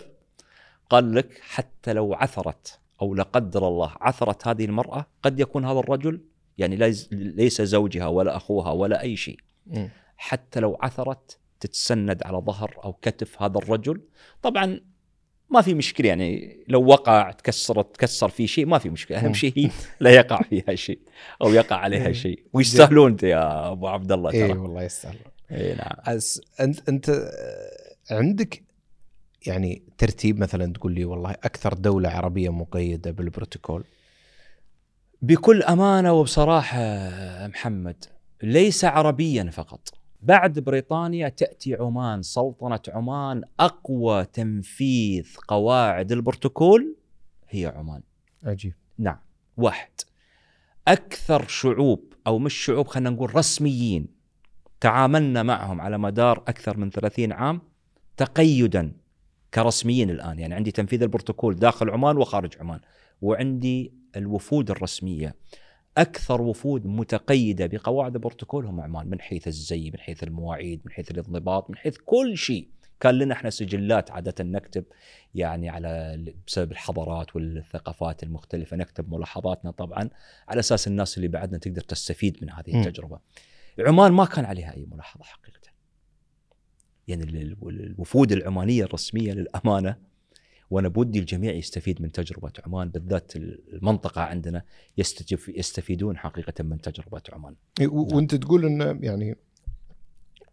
قال 0.90 1.16
لك 1.16 1.40
حتى 1.42 1.94
لو 1.94 2.14
عثرت 2.14 2.80
أو 3.02 3.16
لا 3.16 3.24
قدر 3.24 3.68
الله 3.68 3.92
عثرت 4.02 4.48
هذه 4.48 4.66
المرأة 4.66 5.06
قد 5.24 5.40
يكون 5.40 5.66
هذا 5.66 5.80
الرجل 5.80 6.22
يعني 6.58 6.76
ليس- 6.76 7.10
ليس 7.12 7.62
زوجها 7.62 8.08
ولا 8.08 8.38
أخوها 8.38 8.72
ولا 8.72 9.02
أي 9.02 9.16
شيء 9.16 9.40
حتى 10.18 10.60
لو 10.60 10.78
عثرت 10.82 11.40
تتسند 11.60 12.24
على 12.24 12.38
ظهر 12.38 12.80
أو 12.84 12.94
كتف 12.94 13.42
هذا 13.42 13.58
الرجل. 13.58 14.02
طبعا 14.42 14.80
ما 15.50 15.62
في 15.62 15.74
مشكلة 15.74 16.08
يعني 16.08 16.60
لو 16.68 16.86
وقع 16.86 17.32
تكسرت 17.32 17.96
تكسر 17.96 18.30
في 18.30 18.48
شيء 18.48 18.66
ما 18.66 18.78
في 18.78 18.90
مشكلة. 18.90 19.26
أهم. 19.26 19.34
شيء 19.34 19.54
هي 19.56 19.70
لا 20.00 20.10
يقع 20.10 20.42
فيها 20.42 20.76
شيء 20.76 21.00
أو 21.42 21.54
يقع 21.54 21.76
عليها 21.76 22.12
شيء. 22.12 22.44
ويستاهلون 22.54 23.12
انت 23.12 23.24
يا 23.24 23.72
أبو 23.72 23.88
عبد 23.88 24.12
الله 24.12 24.32
اي 24.32 24.48
ترى. 24.48 24.58
والله 24.58 24.84
يستاهل 24.84 25.18
إي 25.52 25.74
نعم. 25.74 26.16
أس... 26.18 26.42
أنت 26.60 26.90
أنت 26.90 27.32
عندك 28.12 28.64
يعني 29.48 29.84
ترتيب 29.98 30.40
مثلا 30.40 30.74
تقول 30.74 30.92
لي 30.92 31.06
والله 31.06 31.32
أكثر 31.32 31.74
دولة 31.74 32.10
عربية 32.10 32.50
مقيدة 32.50 33.12
بالبروتوكول؟ 33.12 33.84
بكل 35.22 35.64
أمانة 35.64 36.14
وبصراحة 36.14 36.80
محمد 37.48 38.06
ليس 38.44 38.86
عربيا 38.86 39.50
فقط. 39.52 39.94
بعد 40.22 40.60
بريطانيا 40.60 41.30
تأتي 41.30 41.76
عمان 41.76 42.22
سلطنة 42.22 42.80
عمان 42.88 43.44
أقوى 43.60 44.26
تنفيذ 44.26 45.36
قواعد 45.48 46.12
البروتوكول 46.12 46.96
هي 47.50 47.66
عمان. 47.66 48.02
عجيب. 48.44 48.74
نعم 48.98 49.20
واحد. 49.58 49.92
أكثر 50.88 51.48
شعوب 51.48 52.14
أو 52.28 52.40
مش 52.40 52.54
شعوب 52.54 52.88
خلينا 52.88 53.10
نقول 53.10 53.36
رسميين 53.36 54.08
تعاملنا 54.80 55.44
معهم 55.44 55.82
على 55.82 55.98
مدار 55.98 56.38
أكثر 56.38 56.78
من 56.78 56.90
30 56.90 57.32
عام 57.32 57.62
تقيدا 58.18 58.92
كرسميين 59.54 60.10
الآن. 60.10 60.40
يعني 60.40 60.54
عندي 60.56 60.72
تنفيذ 60.72 61.02
البروتوكول 61.02 61.56
داخل 61.56 61.90
عمان 61.90 62.18
وخارج 62.18 62.58
عمان 62.60 62.80
وعندي 63.22 63.94
الوفود 64.16 64.72
الرسمية. 64.72 65.36
أكثر 65.98 66.42
وفود 66.42 66.86
متقيدة 66.88 67.66
بقواعد 67.66 68.16
البروتوكول 68.16 68.66
هم 68.66 68.82
عمان 68.82 69.08
من 69.10 69.22
حيث 69.22 69.48
الزي 69.48 69.92
من 69.92 70.00
حيث 70.00 70.24
المواعيد 70.24 70.82
من 70.86 70.92
حيث 70.92 71.12
الانضباط 71.12 71.70
من 71.70 71.78
حيث 71.78 71.98
كل 72.06 72.38
شيء 72.38 72.68
كان 73.00 73.16
لنا 73.16 73.34
إحنا 73.34 73.50
سجلات 73.50 74.12
عادة 74.12 74.44
نكتب 74.44 74.84
يعني 75.36 75.70
على 75.70 76.18
بسبب 76.48 76.72
الحضارات 76.72 77.36
والثقافات 77.36 78.24
المختلفة 78.24 78.78
نكتب 78.78 79.14
ملاحظاتنا 79.14 79.72
طبعا 79.72 80.10
على 80.48 80.60
أساس 80.60 80.88
الناس 80.88 81.18
اللي 81.18 81.28
بعدنا 81.28 81.58
تقدر 81.58 81.82
تستفيد 81.82 82.38
من 82.42 82.50
هذه 82.50 82.76
م. 82.78 82.80
التجربة. 82.80 83.20
عمان 83.80 84.12
ما 84.12 84.26
كان 84.26 84.46
عليها 84.46 84.74
أي 84.76 84.88
ملاحظة 84.92 85.24
حقيقة. 85.24 85.58
يعني 87.08 87.24
ال- 87.24 87.38
ال- 87.38 87.84
الوفود 87.86 88.32
العمانية 88.32 88.84
الرسمية 88.84 89.34
للأمانة 89.34 89.98
وأنا 90.70 90.88
بودي 90.88 91.20
الجميع 91.20 91.54
يستفيد 91.54 92.02
من 92.02 92.12
تجربة 92.12 92.52
عمان 92.66 92.90
بالذات 92.90 93.36
المنطقة 93.36 94.22
عندنا 94.22 94.62
يستجف 94.98 95.50
يستفيدون 95.50 96.18
حقيقة 96.18 96.64
من 96.64 96.82
تجربة 96.82 97.22
عمان. 97.34 97.56
و- 97.82 98.16
وأنت 98.16 98.36
تقول 98.36 98.66
إن 98.66 99.04
يعني 99.04 99.36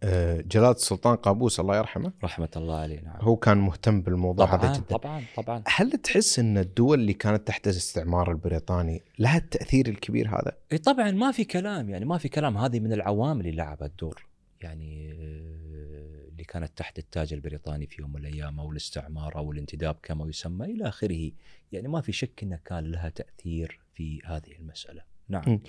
آه، 0.03 0.41
جلالة 0.41 0.71
السلطان 0.71 1.17
قابوس 1.17 1.61
الله 1.61 1.77
يرحمه 1.77 2.13
رحمة 2.25 2.49
الله 2.57 2.77
عليه 2.77 3.01
نعم. 3.01 3.17
هو 3.21 3.37
كان 3.37 3.59
مهتم 3.59 4.01
بالموضوع 4.01 4.55
هذا 4.55 4.73
جدا 4.73 4.83
طبعا 4.97 5.23
طبعا 5.37 5.63
هل 5.67 5.91
تحس 5.93 6.39
إن 6.39 6.59
الدول 6.59 7.01
اللي 7.01 7.13
كانت 7.13 7.47
تحت 7.49 7.67
الاستعمار 7.69 8.31
البريطاني 8.31 9.03
لها 9.19 9.37
التأثير 9.39 9.89
الكبير 9.89 10.29
هذا؟ 10.29 10.53
إي 10.73 10.79
طبعا 10.79 11.11
ما 11.11 11.33
في 11.33 11.45
كلام 11.45 11.91
يعني 11.91 12.05
ما 12.05 12.19
في 12.19 12.29
كلام 12.29 12.57
هذه 12.57 12.81
من 12.81 12.93
العوامل 12.93 13.41
اللي 13.41 13.57
لعبت 13.57 13.93
دور 14.01 14.27
يعني 14.61 15.13
آه، 15.13 16.14
اللي 16.45 16.53
كانت 16.53 16.79
تحت 16.79 16.99
التاج 16.99 17.33
البريطاني 17.33 17.87
في 17.87 18.03
يوم 18.03 18.13
من 18.13 18.27
الأيام 18.27 18.61
أو 18.61 18.71
الاستعمار 18.71 19.37
أو 19.37 19.53
الانتداب 19.53 19.97
كما 20.03 20.29
يسمى 20.29 20.67
إلى 20.67 20.89
آخره. 20.89 21.31
يعني 21.73 21.89
ما 21.89 22.01
في 22.01 22.13
شك 22.13 22.43
إنه 22.43 22.59
كان 22.65 22.85
لها 22.91 23.09
تأثير 23.09 23.81
في 23.95 24.21
هذه 24.25 24.53
المسألة. 24.59 25.03
نعم. 25.29 25.43
م. 25.47 25.61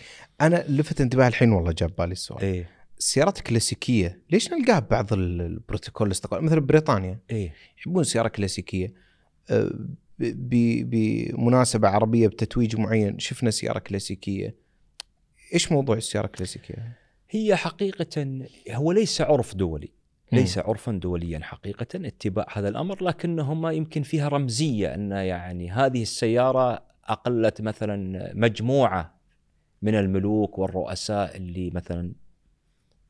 أنا 0.41 0.65
لفت 0.67 1.01
انتباهي 1.01 1.27
الحين 1.27 1.51
والله 1.51 1.71
جاب 1.71 1.95
بالي 1.95 2.11
السؤال. 2.11 2.41
إيه. 2.41 2.69
السيارات 2.97 3.37
الكلاسيكيه 3.37 4.21
ليش 4.31 4.51
نلقاها 4.53 4.79
ببعض 4.79 5.13
ال- 5.13 5.41
البروتوكول 5.41 6.07
الاستقلال 6.07 6.43
مثل 6.43 6.59
بريطانيا. 6.61 7.19
إيه. 7.31 7.53
يحبون 7.77 8.03
سيارة 8.03 8.27
كلاسيكية. 8.27 8.93
ب- 10.19 10.89
بمناسبة 10.89 11.87
عربية 11.87 12.27
بتتويج 12.27 12.75
معين 12.75 13.19
شفنا 13.19 13.51
سيارة 13.51 13.79
كلاسيكية. 13.79 14.55
إيش 15.53 15.71
موضوع 15.71 15.97
السيارة 15.97 16.25
الكلاسيكية؟ 16.25 16.97
هي 17.29 17.55
حقيقة 17.55 18.41
هو 18.69 18.91
ليس 18.91 19.21
عرف 19.21 19.55
دولي. 19.55 19.91
ليس 20.31 20.57
عرفا 20.57 20.91
دوليا 20.91 21.39
حقيقة 21.39 21.87
اتباع 21.95 22.45
هذا 22.53 22.69
الأمر 22.69 23.03
لكنهما 23.03 23.71
يمكن 23.71 24.01
فيها 24.01 24.27
رمزية 24.27 24.95
أن 24.95 25.11
يعني 25.11 25.71
هذه 25.71 26.01
السيارة 26.01 26.85
أقلت 27.05 27.61
مثلا 27.61 28.31
مجموعة 28.35 29.15
من 29.81 29.95
الملوك 29.95 30.57
والرؤساء 30.57 31.37
اللي 31.37 31.69
مثلا 31.69 32.13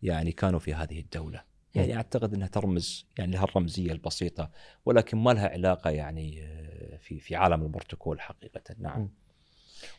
يعني 0.03 0.31
كانوا 0.31 0.59
في 0.59 0.73
هذه 0.73 0.99
الدولة. 0.99 1.43
يعني 1.75 1.95
أعتقد 1.95 2.33
أنها 2.33 2.47
ترمز 2.47 3.07
يعني 3.17 3.31
لها 3.31 3.43
الرمزية 3.43 3.91
البسيطة 3.91 4.51
ولكن 4.85 5.17
ما 5.17 5.31
لها 5.31 5.49
علاقة 5.49 5.89
يعني 5.89 6.43
آه، 6.43 6.97
في 6.97 7.19
في 7.19 7.35
عالم 7.35 7.63
البروتوكول 7.63 8.21
حقيقة. 8.21 8.75
نعم. 8.79 8.99
مم. 8.99 9.09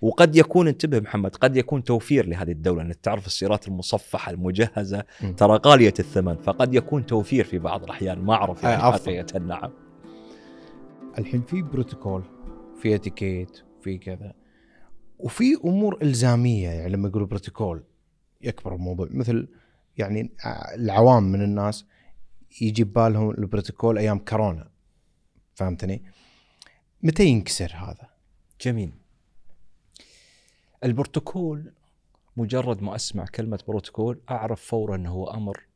وقد 0.00 0.36
يكون 0.36 0.68
انتبه 0.68 1.00
محمد 1.00 1.36
قد 1.36 1.56
يكون 1.56 1.84
توفير 1.84 2.26
لهذه 2.26 2.50
الدولة 2.50 2.82
أنك 2.82 2.96
تعرف 2.96 3.26
السيارات 3.26 3.68
المصفحة 3.68 4.32
المجهزة 4.32 5.04
مم. 5.22 5.32
ترى 5.32 5.60
غالية 5.66 5.94
الثمن 5.98 6.36
فقد 6.36 6.74
يكون 6.74 7.06
توفير 7.06 7.44
في 7.44 7.58
بعض 7.58 7.82
الأحيان 7.84 8.18
ما 8.18 8.34
أعرف 8.34 8.62
يعني 8.62 8.82
آه،. 8.82 8.92
حقيقة 8.92 9.38
نعم 9.38 9.70
الحين 11.18 11.42
في 11.42 11.62
بروتوكول 11.62 12.22
في 12.82 12.94
اتيكيت 12.94 13.58
في 13.82 13.98
كذا 13.98 14.34
وفي 15.18 15.56
أمور 15.64 15.98
إلزامية 16.02 16.68
يعني 16.68 16.92
لما 16.92 17.08
يقولوا 17.08 17.26
بروتوكول 17.26 17.84
يكبر 18.40 18.74
الموضوع 18.74 19.08
مثل 19.10 19.48
يعني 19.96 20.32
ع- 20.44 20.74
العوام 20.74 21.22
من 21.22 21.42
الناس 21.42 21.86
يجي 22.60 22.84
ببالهم 22.84 23.30
البروتوكول 23.30 23.98
أيام 23.98 24.18
كورونا 24.18 24.70
فهمتني؟ 25.54 26.02
متى 27.02 27.24
ينكسر 27.24 27.72
هذا؟ 27.76 28.08
جميل 28.60 28.92
البروتوكول 30.84 31.72
مجرد 32.36 32.82
ما 32.82 32.94
أسمع 32.94 33.24
كلمة 33.24 33.58
بروتوكول 33.68 34.20
أعرف 34.30 34.60
فورا 34.60 34.96
أنه 34.96 35.10
هو 35.10 35.30
أمر 35.30 35.66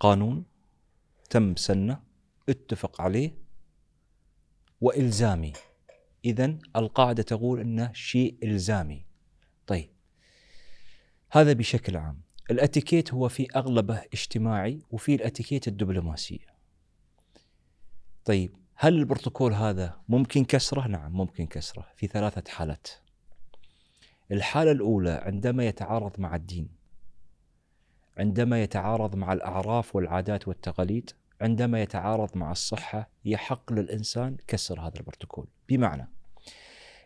قانون 0.00 0.44
تم 1.30 1.56
سنة 1.56 2.02
اتفق 2.48 3.00
عليه 3.00 3.34
وإلزامي. 4.80 5.52
إذا 6.24 6.58
القاعدة 6.76 7.22
تقول 7.22 7.60
أنه 7.60 7.92
شيء 7.92 8.36
إلزامي. 8.42 9.06
طيب. 9.66 9.90
هذا 11.30 11.52
بشكل 11.52 11.96
عام. 11.96 12.20
الأتيكيت 12.50 13.14
هو 13.14 13.28
في 13.28 13.46
أغلبه 13.56 14.02
اجتماعي 14.12 14.82
وفي 14.90 15.14
الأتيكيت 15.14 15.68
الدبلوماسية. 15.68 16.46
طيب. 18.24 18.56
هل 18.74 18.94
البروتوكول 18.94 19.52
هذا 19.52 20.00
ممكن 20.08 20.44
كسره؟ 20.44 20.86
نعم 20.86 21.12
ممكن 21.12 21.46
كسره 21.46 21.86
في 21.96 22.06
ثلاثة 22.06 22.50
حالات. 22.50 22.88
الحالة 24.32 24.72
الأولى 24.72 25.10
عندما 25.10 25.66
يتعارض 25.66 26.20
مع 26.20 26.36
الدين. 26.36 26.68
عندما 28.18 28.62
يتعارض 28.62 29.16
مع 29.16 29.32
الأعراف 29.32 29.96
والعادات 29.96 30.48
والتقاليد، 30.48 31.10
عندما 31.40 31.82
يتعارض 31.82 32.36
مع 32.36 32.52
الصحة 32.52 33.10
يحق 33.24 33.72
للإنسان 33.72 34.36
كسر 34.46 34.80
هذا 34.80 34.96
البروتوكول، 34.96 35.46
بمعنى 35.68 36.08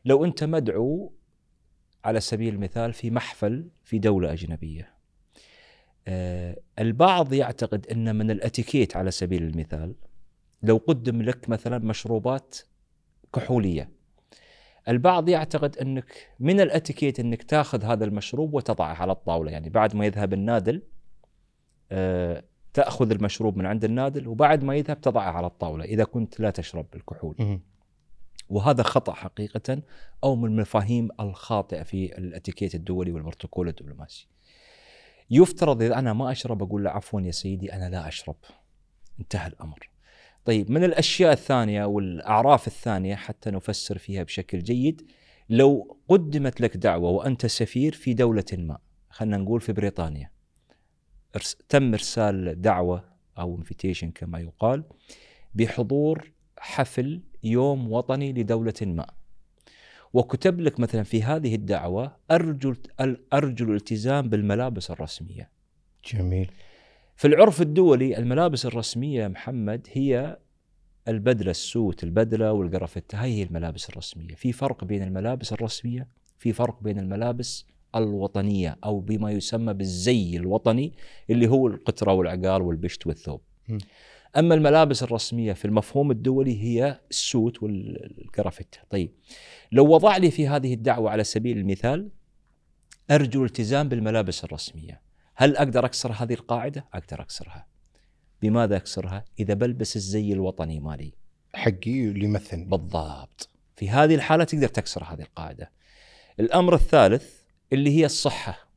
لو 0.04 0.24
أنت 0.24 0.44
مدعو 0.44 1.12
على 2.04 2.20
سبيل 2.20 2.54
المثال 2.54 2.92
في 2.92 3.10
محفل 3.10 3.68
في 3.84 3.98
دولة 3.98 4.32
أجنبية. 4.32 4.94
آه 6.08 6.56
البعض 6.78 7.32
يعتقد 7.32 7.86
أن 7.86 8.16
من 8.16 8.30
الأتيكيت 8.30 8.96
على 8.96 9.10
سبيل 9.10 9.42
المثال 9.42 9.94
لو 10.62 10.76
قدم 10.76 11.22
لك 11.22 11.48
مثلا 11.48 11.78
مشروبات 11.78 12.58
كحولية 13.34 13.90
البعض 14.88 15.28
يعتقد 15.28 15.76
أنك 15.76 16.28
من 16.40 16.60
الأتيكيت 16.60 17.20
أنك 17.20 17.42
تاخذ 17.42 17.84
هذا 17.84 18.04
المشروب 18.04 18.54
وتضعه 18.54 18.94
على 18.94 19.12
الطاولة. 19.12 19.52
يعني 19.52 19.70
بعد 19.70 19.96
ما 19.96 20.06
يذهب 20.06 20.32
النادل 20.32 20.82
آه، 21.92 22.44
تأخذ 22.74 23.10
المشروب 23.10 23.56
من 23.56 23.66
عند 23.66 23.84
النادل 23.84 24.28
وبعد 24.28 24.64
ما 24.64 24.76
يذهب 24.76 25.00
تضعه 25.00 25.30
على 25.30 25.46
الطاولة 25.46 25.84
إذا 25.84 26.04
كنت 26.04 26.40
لا 26.40 26.50
تشرب 26.50 26.86
الكحول. 26.94 27.36
وهذا 28.48 28.82
خطأ 28.82 29.12
حقيقة 29.12 29.82
أو 30.24 30.36
من 30.36 30.44
المفاهيم 30.50 31.08
الخاطئة 31.20 31.82
في 31.82 32.18
الأتيكيت 32.18 32.74
الدولي 32.74 33.12
والبروتوكول 33.12 33.68
الدبلوماسي. 33.68 34.28
يفترض 35.30 35.82
إذا 35.82 35.98
أنا 35.98 36.12
ما 36.12 36.32
أشرب 36.32 36.62
أقول 36.62 36.84
له 36.84 36.90
عفوا 36.90 37.20
يا 37.20 37.30
سيدي 37.30 37.72
أنا 37.72 37.88
لا 37.88 38.08
أشرب. 38.08 38.36
انتهى 39.20 39.46
الأمر. 39.46 39.90
طيب 40.48 40.70
من 40.70 40.84
الأشياء 40.84 41.32
الثانية 41.32 41.84
والاعراف 41.84 42.66
الثانية 42.66 43.14
حتى 43.14 43.50
نفسر 43.50 43.98
فيها 43.98 44.22
بشكل 44.22 44.58
جيد 44.58 45.06
لو 45.48 45.98
قدمت 46.08 46.60
لك 46.60 46.76
دعوة 46.76 47.10
وأنت 47.10 47.46
سفير 47.46 47.92
في 47.92 48.14
دولة 48.14 48.44
ما 48.52 48.78
خلينا 49.10 49.36
نقول 49.36 49.60
في 49.60 49.72
بريطانيا 49.72 50.30
تم 51.68 51.92
إرسال 51.92 52.62
دعوة 52.62 53.04
أو 53.38 53.56
invitation 53.56 54.10
كما 54.10 54.38
يقال 54.40 54.84
بحضور 55.54 56.32
حفل 56.58 57.22
يوم 57.42 57.92
وطني 57.92 58.32
لدولة 58.32 58.74
ما. 58.82 59.06
وكتب 60.12 60.60
لك 60.60 60.80
مثلا 60.80 61.02
في 61.02 61.22
هذه 61.22 61.54
الدعوة 61.54 62.16
ارجو 62.30 62.74
ارجو 63.32 63.64
الالتزام 63.64 64.28
بالملابس 64.28 64.90
الرسمية. 64.90 65.50
جميل. 66.12 66.50
في 67.18 67.26
العرف 67.26 67.62
الدولي 67.62 68.18
الملابس 68.18 68.66
الرسمية 68.66 69.28
محمد 69.28 69.86
هي 69.92 70.38
البدلة 71.08 71.50
السوت 71.50 72.04
البدلة 72.04 72.52
والقرفتة 72.52 73.22
هاي 73.22 73.32
هي 73.32 73.42
الملابس 73.42 73.88
الرسمية. 73.88 74.34
في 74.34 74.52
فرق 74.52 74.84
بين 74.84 75.02
الملابس 75.02 75.52
الرسمية 75.52 76.08
في 76.38 76.52
فرق 76.52 76.82
بين 76.82 76.98
الملابس 76.98 77.66
الوطنية 77.94 78.78
أو 78.84 79.00
بما 79.00 79.30
يسمى 79.30 79.74
بالزي 79.74 80.36
الوطني 80.36 80.92
اللي 81.30 81.48
هو 81.48 81.66
القطرة 81.66 82.12
والعقال 82.12 82.62
والبشت 82.62 83.06
والثوب. 83.06 83.40
م. 83.68 83.78
أما 84.36 84.54
الملابس 84.54 85.02
الرسمية 85.02 85.52
في 85.52 85.64
المفهوم 85.64 86.10
الدولي 86.10 86.62
هي 86.62 87.00
السوت 87.10 87.62
والقرفتة 87.62 88.78
طيب 88.90 89.10
لو 89.72 89.86
وضع 89.86 90.16
لي 90.16 90.30
في 90.30 90.48
هذه 90.48 90.74
الدعوة 90.74 91.10
على 91.10 91.24
سبيل 91.24 91.58
المثال 91.58 92.08
أرجو 93.10 93.40
الالتزام 93.40 93.88
بالملابس 93.88 94.44
الرسمية. 94.44 95.07
هل 95.40 95.56
أقدر 95.56 95.84
أكسر 95.84 96.12
هذه 96.12 96.32
القاعدة؟ 96.34 96.86
أقدر 96.94 97.20
أكسرها. 97.20 97.66
بماذا 98.42 98.76
أكسرها؟ 98.76 99.24
إذا 99.40 99.54
بلبس 99.54 99.96
الزي 99.96 100.32
الوطني 100.32 100.80
مالي. 100.80 101.12
حقي 101.54 102.04
اللي 102.04 102.24
يمثلني. 102.24 102.64
بالضبط. 102.64 103.48
في 103.76 103.90
هذه 103.90 104.14
الحالة 104.14 104.44
تقدر 104.44 104.68
تكسر 104.68 105.04
هذه 105.04 105.22
القاعدة. 105.22 105.72
الأمر 106.40 106.74
الثالث 106.74 107.42
اللي 107.72 107.90
هي 107.90 108.06
الصحة. 108.06 108.68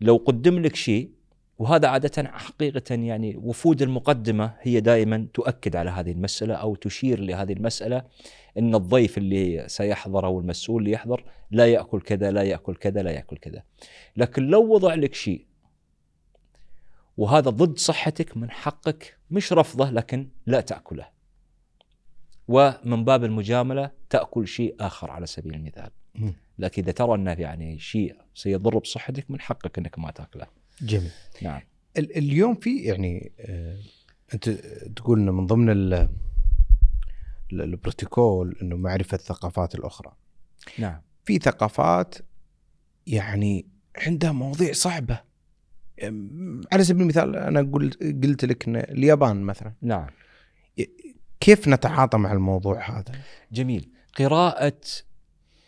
لو 0.00 0.16
قدم 0.16 0.58
لك 0.58 0.76
شيء 0.76 1.12
وهذا 1.58 1.88
عادة 1.88 2.28
حقيقة 2.28 2.94
يعني 2.94 3.36
وفود 3.36 3.82
المقدمة 3.82 4.54
هي 4.60 4.80
دائما 4.80 5.26
تؤكد 5.34 5.76
على 5.76 5.90
هذه 5.90 6.12
المسألة 6.12 6.54
أو 6.54 6.74
تشير 6.74 7.20
لهذه 7.20 7.52
المسألة 7.52 8.02
أن 8.58 8.74
الضيف 8.74 9.18
اللي 9.18 9.64
سيحضر 9.68 10.26
أو 10.26 10.40
المسؤول 10.40 10.82
اللي 10.82 10.92
يحضر 10.92 11.24
لا 11.50 11.66
يأكل 11.66 12.00
كذا 12.00 12.30
لا 12.30 12.42
يأكل 12.42 12.74
كذا 12.74 13.02
لا 13.02 13.10
يأكل 13.10 13.36
كذا 13.36 13.62
لكن 14.16 14.42
لو 14.46 14.74
وضع 14.74 14.94
لك 14.94 15.14
شيء 15.14 15.46
وهذا 17.16 17.50
ضد 17.50 17.78
صحتك 17.78 18.36
من 18.36 18.50
حقك 18.50 19.18
مش 19.30 19.52
رفضه 19.52 19.90
لكن 19.90 20.28
لا 20.46 20.60
تأكله. 20.60 21.08
ومن 22.48 23.04
باب 23.04 23.24
المجاملة 23.24 23.90
تأكل 24.10 24.48
شيء 24.48 24.76
آخر 24.80 25.10
على 25.10 25.26
سبيل 25.26 25.54
المثال. 25.54 25.90
لكن 26.58 26.82
إذا 26.82 26.92
ترى 26.92 27.14
أنه 27.14 27.32
يعني 27.32 27.78
شيء 27.78 28.16
سيضر 28.34 28.78
بصحتك 28.78 29.30
من 29.30 29.40
حقك 29.40 29.78
إنك 29.78 29.98
ما 29.98 30.10
تأكله. 30.10 30.46
جميل. 30.82 31.10
نعم. 31.42 31.60
اليوم 31.98 32.54
في 32.54 32.78
يعني 32.78 33.32
آه 33.40 33.78
أنت 34.34 34.48
تقول 34.96 35.18
انه 35.18 35.32
من 35.32 35.46
ضمن 35.46 36.08
البروتوكول 37.52 38.56
إنه 38.62 38.76
معرفة 38.76 39.14
الثقافات 39.14 39.74
الأخرى. 39.74 40.12
نعم. 40.78 41.00
في 41.24 41.38
ثقافات 41.38 42.14
يعني 43.06 43.66
عندها 44.06 44.32
مواضيع 44.32 44.72
صعبة 44.72 45.20
على 46.72 46.84
سبيل 46.84 47.02
المثال 47.02 47.36
أنا 47.36 47.70
قلت 47.72 48.02
قلت 48.02 48.44
لك 48.44 48.68
إن 48.68 48.76
اليابان 48.76 49.42
مثلا 49.42 49.72
نعم 49.82 50.06
كيف 51.40 51.68
نتعاطى 51.68 52.18
مع 52.18 52.32
الموضوع 52.32 52.90
هذا؟ 52.90 53.12
جميل 53.52 53.90
قراءة 54.18 54.80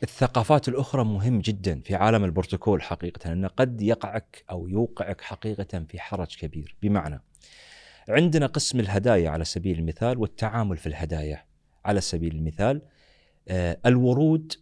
الثقافات 0.03 0.69
الأخرى 0.69 1.05
مهم 1.05 1.41
جدا 1.41 1.81
في 1.81 1.95
عالم 1.95 2.25
البروتوكول 2.25 2.83
حقيقة 2.83 3.33
أنه 3.33 3.49
قد 3.49 3.83
يقعك 3.83 4.45
أو 4.51 4.69
يوقعك 4.69 5.21
حقيقة 5.21 5.85
في 5.89 6.01
حرج 6.01 6.37
كبير. 6.37 6.77
بمعنى 6.83 7.23
عندنا 8.09 8.47
قسم 8.47 8.81
الهدايا 8.81 9.31
على 9.31 9.45
سبيل 9.45 9.79
المثال 9.79 10.19
والتعامل 10.19 10.77
في 10.77 10.87
الهدايا 10.87 11.45
على 11.85 12.01
سبيل 12.01 12.35
المثال 12.35 12.83
آه 13.49 13.79
الورود 13.87 14.53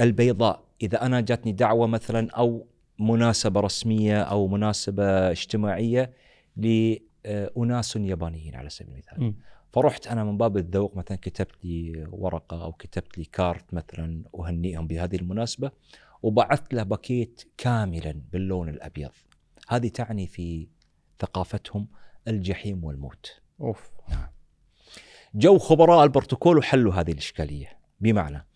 البيضاء. 0.00 0.66
إذا 0.82 1.06
أنا 1.06 1.20
جاتني 1.20 1.52
دعوة 1.52 1.86
مثلا 1.86 2.30
أو 2.30 2.66
مناسبة 2.98 3.60
رسمية 3.60 4.22
أو 4.22 4.48
مناسبة 4.48 5.30
اجتماعية 5.30 6.12
لأناس 6.56 7.96
يابانيين 7.96 8.54
على 8.54 8.70
سبيل 8.70 8.92
المثال. 8.92 9.24
م. 9.24 9.34
فرحت 9.76 10.06
أنا 10.06 10.24
من 10.24 10.36
باب 10.36 10.56
الذوق 10.56 10.96
مثلا 10.96 11.18
كتبت 11.22 11.64
لي 11.64 12.06
ورقة 12.10 12.64
أو 12.64 12.72
كتبت 12.72 13.18
لي 13.18 13.24
كارت 13.24 13.74
مثلا 13.74 14.22
أهنئهم 14.38 14.86
بهذه 14.86 15.16
المناسبة 15.16 15.70
وبعثت 16.22 16.74
له 16.74 16.82
باكيت 16.82 17.44
كاملا 17.56 18.22
باللون 18.32 18.68
الأبيض. 18.68 19.10
هذه 19.68 19.88
تعني 19.88 20.26
في 20.26 20.68
ثقافتهم 21.20 21.88
الجحيم 22.28 22.84
والموت. 22.84 23.40
أوف. 23.60 23.90
نعم. 24.08 24.28
جو 25.34 25.58
خبراء 25.58 26.04
البروتوكول 26.04 26.58
وحلوا 26.58 26.94
هذه 26.94 27.12
الإشكالية. 27.12 27.78
بمعنى 28.00 28.46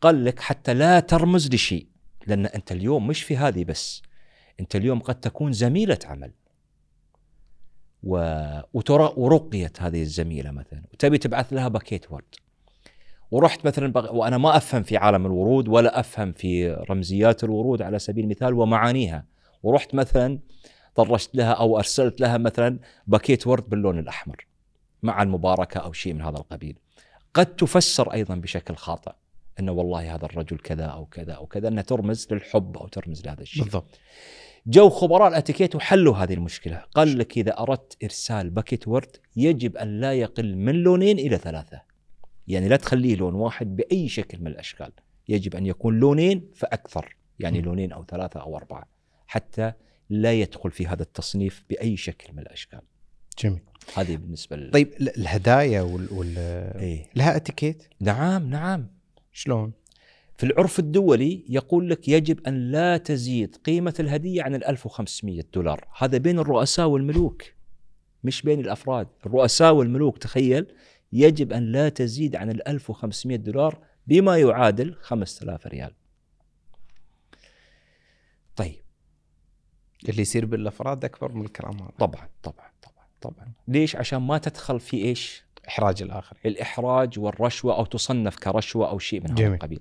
قال 0.00 0.24
لك 0.24 0.40
حتى 0.40 0.74
لا 0.74 1.00
ترمز 1.00 1.54
لشيء 1.54 1.86
لأن 2.26 2.46
أنت 2.46 2.72
اليوم 2.72 3.06
مش 3.06 3.22
في 3.22 3.36
هذه 3.36 3.64
بس. 3.64 4.02
أنت 4.60 4.76
اليوم 4.76 5.00
قد 5.00 5.20
تكون 5.20 5.52
زميلة 5.52 5.98
عمل. 6.04 6.32
وترى 8.74 9.12
ورقيت 9.16 9.82
هذه 9.82 10.02
الزميلة 10.02 10.50
مثلا. 10.50 10.82
وتبي 10.92 11.18
تبعث 11.18 11.52
لها 11.52 11.68
باكيت 11.68 12.12
ورد. 12.12 12.34
ورحت 13.30 13.66
مثلا 13.66 13.92
بغ... 13.92 14.14
وأنا 14.14 14.38
ما 14.38 14.56
أفهم 14.56 14.82
في 14.82 14.96
عالم 14.96 15.26
الورود 15.26 15.68
ولا 15.68 16.00
أفهم 16.00 16.32
في 16.32 16.72
رمزيات 16.90 17.44
الورود 17.44 17.82
على 17.82 17.98
سبيل 17.98 18.24
المثال 18.24 18.54
ومعانيها. 18.54 19.24
ورحت 19.62 19.94
مثلا 19.94 20.38
طرشت 20.94 21.34
لها 21.34 21.52
أو 21.52 21.78
أرسلت 21.78 22.20
لها 22.20 22.38
مثلا 22.38 22.78
bouquet 23.06 23.46
ورد 23.46 23.68
باللون 23.68 23.98
الأحمر 23.98 24.46
مع 25.02 25.22
المباركة 25.22 25.78
أو 25.78 25.92
شيء 25.92 26.12
من 26.14 26.22
هذا 26.22 26.36
القبيل. 26.36 26.78
قد 27.34 27.46
تفسر 27.46 28.12
أيضا 28.12 28.34
بشكل 28.34 28.76
خاطئ 28.76 29.12
إنه 29.60 29.72
والله 29.72 30.14
هذا 30.14 30.24
الرجل 30.24 30.58
كذا 30.58 30.84
أو 30.84 31.06
كذا 31.06 31.32
أو 31.32 31.46
كذا 31.46 31.68
انها 31.68 31.82
ترمز 31.82 32.28
للحب 32.30 32.76
أو 32.76 32.88
ترمز 32.88 33.26
لهذا 33.26 33.42
الشيء. 33.42 33.62
بالضبط. 33.62 33.98
جو 34.68 34.90
خبراء 34.90 35.28
الاتيكيت 35.28 35.74
وحلوا 35.74 36.16
هذه 36.16 36.34
المشكلة. 36.34 36.76
قال 36.94 37.18
لك 37.18 37.38
إذا 37.38 37.58
أردت 37.58 37.96
إرسال 38.04 38.50
bouquet 38.50 38.88
ورد 38.88 39.16
يجب 39.36 39.76
أن 39.76 40.00
لا 40.00 40.12
يقل 40.12 40.56
من 40.56 40.74
لونين 40.74 41.18
إلى 41.18 41.38
ثلاثة. 41.38 41.82
يعني 42.48 42.68
لا 42.68 42.76
تخليه 42.76 43.16
لون 43.16 43.34
واحد 43.34 43.76
بأي 43.76 44.08
شكل 44.08 44.40
من 44.40 44.46
الأشكال. 44.46 44.92
يجب 45.28 45.56
أن 45.56 45.66
يكون 45.66 45.98
لونين 45.98 46.48
فأكثر 46.54 47.16
يعني 47.38 47.58
م. 47.58 47.64
لونين 47.64 47.92
أو 47.92 48.04
ثلاثة 48.04 48.40
أو 48.40 48.56
أربعة. 48.56 48.88
حتى 49.26 49.72
لا 50.10 50.32
يدخل 50.32 50.70
في 50.70 50.86
هذا 50.86 51.02
التصنيف 51.02 51.64
بأي 51.70 51.96
شكل 51.96 52.32
من 52.32 52.38
الأشكال. 52.38 52.80
جميل. 53.38 53.60
هذه 53.94 54.16
بالنسبة 54.16 54.56
ل... 54.56 54.70
طيب 54.70 54.92
الهدايا 55.00 55.82
وال, 55.82 56.12
وال... 56.12 56.38
إيه؟ 56.78 57.10
لها 57.16 57.36
اتيكيت؟ 57.36 57.88
نعم 58.00 58.50
نعم. 58.50 58.86
شلون؟ 59.32 59.72
في 60.36 60.46
العرف 60.46 60.78
الدولي 60.78 61.44
يقول 61.48 61.90
لك 61.90 62.08
يجب 62.08 62.46
أن 62.46 62.70
لا 62.70 62.96
تزيد 62.96 63.56
قيمة 63.56 63.94
الهدية 64.00 64.42
عن 64.42 64.54
ال 64.54 64.64
1500 64.64 65.42
دولار. 65.54 65.88
هذا 65.98 66.18
بين 66.18 66.38
الرؤساء 66.38 66.86
والملوك 66.86 67.42
مش 68.24 68.42
بين 68.42 68.60
الأفراد. 68.60 69.08
الرؤساء 69.26 69.72
والملوك 69.74 70.18
تخيل 70.18 70.66
يجب 71.12 71.52
أن 71.52 71.72
لا 71.72 71.88
تزيد 71.88 72.36
عن 72.36 72.50
ال 72.50 72.68
1500 72.68 73.36
دولار 73.38 73.78
بما 74.06 74.38
يعادل 74.38 74.94
5000 75.00 75.66
ريال. 75.66 75.92
طيب. 78.56 78.80
اللي 80.08 80.22
يصير 80.22 80.46
بالأفراد 80.46 81.04
أكبر 81.04 81.32
من 81.32 81.44
الكلام 81.44 81.74
هذا 81.82 81.92
طبعا 81.98 82.28
طبعا 82.42 82.70
طبعا 82.82 83.06
طبعا. 83.20 83.52
ليش؟ 83.68 83.96
عشان 83.96 84.18
ما 84.18 84.38
تدخل 84.38 84.80
في 84.80 84.96
إيش؟ 84.96 85.45
إحراج 85.68 86.02
الآخر. 86.02 86.36
الإحراج 86.46 87.18
والرشوة 87.18 87.76
أو 87.76 87.84
تصنف 87.84 88.36
كرشوة 88.36 88.90
أو 88.90 88.98
شيء 88.98 89.20
من 89.20 89.30
هذا. 89.30 89.38
القبيل. 89.54 89.80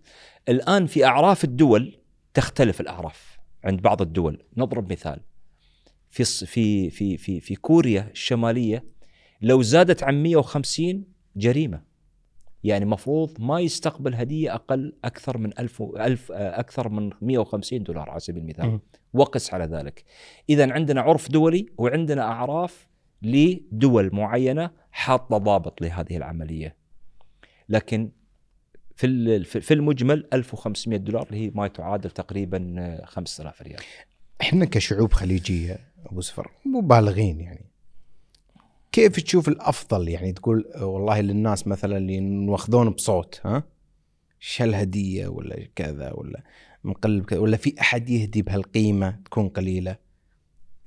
الآن 0.50 0.86
في 0.86 1.06
أعراف 1.06 1.44
الدول 1.44 1.98
تختلف 2.34 2.82
الأعراف 2.82 3.38
عند 3.64 3.82
بعض 3.82 4.02
الدول. 4.02 4.44
نضرب 4.58 4.92
مثال. 4.92 5.20
في 6.10 6.24
في 6.24 6.90
في 6.90 7.18
في 7.18 7.40
في 7.40 7.56
كوريا 7.56 8.10
الشمالية 8.12 8.86
لو 9.42 9.62
زادت 9.62 10.04
عن 10.04 10.24
150 10.24 11.06
جريمة. 11.36 11.96
يعني 12.64 12.86
مفروض 12.86 13.42
ما 13.42 13.60
يستقبل 13.60 14.16
هدية 14.16 14.56
أقل 14.56 14.94
أكثر 15.04 15.38
من 15.38 15.60
1000 15.60 15.82
ألف 15.82 16.32
أكثر 16.32 16.90
من 16.90 17.12
150 17.22 17.84
دولار 17.84 18.10
على 18.10 18.20
سبيل 18.20 18.42
المثال. 18.44 18.80
وقس 19.14 19.54
على 19.54 19.66
ذلك. 19.66 20.04
إذا 20.50 20.74
عندنا 20.74 21.02
عرف 21.02 21.32
دولي 21.32 21.66
وعندنا 21.78 22.22
أعراف 22.22 22.88
لدول 23.26 24.16
معينة 24.16 24.72
حاطة 24.92 25.38
ضابط 25.38 25.82
لهذه 25.82 26.18
العملية. 26.18 26.76
لكن 27.70 28.12
في 28.96 29.44
في 29.44 29.74
المجمل 29.74 30.28
1500 30.34 31.00
دولار 31.00 31.28
اللي 31.28 31.46
هي 31.46 31.52
ما 31.56 31.68
تعادل 31.68 32.12
تقريبا 32.12 33.02
5000 33.06 33.62
ريال. 33.62 33.80
إحنا 34.42 34.66
كشعوب 34.66 35.14
خليجية 35.14 35.80
أبو 36.06 36.22
سفر 36.22 36.52
مبالغين 36.66 37.42
يعني. 37.42 37.66
كيف 38.92 39.20
تشوف 39.20 39.48
الأفضل 39.48 40.10
يعني 40.10 40.34
تقول 40.34 40.66
والله 40.82 41.22
للناس 41.22 41.68
مثلا 41.68 41.98
اللي 41.98 42.20
ناخذون 42.20 42.90
بصوت 42.90 43.42
ها؟ 43.46 43.64
شو 44.40 44.64
الهديه 44.64 45.28
ولا 45.28 45.68
كذا 45.76 46.12
ولا 46.12 46.44
مقلب 46.84 47.26
كذا 47.26 47.40
ولا 47.40 47.58
في 47.58 47.82
أحد 47.82 48.10
يهدي 48.10 48.42
بهالقيمة 48.42 49.20
تكون 49.26 49.50
قليلة؟ 49.50 49.96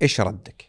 إيش 0.01 0.21
ردك؟ 0.21 0.68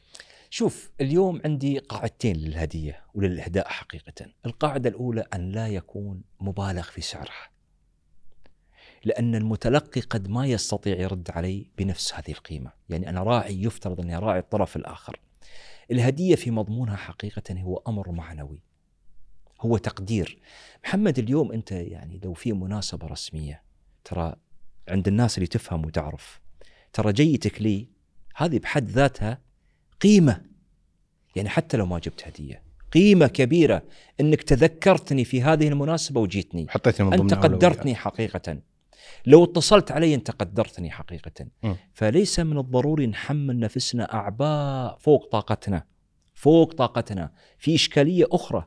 شوف 0.53 0.91
اليوم 1.01 1.41
عندي 1.45 1.79
قاعدتين 1.79 2.37
للهدية 2.37 3.05
وللإهداء 3.15 3.69
حقيقة. 3.69 4.27
القاعدة 4.47 4.89
الأولى 4.89 5.25
أن 5.35 5.53
لا 5.53 5.69
يكون 5.69 6.23
مبالغ 6.41 6.83
في 6.83 7.01
سعرها 7.01 7.51
لأن 9.05 9.35
المتلقي 9.35 10.01
قد 10.01 10.29
ما 10.29 10.47
يستطيع 10.47 11.01
يرد 11.01 11.31
علي 11.31 11.71
بنفس 11.79 12.15
هذه 12.15 12.31
القيمة. 12.31 12.73
يعني 12.89 13.09
أنا 13.09 13.23
راعي 13.23 13.63
يفترض 13.63 14.01
أني 14.01 14.19
راعي 14.19 14.39
الطرف 14.39 14.77
الآخر. 14.77 15.21
الهدية 15.91 16.35
في 16.35 16.51
مضمونها 16.51 16.97
حقيقة 16.97 17.61
هو 17.61 17.83
أمر 17.89 18.11
معنوي 18.11 18.63
هو 19.61 19.77
تقدير. 19.77 20.39
محمد 20.85 21.19
اليوم 21.19 21.53
أنت 21.53 21.73
يعني 21.73 22.21
لو 22.25 22.35
في 22.35 22.53
مناسبة 22.53 23.07
رسمية 23.07 23.63
ترى 24.05 24.37
عند 24.89 25.09
الناس 25.09 25.39
اللي 25.39 25.47
تفهم 25.47 25.87
وتعرف 25.87 26.41
ترى 26.93 27.13
جيتك 27.13 27.63
لي 27.63 27.89
هذه 28.37 28.59
بحد 28.59 28.89
ذاتها 28.89 29.50
قيمة. 30.01 30.43
يعني 31.37 31.49
حتى 31.49 31.77
لو 31.77 31.87
ما 31.87 31.99
جبت 31.99 32.29
هدية 32.29 32.63
قيمة 32.93 33.27
كبيرة 33.27 33.83
أنك 34.21 34.43
تذكرتني 34.43 35.25
في 35.25 35.43
هذه 35.43 35.69
المناسبة 35.69 36.21
وجيتني. 36.21 36.67
حطيتني 36.69 37.07
من 37.07 37.13
أولويات. 37.13 37.45
قدرتني 37.45 37.95
حقيقة. 37.95 38.59
لو 39.27 39.45
اتصلت 39.45 39.93
علي 39.93 40.15
أنت 40.15 40.31
قدرتني 40.31 40.91
حقيقة. 40.91 41.47
م. 41.63 41.75
فليس 41.93 42.41
من 42.41 42.59
الضروري 42.59 43.07
نحمل 43.07 43.59
نفسنا 43.59 44.15
أعباء 44.15 44.97
فوق 44.99 45.29
طاقتنا 45.33 45.85
فوق 46.35 46.73
طاقتنا. 46.73 47.33
في 47.59 47.75
إشكالية 47.75 48.25
أخرى. 48.33 48.67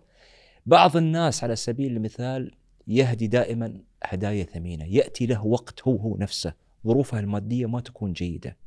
بعض 0.65 0.97
الناس 0.97 1.43
على 1.43 1.55
سبيل 1.55 1.95
المثال 1.95 2.51
يهدي 2.87 3.27
دائما 3.27 3.81
هدايا 4.03 4.43
ثمينة. 4.43 4.85
يأتي 4.85 5.25
له 5.25 5.45
وقت 5.45 5.81
هو 5.81 5.95
هو 5.95 6.17
نفسه. 6.17 6.53
ظروفه 6.87 7.19
المادية 7.19 7.65
ما 7.65 7.79
تكون 7.79 8.13
جيدة. 8.13 8.57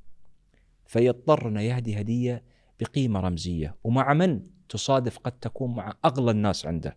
فيضطر 0.87 1.49
أنه 1.49 1.61
يهدي 1.61 2.01
هدية 2.01 2.56
بقيمة 2.81 3.21
رمزية. 3.21 3.77
ومع 3.85 4.13
من 4.13 4.43
تصادف 4.69 5.19
قد 5.19 5.33
تكون 5.33 5.75
مع 5.75 5.95
أغلى 6.05 6.31
الناس 6.31 6.67
عنده؟ 6.67 6.97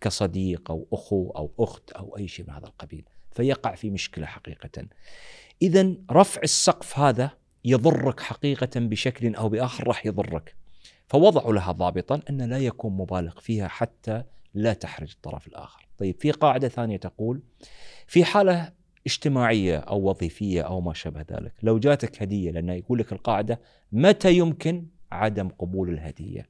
كصديق 0.00 0.70
أو 0.70 0.86
أخو 0.92 1.30
أو 1.30 1.52
أخت 1.58 1.92
أو 1.92 2.16
أي 2.16 2.28
شيء 2.28 2.46
من 2.46 2.54
هذا 2.54 2.66
القبيل. 2.66 3.04
فيقع 3.30 3.74
في 3.74 3.90
مشكلة 3.90 4.26
حقيقة. 4.26 4.86
إذا 5.62 5.94
رفع 6.10 6.40
السقف 6.42 6.98
هذا 6.98 7.30
يضرك 7.64 8.20
حقيقة 8.20 8.80
بشكل 8.80 9.34
أو 9.34 9.48
بآخر 9.48 9.88
راح 9.88 10.06
يضرك. 10.06 10.56
فوضعوا 11.08 11.52
لها 11.52 11.72
ضابطا 11.72 12.20
أن 12.30 12.42
لا 12.42 12.58
يكون 12.58 12.92
مبالغ 12.92 13.40
فيها 13.40 13.68
حتى 13.68 14.24
لا 14.54 14.72
تحرج 14.72 15.10
الطرف 15.10 15.46
الآخر. 15.46 15.88
طيب 15.98 16.20
في 16.20 16.30
قاعدة 16.30 16.68
ثانية 16.68 16.96
تقول 16.96 17.42
في 18.06 18.24
حالة 18.24 18.72
اجتماعية 19.06 19.78
أو 19.78 20.08
وظيفية 20.08 20.62
أو 20.62 20.80
ما 20.80 20.94
شابه 20.94 21.20
ذلك. 21.20 21.52
لو 21.62 21.78
جاتك 21.78 22.22
هدية 22.22 22.50
لأن 22.50 22.68
يقول 22.68 22.98
لك 22.98 23.12
القاعدة 23.12 23.60
متى 23.92 24.32
يمكن 24.32 24.86
عدم 25.12 25.48
قبول 25.48 25.90
الهدية؟ 25.90 26.48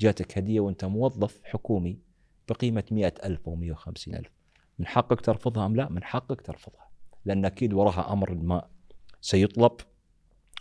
جاتك 0.00 0.38
هدية 0.38 0.60
وأنت 0.60 0.84
موظف 0.84 1.40
حكومي 1.44 1.98
بقيمة 2.48 2.84
مئة 2.90 3.14
ألف 3.24 3.48
أو 3.48 3.56
مئة 3.56 3.72
وخمسين 3.72 4.14
ألف. 4.14 4.30
من 4.78 4.86
حقك 4.86 5.20
ترفضها 5.20 5.66
أم 5.66 5.76
لا؟ 5.76 5.88
من 5.88 6.04
حقك 6.04 6.40
ترفضها. 6.40 6.88
لأن 7.24 7.44
أكيد 7.44 7.72
وراها 7.72 8.12
أمر 8.12 8.34
ما 8.34 8.66
سيطلب. 9.20 9.72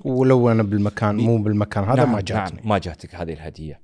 ولو 0.05 0.51
أنا 0.51 0.63
بالمكان 0.63 1.15
مو 1.15 1.37
بالمكان 1.37 1.83
هذا 1.83 1.95
نعم 1.95 2.11
ما 2.11 2.21
جاتني. 2.21 2.57
نعم 2.57 2.69
ما 2.69 2.77
جاتك 2.77 3.15
هذه 3.15 3.33
الهدية. 3.33 3.81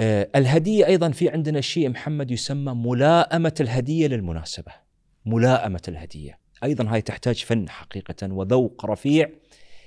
آه 0.00 0.30
الهدية 0.36 0.86
أيضا 0.86 1.10
في 1.10 1.28
عندنا 1.28 1.60
شيء 1.60 1.88
محمد 1.88 2.30
يسمى 2.30 2.74
ملائمة 2.74 3.54
الهدية 3.60 4.06
للمناسبة. 4.06 4.83
ملائمة 5.26 5.82
الهدية. 5.88 6.38
أيضا 6.64 6.88
هاي 6.88 7.02
تحتاج 7.02 7.44
فن 7.44 7.68
حقيقة 7.68 8.32
وذوق 8.32 8.86
رفيع 8.86 9.30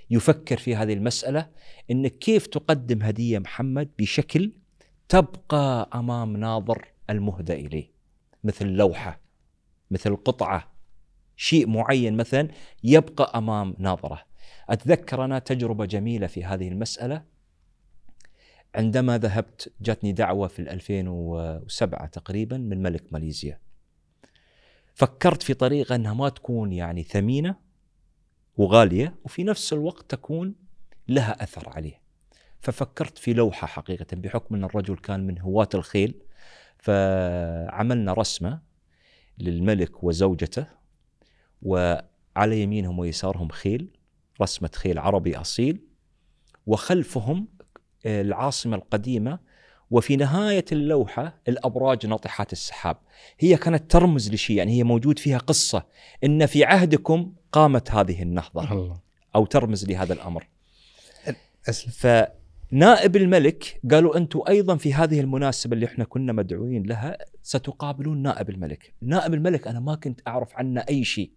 يفكر 0.10 0.58
في 0.58 0.76
هذه 0.76 0.94
المسألة 0.94 1.50
إنك 1.92 2.18
كيف 2.18 2.48
تقدم 2.48 3.02
هدية 3.02 3.40
محمد 3.40 3.90
بشكل 4.00 4.52
تبقى 5.10 5.90
أمام 5.96 6.38
ناظر 6.38 6.88
المهدى 7.10 7.54
إليه. 7.54 7.92
مثل 8.44 8.68
لوحة 8.68 9.20
مثل 9.92 10.16
قطعة 10.16 10.72
شيء 11.36 11.68
معين 11.68 12.18
مثلا 12.18 12.48
يبقى 12.84 13.38
أمام 13.38 13.76
ناظره. 13.80 14.24
أتذكر 14.70 15.26
أنا 15.26 15.40
تجربة 15.40 15.86
جميلة 15.86 16.28
في 16.28 16.44
هذه 16.44 16.68
المسألة. 16.68 17.24
عندما 18.76 19.18
ذهبت 19.18 19.74
جاتني 19.82 20.12
دعوة 20.12 20.48
في 20.48 20.60
2007 20.60 22.06
تقريبا 22.06 22.58
من 22.58 22.82
ملك 22.82 23.14
ماليزيا. 23.14 23.60
فكرت 24.98 25.44
في 25.44 25.54
طريقة 25.54 25.96
أنها 25.96 26.14
ما 26.14 26.30
تكون 26.30 26.74
يعني 26.74 27.04
ثمينة 27.04 27.56
وغالية 28.58 29.16
وفي 29.24 29.44
نفس 29.44 29.74
الوقت 29.74 30.12
تكون 30.12 30.56
لها 31.08 31.44
أثر 31.44 31.70
عليه. 31.70 32.02
ففكرت 32.60 33.18
في 33.18 33.34
لوحة 33.34 33.68
حقيقة 33.68 34.06
بحكم 34.14 34.56
أن 34.56 34.64
الرجل 34.64 34.98
كان 34.98 35.28
من 35.28 35.40
هواة 35.40 35.70
الخيل 35.74 36.22
فعملنا 36.78 38.14
رسمة 38.14 38.62
للملك 39.38 40.04
وزوجته 40.04 40.68
وعلى 41.62 42.62
يمينهم 42.62 43.00
ويسارهم 43.00 43.50
خيل 43.50 43.98
رسمة 44.42 44.72
خيل 44.76 45.00
عربي 45.00 45.38
أصيل 45.38 45.80
وخلفهم 46.66 47.48
العاصمة 48.06 48.76
القديمة 48.78 49.40
وفي 49.92 50.16
نهاية 50.16 50.66
اللوحة 50.72 51.42
الأبراج 51.48 52.06
ناطحات 52.06 52.54
السحاب. 52.54 52.98
هي 53.40 53.58
كانت 53.58 53.92
ترمز 53.92 54.34
لشيء 54.34 54.58
يعني 54.58 54.72
هي 54.72 54.84
موجود 54.84 55.20
فيها 55.20 55.38
قصة 55.38 55.86
إن 56.24 56.46
في 56.46 56.64
عهدكم 56.64 57.34
قامت 57.52 57.92
هذه 57.92 58.22
النهضة 58.22 58.72
الله. 58.72 59.02
أو 59.36 59.46
ترمز 59.46 59.86
لهذا 59.86 60.14
الأمر. 60.14 60.48
أسلم. 61.70 61.92
فنائب 62.72 63.16
الملك 63.16 63.82
قالوا 63.92 64.18
أنتم 64.18 64.42
أيضا 64.48 64.76
في 64.76 64.94
هذه 64.94 65.20
المناسبة 65.20 65.74
اللي 65.74 65.86
إحنا 65.86 66.04
كنا 66.04 66.34
مدعوين 66.34 66.84
لها 66.84 67.18
ستقابلون 67.44 68.22
نائب 68.22 68.50
الملك. 68.50 68.94
نائب 69.02 69.34
الملك 69.34 69.68
أنا 69.68 69.80
ما 69.80 69.96
كنت 69.96 70.22
أعرف 70.28 70.56
عنه 70.56 70.86
أي 70.90 71.04
شيء. 71.04 71.32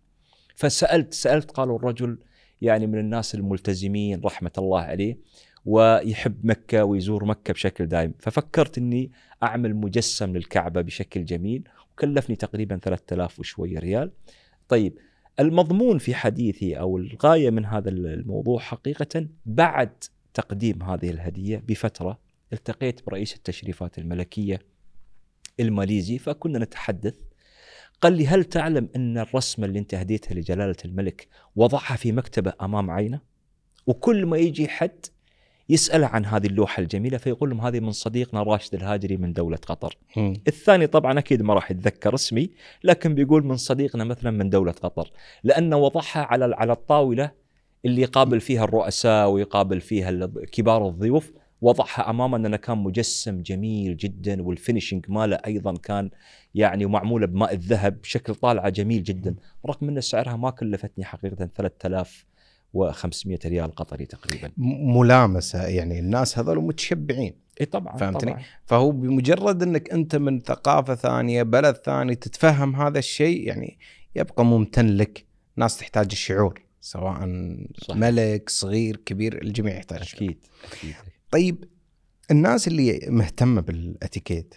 فسألت 0.57 1.15
سألت 1.15 1.51
قالوا 1.51 1.79
الرجل 1.79 2.19
يعني 2.61 2.87
من 2.87 2.99
الناس 2.99 3.35
الملتزمين 3.35 4.21
رحمة 4.25 4.53
الله 4.59 4.81
عليه 4.81 5.19
ويحب 5.67 6.47
مكة 6.47 6.85
ويزور 6.85 7.25
مكة 7.25 7.53
بشكل 7.53 7.87
دائم. 7.87 8.15
ففكرت 8.19 8.79
أني 8.79 9.13
أعمل 9.43 9.75
مجسم 9.75 10.37
للكعبة 10.37 10.81
بشكل 10.81 11.25
جميل 11.25 11.69
وكلفني 11.93 12.37
تقريبا 12.37 12.79
3000 12.83 13.41
وشوية 13.41 13.79
ريال. 13.79 14.11
طيب 14.69 14.99
المضمون 15.41 15.99
في 15.99 16.15
حديثي 16.15 16.79
أو 16.79 16.99
الغاية 16.99 17.51
من 17.51 17.65
هذا 17.65 17.89
الموضوع 17.91 18.59
حقيقة 18.61 19.27
بعد 19.47 19.93
تقديم 20.35 20.83
هذه 20.83 21.11
الهدية 21.11 21.63
بفترة 21.69 22.19
التقيت 22.53 23.07
برئيس 23.07 23.37
التشريفات 23.37 23.99
الملكية 23.99 24.59
الماليزي 25.61 26.19
فكنا 26.19 26.59
نتحدث. 26.59 27.15
قال 28.01 28.13
لي 28.13 28.27
هل 28.27 28.45
تعلم 28.45 28.89
أن 28.97 29.19
الرسمة 29.19 29.67
اللي 29.67 29.79
أنت 29.79 29.95
هديتها 29.95 30.35
لجلالة 30.35 30.77
الملك 30.85 31.29
وضعها 31.57 31.97
في 31.97 32.13
مكتبة 32.13 32.53
أمام 32.63 32.91
عينه؟ 32.91 33.21
وكل 33.87 34.27
ما 34.27 34.39
يجي 34.39 34.69
حد 34.69 35.07
يسأله 35.71 36.07
عن 36.07 36.27
هذه 36.27 36.47
اللوحة 36.47 36.81
الجميلة 36.83 37.19
فيقول 37.19 37.51
لهم 37.51 37.61
هذه 37.61 37.81
من 37.81 37.93
صديقنا 37.93 38.43
راشد 38.43 38.75
الهاجري 38.75 39.17
من 39.17 39.33
دولة 39.33 39.57
قطر 39.57 39.97
مم. 40.17 40.35
الثاني 40.49 40.87
طبعا 40.87 41.19
أكيد 41.19 41.43
ما 41.43 41.55
راح 41.55 41.71
يتذكر 41.71 42.15
اسمي 42.15 42.51
لكن 42.85 43.15
بيقول 43.15 43.47
من 43.47 43.57
صديقنا 43.57 44.05
مثلا 44.05 44.31
من 44.31 44.51
دولة 44.51 44.73
قطر 44.73 45.11
لأنه 45.45 45.77
وضعها 45.77 46.21
على 46.21 46.55
على 46.55 46.73
الطاولة 46.73 47.31
اللي 47.85 48.03
يقابل 48.03 48.41
فيها 48.41 48.65
الرؤساء 48.65 49.31
ويقابل 49.31 49.81
فيها 49.81 50.27
كبار 50.53 50.89
الضيوف 50.89 51.33
وضعها 51.61 52.11
امامنا 52.11 52.57
كان 52.57 52.79
مجسم 52.79 53.43
جميل 53.43 53.97
جدا 53.97 54.43
وال 54.43 54.54
finishing 54.54 55.05
ماله 55.09 55.37
أيضا 55.47 55.75
كان 55.75 56.11
يعني 56.55 56.87
معمولة 56.87 57.27
بماء 57.27 57.55
الذهب 57.55 58.01
بشكل 58.01 58.35
طالعة 58.35 58.69
جميل 58.69 59.03
جدا 59.03 59.35
رغم 59.67 59.89
أن 59.89 60.01
سعرها 60.01 60.37
ما 60.37 60.51
كلفتني 60.51 61.05
حقيقه 61.05 61.45
3500 62.73 63.39
ريال 63.47 63.75
قطري 63.75 64.07
تقريبا. 64.07 64.51
ملامسة 64.97 65.67
يعني 65.67 65.99
الناس 65.99 66.39
هذول 66.39 66.59
متشبعين. 66.59 67.35
إي 67.61 67.67
طبعا 67.67 67.97
فهمتني؟ 67.97 68.31
طبعا. 68.31 68.45
فهو 68.67 68.91
بمجرد 68.91 69.63
إنك 69.63 69.91
أنت 69.91 70.17
من 70.17 70.41
ثقافة 70.41 70.95
ثانية 70.95 71.43
بلد 71.43 71.77
ثاني 71.77 72.15
تتفهم 72.15 72.77
هذا 72.77 72.99
الشيء 72.99 73.47
يعني 73.47 73.79
يبقى 74.17 74.45
ممتن 74.45 74.87
لك. 74.87 75.27
ناس 75.57 75.79
تحتاج 75.79 76.09
الشعور 76.13 76.63
سواء 76.81 77.15
صح. 77.79 77.97
ملك 77.97 78.51
صغير 78.51 78.97
كبير 78.97 79.43
الجميع 79.43 79.77
يحتاج. 79.77 80.13
أكيد 80.15 80.39
أكيد. 80.73 80.95
طيب 81.31 81.65
الناس 82.31 82.69
اللي 82.69 83.01
مهتمة 83.09 83.61
بالإتيكيت 83.61 84.55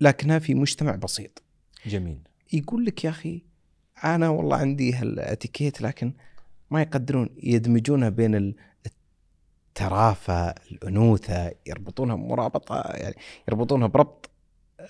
لكنها 0.00 0.38
في 0.38 0.54
مجتمع 0.54 0.96
بسيط. 0.96 1.42
جميل. 1.86 2.18
يقول 2.52 2.84
لك 2.84 3.04
يا 3.04 3.10
أخي 3.10 3.42
أنا 4.04 4.28
والله 4.28 4.56
عندي 4.56 4.92
هالإتيكيت 4.92 5.80
لكن 5.82 6.12
ما 6.70 6.82
يقدرون 6.82 7.28
يدمجونها 7.42 8.08
بين 8.08 8.34
ال- 8.34 8.56
الترافة 9.68 10.48
الأنوثة 10.50 11.52
يربطونها 11.66 12.16
مرابطة 12.16 12.82
يعني 12.86 13.14
يربطونها 13.48 13.86
بربط 13.86 14.30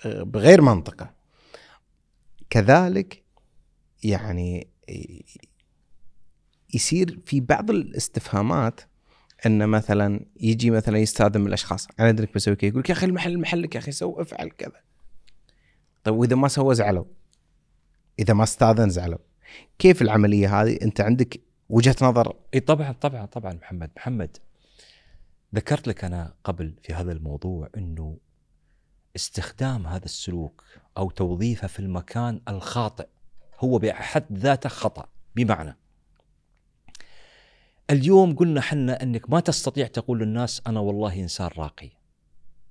آه، 0.05 0.23
بغير 0.23 0.61
منطقة. 0.61 1.13
كذلك 2.49 3.23
يعني 4.03 4.67
يصير 6.73 7.19
في 7.25 7.39
بعض 7.39 7.69
الاستفهامات 7.71 8.81
إن 9.45 9.69
مثلا 9.69 10.25
يجي 10.39 10.69
مثلا 10.71 10.97
يستخدم 10.97 11.47
الأشخاص. 11.47 11.87
أنا 11.99 12.09
أدري 12.09 12.27
بسوي 12.35 12.55
كذا 12.55 12.69
يقول 12.69 12.83
يا 12.89 12.91
أخي 12.93 13.05
المحل 13.05 13.39
محلك 13.39 13.75
يا 13.75 13.79
أخي 13.79 13.91
سو 13.91 14.21
افعل 14.21 14.49
كذا. 14.49 14.81
طيب 16.03 16.15
وإذا 16.15 16.35
ما 16.35 16.47
سوى 16.47 16.75
زعلوا؟ 16.75 17.05
إذا 18.19 18.33
ما 18.33 18.43
استأذن 18.43 18.89
زعلوا. 18.89 19.17
كيف 19.79 20.01
العملية 20.01 20.61
هذه؟ 20.61 20.79
أنت 20.81 21.01
عندك 21.01 21.41
وجهة 21.69 21.95
نظر. 22.01 22.35
إي 22.53 22.59
طبعا 22.59 22.91
طبعا 22.91 23.25
طبعا 23.25 23.53
محمد 23.53 23.91
محمد. 23.97 24.37
ذكرت 25.55 25.87
لك 25.87 26.03
أنا 26.03 26.33
قبل 26.43 26.73
في 26.83 26.93
هذا 26.93 27.11
الموضوع 27.11 27.69
إنه 27.77 28.17
استخدام 29.15 29.87
هذا 29.87 30.05
السلوك 30.05 30.63
أو 30.97 31.09
توظيفه 31.09 31.67
في 31.67 31.79
المكان 31.79 32.41
الخاطئ 32.47 33.07
هو 33.59 33.79
بحد 33.79 34.25
ذاته 34.33 34.69
خطأ 34.69 35.07
بمعنى 35.35 35.77
اليوم 37.89 38.35
قلنا 38.35 38.61
حنا 38.61 39.03
إنك 39.03 39.29
ما 39.29 39.39
تستطيع 39.39 39.87
تقول 39.87 40.19
للناس 40.19 40.61
أنا 40.67 40.79
والله 40.79 41.19
إنسان 41.19 41.49
راقي. 41.57 41.89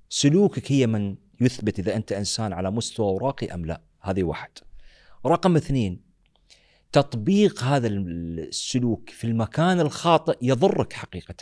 سلوكك 0.09 0.71
هي 0.71 0.87
من 0.87 1.15
يثبت 1.41 1.79
إذا 1.79 1.95
أنت 1.95 2.11
إنسان 2.11 2.53
على 2.53 2.71
مستوى 2.71 3.17
راقي 3.21 3.53
أم 3.53 3.65
لا 3.65 3.81
هذه 4.01 4.23
واحد. 4.23 4.51
رقم 5.25 5.55
اثنين 5.55 6.01
تطبيق 6.95 7.63
هذا 7.63 7.87
السلوك 7.87 9.09
في 9.09 9.27
المكان 9.27 9.79
الخاطئ 9.79 10.37
يضرك 10.41 10.93
حقيقة 10.93 11.35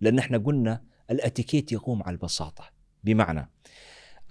لأن 0.00 0.18
إحنا 0.18 0.38
قلنا 0.38 0.82
الاتيكيت 1.10 1.72
يقوم 1.72 2.02
على 2.02 2.14
البساطة. 2.14 2.64
بمعنى 3.04 3.50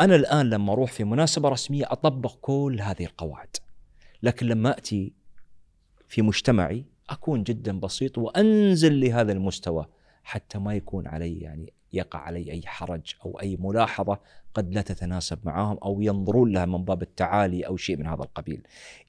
أنا 0.02 0.16
الآن 0.16 0.50
لما 0.50 0.74
أروح 0.74 0.92
في 0.92 1.04
مناسبة 1.04 1.50
رسمية 1.50 1.86
أطبق 1.92 2.36
كل 2.42 2.82
هذه 2.82 3.06
القواعد 3.06 3.56
لكن 4.24 4.46
لما 4.46 4.78
أتي 4.78 5.14
في 6.08 6.22
مجتمعي 6.22 6.86
أكون 7.10 7.44
جدا 7.44 7.80
بسيط 7.80 8.18
وأنزل 8.18 9.00
لهذا 9.00 9.32
المستوى 9.32 9.86
حتى 10.24 10.60
ما 10.60 10.74
يكون 10.74 11.08
علي 11.08 11.40
يعني 11.40 11.74
يقع 11.94 12.20
علي 12.20 12.52
أي 12.52 12.62
حرج 12.66 13.14
أو 13.26 13.40
أي 13.40 13.58
ملاحظة 13.60 14.20
قد 14.54 14.74
لا 14.74 14.82
تتناسب 14.82 15.40
معهم 15.44 15.78
أو 15.84 16.02
ينظرون 16.02 16.52
لها 16.52 16.66
من 16.66 16.84
باب 16.86 17.02
التعالي 17.02 17.62
أو 17.62 17.78
شيء 17.78 17.98
من 17.98 18.08
هذا 18.08 18.22
القبيل. 18.24 18.64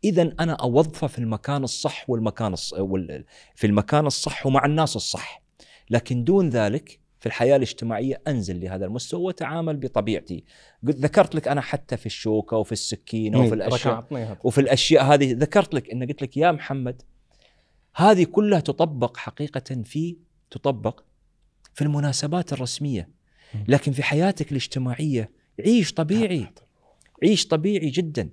اذا 0.05 0.34
أنا 0.40 0.53
اوظفه 0.53 1.07
في 1.07 1.18
المكان 1.18 1.64
الصح 1.64 2.11
والمكان 2.11 2.53
الص... 2.53 2.72
وال... 2.72 3.24
في 3.55 3.66
المكان 3.66 4.07
الصح 4.07 4.47
ومع 4.47 4.64
الناس 4.64 4.97
الصح. 4.97 5.42
لكن 5.90 6.24
دون 6.24 6.49
ذلك 6.49 7.01
في 7.20 7.26
الحياة 7.26 7.57
الاجتماعية 7.57 8.22
أنزل 8.28 8.61
لهذا 8.61 8.86
المستوى 8.86 9.22
وأتعامل 9.22 9.76
بطبيعتي. 9.76 10.45
قلت 10.86 10.97
ذكرت 10.97 11.34
لك 11.34 11.49
أنا 11.49 11.61
حتى 11.61 11.97
في 11.97 12.07
الشوكة 12.07 12.57
وفي 12.57 12.72
السكينة 12.72 13.40
وفي 13.40 13.55
الأشياء 13.55 13.95
وفي 14.45 14.61
الأشياء 14.61 15.05
هذه. 15.05 15.32
ذكرت 15.32 15.74
لك 15.74 15.90
إن 15.90 16.07
قلت 16.07 16.22
لك 16.22 16.36
يا 16.36 16.53
محمد 16.53 17.03
هذه 17.97 18.24
كلها 18.24 18.61
تطبق 18.61 19.16
حقيقة 19.16 19.82
في 19.82 20.16
تطبق 20.51 21.01
في 21.74 21.82
المناسبات 21.82 22.53
الرسمية. 22.53 23.13
لكن 23.68 23.92
في 23.92 24.02
حياتك 24.02 24.50
الاجتماعية 24.50 25.30
عيش 25.61 25.92
طبيعي. 25.92 26.46
عيش 27.22 27.46
طبيعي 27.46 27.90
جدا. 27.90 28.28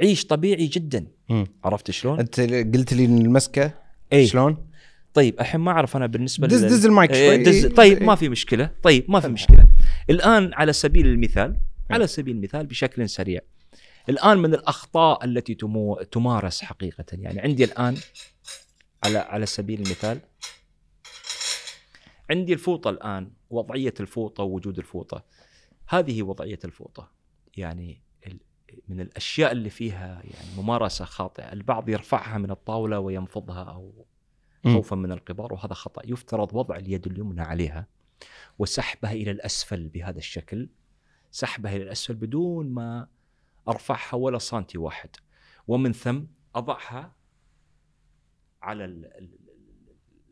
عيش 0.00 0.26
طبيعي 0.26 0.66
جدا. 0.66 1.06
مم. 1.28 1.46
عرفت 1.64 1.90
شلون؟ 1.90 2.20
أنت 2.20 2.40
قلت 2.40 2.94
لي 2.94 3.04
المسكة. 3.04 3.74
اي 4.12 4.26
شلون؟ 4.26 4.68
طيب 5.14 5.40
الحين 5.40 5.60
ما 5.60 5.70
أعرف 5.72 5.96
أنا 5.96 6.06
بالنسبة 6.06 6.46
دز 6.46 6.64
دز 6.64 6.86
المايك 6.86 7.10
إيه، 7.10 7.28
شوي. 7.28 7.44
دز 7.44 7.64
إيه، 7.64 7.74
طيب 7.74 7.98
إيه. 7.98 8.06
ما 8.06 8.14
في 8.14 8.28
مشكلة. 8.28 8.70
طيب 8.82 9.10
ما 9.10 9.20
في. 9.20 9.28
مشكلة. 9.28 9.64
الآن 10.10 10.54
على 10.54 10.72
سبيل 10.72 11.06
المثال 11.06 11.56
على 11.90 12.06
سبيل 12.06 12.36
المثال 12.36 12.66
بشكل 12.66 13.08
سريع. 13.08 13.40
الآن 14.08 14.38
من 14.38 14.54
الأخطاء 14.54 15.24
التي 15.24 15.54
تمو 15.54 16.02
تمارس 16.02 16.62
حقيقة. 16.62 17.04
يعني 17.12 17.40
عندي 17.40 17.64
الآن 17.64 17.96
على 19.04 19.18
على 19.18 19.46
سبيل 19.46 19.80
المثال 19.80 20.20
عندي 22.30 22.52
الفوطة 22.52 22.90
الآن. 22.90 23.30
وضعية 23.50 23.94
الفوطة 24.00 24.42
ووجود 24.42 24.78
الفوطة. 24.78 25.24
هذه 25.88 26.22
وضعية 26.22 26.58
الفوطة. 26.64 27.10
يعني 27.56 28.02
من 28.88 29.00
الأشياء 29.00 29.52
اللي 29.52 29.70
فيها 29.70 30.06
يعني 30.06 30.56
ممارسة 30.56 31.04
خاطئة. 31.04 31.52
البعض 31.52 31.88
يرفعها 31.88 32.38
من 32.38 32.50
الطاولة 32.50 32.98
وينفضها 32.98 33.64
أو. 33.64 34.06
خوفا 34.64 34.96
من 34.96 35.12
القبار 35.12 35.52
وهذا 35.52 35.74
خطأ. 35.74 36.02
يفترض 36.04 36.54
وضع 36.54 36.76
اليد 36.76 37.06
اليمنى 37.06 37.40
عليها 37.40 37.86
وسحبها 38.58 39.12
إلى 39.12 39.30
الأسفل 39.30 39.88
بهذا 39.88 40.18
الشكل. 40.18 40.68
سحبها 41.30 41.76
إلى 41.76 41.82
الأسفل 41.82 42.14
بدون 42.14 42.70
ما 42.70 43.08
أرفعها 43.68 44.14
ولا 44.14 44.38
سنتي 44.38 44.78
واحد. 44.78 45.10
ومن 45.68 45.92
ثم 45.92 46.24
أضعها 46.54 47.12
على 48.62 48.84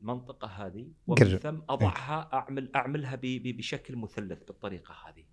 المنطقة 0.01 0.49
هذه 0.49 0.87
ومن 1.07 1.19
قرب. 1.19 1.39
ثم 1.39 1.61
أضعها 1.69 2.31
أعمل 2.33 2.71
أعملها 2.77 3.15
بشكل 3.23 3.97
مثلث 3.97 4.45
بالطريقة 4.45 4.95
هذه 5.09 5.25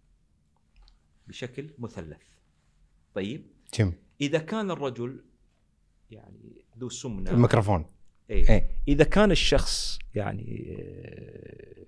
بشكل 1.27 1.69
مثلث 1.77 2.21
طيب 3.13 3.47
جم 3.79 3.93
إذا 4.21 4.39
كان 4.39 4.71
الرجل 4.71 5.23
يعني 6.11 6.65
ذو 6.77 6.89
سمنة 6.89 7.31
الميكروفون 7.31 7.85
إيه. 8.29 8.49
إيه. 8.49 8.69
إذا 8.87 9.03
كان 9.03 9.31
الشخص 9.31 9.99
يعني 10.15 10.77
آه، 10.79 11.85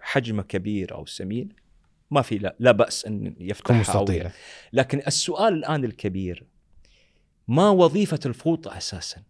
حجمه 0.00 0.42
كبير 0.42 0.94
أو 0.94 1.06
سمين 1.06 1.48
ما 2.10 2.22
في 2.22 2.38
لا, 2.38 2.56
لا 2.58 2.72
بأس 2.72 3.06
أن 3.06 3.36
يفتحها 3.38 3.94
أو 3.94 4.30
لكن 4.72 5.02
السؤال 5.06 5.54
الآن 5.54 5.84
الكبير 5.84 6.46
ما 7.48 7.70
وظيفة 7.70 8.20
الفوطه 8.26 8.76
أساسا؟ 8.76 9.22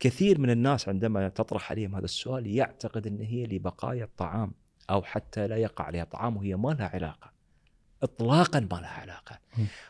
كثير 0.00 0.40
من 0.40 0.50
الناس 0.50 0.88
عندما 0.88 1.28
تطرح 1.28 1.70
عليهم 1.70 1.94
هذا 1.94 2.04
السؤال 2.04 2.46
يعتقد 2.46 3.06
إن 3.06 3.20
هي 3.20 3.46
لبقايا 3.46 4.04
الطعام 4.04 4.52
أو 4.90 5.02
حتى 5.02 5.48
لا 5.48 5.56
يقع 5.56 5.84
عليها 5.84 6.04
طعام 6.04 6.36
وهي 6.36 6.56
ما 6.56 6.68
لها 6.68 6.88
علاقة. 6.88 7.32
اطلاقا 8.02 8.60
ما 8.60 8.76
لها 8.76 9.00
علاقة. 9.00 9.38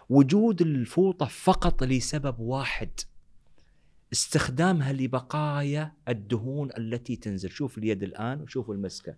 وجود 0.08 0.62
الفوطة 0.62 1.26
فقط 1.26 1.82
لسبب 1.82 2.40
واحد 2.40 2.90
استخدامها 4.12 4.92
لبقايا 4.92 5.92
الدهون 6.08 6.70
التي 6.78 7.16
تنزل، 7.16 7.50
شوف 7.50 7.78
اليد 7.78 8.02
الآن 8.02 8.40
وشوف 8.40 8.70
المسكة. 8.70 9.16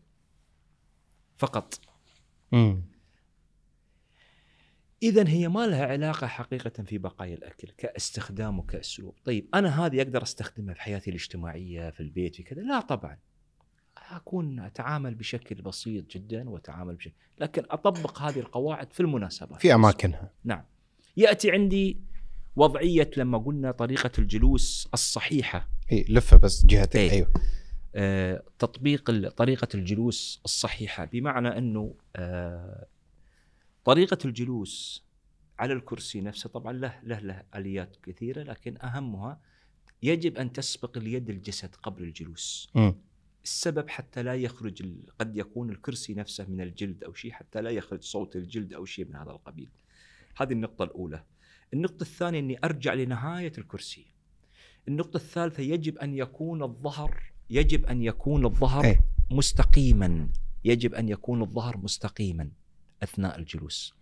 فقط. 1.38 1.80
مم. 2.52 2.82
اذا 5.02 5.28
هي 5.28 5.48
ما 5.48 5.66
لها 5.66 5.86
علاقة 5.86 6.26
حقيقة 6.26 6.82
في 6.82 6.98
بقايا 6.98 7.34
الأكل 7.34 7.68
كاستخدام 7.78 8.58
وكأسلوب، 8.58 9.14
طيب 9.24 9.48
أنا 9.54 9.86
هذه 9.86 10.02
أقدر 10.02 10.22
أستخدمها 10.22 10.74
في 10.74 10.80
حياتي 10.80 11.10
الاجتماعية 11.10 11.90
في 11.90 12.00
البيت 12.00 12.36
في 12.36 12.42
كذا؟ 12.42 12.62
لا 12.62 12.80
طبعا. 12.80 13.18
أكون 13.96 14.60
أتعامل 14.60 15.14
بشكل 15.14 15.54
بسيط 15.54 16.10
جدا 16.10 16.50
وأتعامل 16.50 16.94
بشكل 16.94 17.14
لكن 17.38 17.62
أطبق 17.70 18.22
هذه 18.22 18.38
القواعد 18.38 18.92
في 18.92 19.00
المناسبات. 19.00 19.60
في 19.60 19.74
أماكنها 19.74 20.30
نعم. 20.44 20.64
يأتي 21.16 21.50
عندي 21.50 22.00
وضعية 22.56 23.10
لما 23.16 23.38
قلنا 23.38 23.70
طريقة 23.70 24.10
الجلوس 24.18 24.88
الصحيحة 24.94 25.68
إي 25.92 26.04
لفة 26.08 26.36
بس 26.36 26.66
جهتك 26.66 26.96
إيه. 26.96 27.10
أيوه 27.10 27.32
آه، 27.94 28.42
تطبيق 28.58 29.28
طريقة 29.28 29.68
الجلوس 29.74 30.40
الصحيحة 30.44 31.04
بمعنى 31.04 31.58
أنه 31.58 31.94
آه، 32.16 32.86
طريقة 33.84 34.18
الجلوس 34.24 35.04
على 35.58 35.72
الكرسي 35.72 36.20
نفسه 36.20 36.48
طبعا 36.48 36.72
له 36.72 37.00
له 37.02 37.18
له 37.18 37.42
آليات 37.54 37.96
كثيرة 38.02 38.42
لكن 38.42 38.76
أهمها 38.82 39.40
يجب 40.02 40.36
أن 40.36 40.52
تسبق 40.52 40.96
اليد 40.96 41.30
الجسد 41.30 41.74
قبل 41.74 42.02
الجلوس. 42.02 42.70
مم. 42.74 42.94
السبب 43.44 43.88
حتى 43.88 44.22
لا 44.22 44.34
يخرج 44.34 44.82
ال- 44.82 45.02
قد 45.18 45.36
يكون 45.36 45.70
الكرسي 45.70 46.14
نفسه 46.14 46.46
من 46.48 46.60
الجلد 46.60 47.04
أو 47.04 47.14
شيء 47.14 47.30
حتى 47.32 47.60
لا 47.60 47.70
يخرج 47.70 48.02
صوت 48.02 48.36
الجلد 48.36 48.72
أو 48.72 48.84
شيء 48.84 49.04
من 49.08 49.16
هذا 49.16 49.30
القبيل. 49.30 49.68
هذه 50.36 50.52
النقطة 50.52 50.82
الأولى. 50.82 51.24
النقطة 51.74 52.02
الثانية 52.02 52.38
إني 52.38 52.58
أرجع 52.64 52.94
لنهاية 52.94 53.52
الكرسي. 53.58 54.06
النقطة 54.88 55.16
الثالثة 55.16 55.62
يجب 55.62 55.98
أن 55.98 56.14
يكون 56.14 56.62
الظهر 56.62 57.22
يجب 57.50 57.86
أن 57.86 58.02
يكون 58.02 58.44
الظهر 58.44 58.84
إيه. 58.84 59.00
مستقيما 59.30 60.28
يجب 60.64 60.94
أن 60.94 61.08
يكون 61.08 61.42
الظهر 61.42 61.76
مستقيما 61.78 62.50
أثناء 63.02 63.38
الجلوس. 63.38 63.94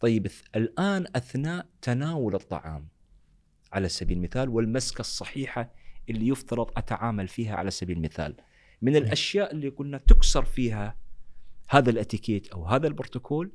طيب 0.00 0.26
الآن 0.56 1.06
أثناء 1.16 1.66
تناول 1.82 2.34
الطعام 2.34 2.88
على 3.72 3.88
سبيل 3.88 4.16
المثال 4.16 4.48
والمسكة 4.48 5.00
الصحيحة 5.00 5.72
اللي 6.10 6.28
يفترض 6.28 6.70
أتعامل 6.76 7.28
فيها 7.28 7.56
على 7.56 7.70
سبيل 7.70 7.96
المثال. 7.96 8.36
من 8.82 8.96
الأشياء 8.96 9.52
اللي 9.52 9.68
قلنا 9.68 9.98
تكسر 9.98 10.44
فيها 10.44 10.96
هذا 11.68 11.90
الأتيكيت 11.90 12.48
أو 12.48 12.64
هذا 12.66 12.86
البروتوكول 12.86 13.52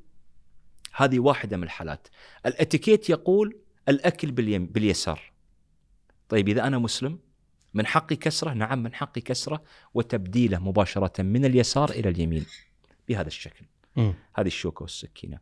هذه 0.96 1.20
واحدة 1.20 1.58
من 1.58 1.64
الحالات. 1.64 2.08
الأتيكيت 2.46 3.10
يقول 3.10 3.60
الأكل 3.90 4.32
باليم 4.32 4.66
باليسار. 4.66 5.32
طيب 6.30 6.50
إذا 6.50 6.68
أنا 6.68 6.78
مسلم 6.78 7.20
من 7.74 7.86
حقي 7.86 8.16
كسرة؟ 8.16 8.54
نعم 8.54 8.84
من 8.84 8.94
حقي 8.94 9.22
كسرة 9.22 9.64
وتبديله 9.94 10.60
مباشرة 10.60 11.22
من 11.22 11.46
اليسار 11.46 11.90
إلى 11.90 12.10
اليمين 12.10 12.46
بهذا 13.08 13.28
الشكل. 13.28 13.66
هذه 14.36 14.48
الشوكة 14.48 14.84
والسكينة. 14.84 15.40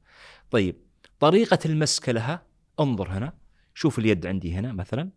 طيب 0.51 0.75
طريقة 1.19 1.59
المسك 1.65 2.09
لها 2.09 2.45
انظر 2.79 3.09
هنا 3.09 3.33
شوف 3.73 3.99
اليد 3.99 4.25
عندي 4.25 4.53
هنا 4.53 4.73
مثلا 4.73 5.09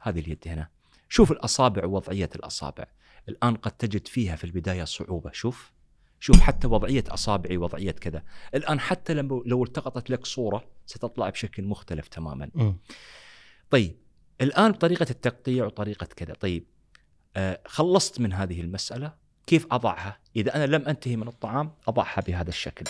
هذه 0.00 0.20
اليد 0.20 0.44
هنا. 0.46 0.68
شوف 1.08 1.32
الأصابع 1.32 1.84
ووضعيه 1.84 2.30
الأصابع. 2.34 2.86
الآن 3.28 3.54
قد 3.54 3.70
تجد 3.70 4.06
فيها 4.06 4.36
في 4.36 4.44
البداية 4.44 4.84
صعوبة 4.84 5.32
شوف. 5.32 5.72
شوف 6.20 6.40
حتى 6.40 6.66
وضعية 6.66 7.04
أصابعي 7.08 7.56
وضعية 7.56 7.90
كذا. 7.90 8.22
الآن 8.54 8.80
حتى 8.80 9.14
لو 9.14 9.42
لو 9.46 9.64
التقطت 9.64 10.10
لك 10.10 10.26
صورة 10.26 10.64
ستطلع 10.86 11.28
بشكل 11.28 11.64
مختلف 11.64 12.08
تماما. 12.08 12.50
مم. 12.54 12.78
طيب 13.70 13.96
الآن 14.40 14.72
طريقة 14.72 15.06
التقطيع 15.10 15.66
وطريقة 15.66 16.06
كذا. 16.06 16.34
طيب 16.34 16.66
آه 17.36 17.60
خلصت 17.66 18.20
من 18.20 18.32
هذه 18.32 18.60
المسألة. 18.60 19.27
كيف 19.48 19.66
أضعها؟ 19.70 20.18
إذا 20.36 20.56
أنا 20.56 20.66
لم 20.76 20.88
أنتهي 20.88 21.16
من 21.16 21.28
الطعام 21.28 21.72
أضعها 21.88 22.20
بهذا 22.20 22.48
الشكل. 22.48 22.84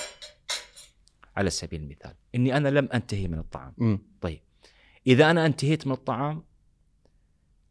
على 1.36 1.50
سبيل 1.50 1.80
المثال 1.82 2.14
إني 2.34 2.56
أنا 2.56 2.68
لم 2.68 2.88
أنتهي 2.94 3.28
من 3.28 3.38
الطعام. 3.38 3.74
مم. 3.78 3.98
طيب. 4.20 4.40
إذا 5.06 5.30
أنا 5.30 5.46
انتهيت 5.46 5.86
من 5.86 5.92
الطعام 5.92 6.44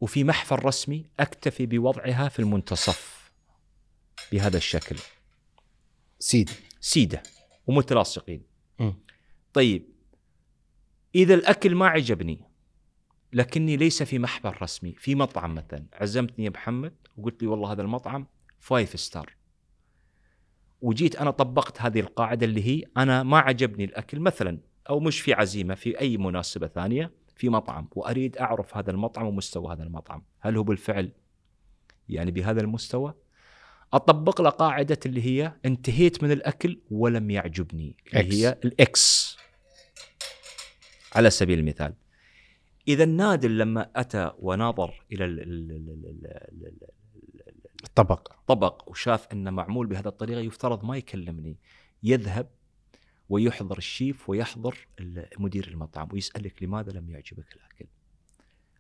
وفي 0.02 0.24
محفل 0.24 0.66
رسمي 0.66 1.06
أكتفي 1.20 1.66
بوضعها 1.66 2.30
في 2.30 2.40
المنتصف. 2.40 3.32
بهذا 4.32 4.58
الشكل. 4.58 4.96
سيدي 6.20 6.54
سيدة 6.82 7.24
ومتلاصقين. 7.68 8.42
مم. 8.80 8.94
طيب. 9.54 9.90
إذا 11.16 11.34
الأكل 11.34 11.76
ما 11.76 11.88
عجبني 11.88 12.42
لكني 13.34 13.78
ليس 13.78 14.04
في 14.04 14.20
محفل 14.20 14.62
رسمي 14.62 14.94
في 14.94 15.16
مطعم 15.16 15.56
مثلا. 15.56 15.86
عزمتني 15.94 16.46
يا 16.46 16.50
محمد 16.50 16.94
وقلت 17.18 17.42
لي 17.42 17.48
والله 17.48 17.72
هذا 17.72 17.82
المطعم 17.82 18.28
five 18.60 19.00
star. 19.00 19.36
وجيت 20.82 21.16
أنا 21.16 21.32
طبقت 21.32 21.82
هذه 21.82 22.00
القاعدة 22.00 22.46
اللي 22.46 22.68
هي 22.68 22.84
أنا 22.98 23.24
ما 23.24 23.40
عجبني 23.40 23.84
الأكل 23.84 24.20
مثلا 24.20 24.60
أو 24.90 25.00
مش 25.00 25.22
في 25.22 25.34
عزيمة 25.34 25.76
في 25.76 26.00
أي 26.00 26.18
مناسبة 26.18 26.68
ثانية 26.68 27.12
في 27.36 27.50
مطعم 27.50 27.88
وأريد 27.92 28.38
أعرف 28.38 28.78
هذا 28.78 28.92
المطعم 28.92 29.26
ومستوى 29.26 29.74
هذا 29.74 29.84
المطعم. 29.84 30.24
هل 30.40 30.58
هو 30.58 30.64
بالفعل 30.64 31.12
يعني 32.10 32.32
بهذا 32.32 32.62
المستوى؟ 32.62 33.14
أطبق 33.94 34.42
له 34.42 34.50
قاعدة 34.50 35.00
اللي 35.06 35.26
هي 35.26 35.54
انتهيت 35.66 36.24
من 36.24 36.32
الأكل 36.32 36.80
ولم 36.92 37.30
يعجبني 37.30 37.96
اللي 38.08 38.20
X. 38.20 38.36
هي 38.36 38.58
ال 38.66 39.02
X 39.02 39.38
على 41.16 41.30
سبيل 41.30 41.60
المثال. 41.60 41.94
إذا 42.88 43.04
النادل 43.04 43.58
لما 43.58 43.90
أتى 43.96 44.32
ونظر 44.40 45.06
إلى 45.12 45.26
الطبق 48.00 48.34
الطبق 48.34 48.90
وشاف 48.90 49.28
انه 49.32 49.52
معمول 49.52 49.88
بهذه 49.88 50.08
الطريقة 50.08 50.42
يفترض 50.42 50.86
ما 50.86 50.98
يكلمني. 50.98 51.58
يذهب 52.04 52.50
ويحضر 53.30 53.78
الشيف 53.78 54.30
ويحضر 54.30 54.88
مدير 55.40 55.68
المطعم 55.68 56.10
ويسألك 56.14 56.64
لماذا 56.64 56.92
لم 56.92 57.10
يعجبك 57.10 57.56
الأكل. 57.56 57.86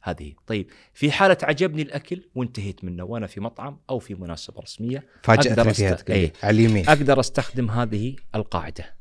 هذه. 0.01 0.33
طيب 0.47 0.71
في 0.93 1.11
حالة 1.11 1.37
عجبني 1.43 1.81
الأكل 1.81 2.23
وانتهيت 2.35 2.83
منه 2.83 3.03
وأنا 3.03 3.27
في 3.27 3.39
مطعم 3.39 3.79
أو 3.89 3.99
في 3.99 4.15
مناسبة 4.15 4.61
رسمية 4.61 5.07
فاجأتني 5.23 5.61
أقدر 5.61 5.73
فيها 5.73 5.97
لي 6.09 6.15
إيه. 6.15 6.33
على 6.43 6.55
اليمين. 6.55 6.89
أقدر 6.89 7.19
أستخدم 7.19 7.71
هذه 7.71 8.15
القاعدة 8.35 8.93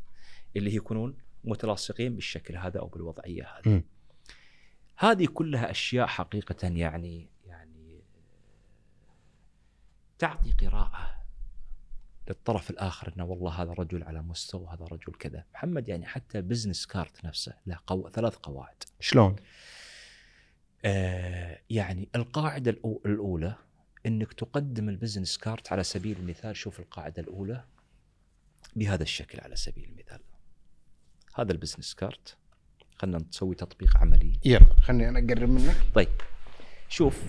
اللي 0.57 0.71
هي 0.71 0.77
يكونون 0.77 1.17
متلاصقين 1.45 2.15
بالشكل 2.15 2.57
هذا 2.57 2.81
أو 2.81 2.87
بالوضعية 2.87 3.43
هذه. 3.43 3.83
هذه 4.97 5.27
كلها 5.27 5.71
أشياء 5.71 6.07
حقيقة 6.07 6.57
يعني 6.63 6.81
يعني 6.81 7.36
تعطي 10.19 10.53
قراءة 10.53 11.17
للطرف 12.29 12.71
الآخر 12.71 13.13
إنه 13.17 13.25
والله 13.25 13.63
هذا 13.63 13.73
رجل 13.73 14.03
على 14.03 14.23
مستوى 14.23 14.69
هذا 14.69 14.85
رجل 14.85 15.13
كذا، 15.19 15.45
محمد 15.55 15.89
يعني 15.89 16.07
حتى 16.07 16.41
business 16.41 16.87
card 16.87 17.25
نفسه 17.25 17.55
له 17.67 17.79
قو... 17.87 18.09
ثلاث 18.09 18.37
قواعد. 18.37 18.83
شلون؟ 19.01 19.37
آه 20.85 21.61
يعني 21.71 22.09
القاعدة 22.15 22.73
الأو- 22.73 23.07
الأولى 23.07 23.55
إنك 24.07 24.33
تقدم 24.33 24.89
ال 24.89 24.94
business 24.94 25.39
card 25.39 25.73
على 25.73 25.85
سبيل 25.85 26.17
المثال 26.17 26.57
شوف 26.57 26.81
القاعدة 26.81 27.23
الأولى 27.23 27.65
بهذا 28.77 29.03
الشكل 29.03 29.41
على 29.41 29.57
سبيل 29.57 29.85
المثال. 29.85 30.21
هذا 31.35 31.53
ال 31.53 31.57
business 31.57 31.95
card 31.95 32.37
خلينا 32.97 33.19
نسوي 33.19 33.55
تطبيق 33.55 33.97
عملي. 33.97 34.41
يلا 34.45 34.75
خلني 34.81 35.09
أنا 35.09 35.19
أقرب 35.19 35.49
منك. 35.49 35.77
طيب 35.95 36.09
شوف 36.89 37.23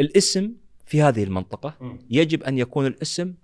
الاسم 0.00 0.52
في 0.86 1.02
هذه 1.02 1.24
المنطقة. 1.24 1.98
يجب 2.10 2.42
أن 2.42 2.58
يكون 2.58 2.86
الاسم 2.86 3.34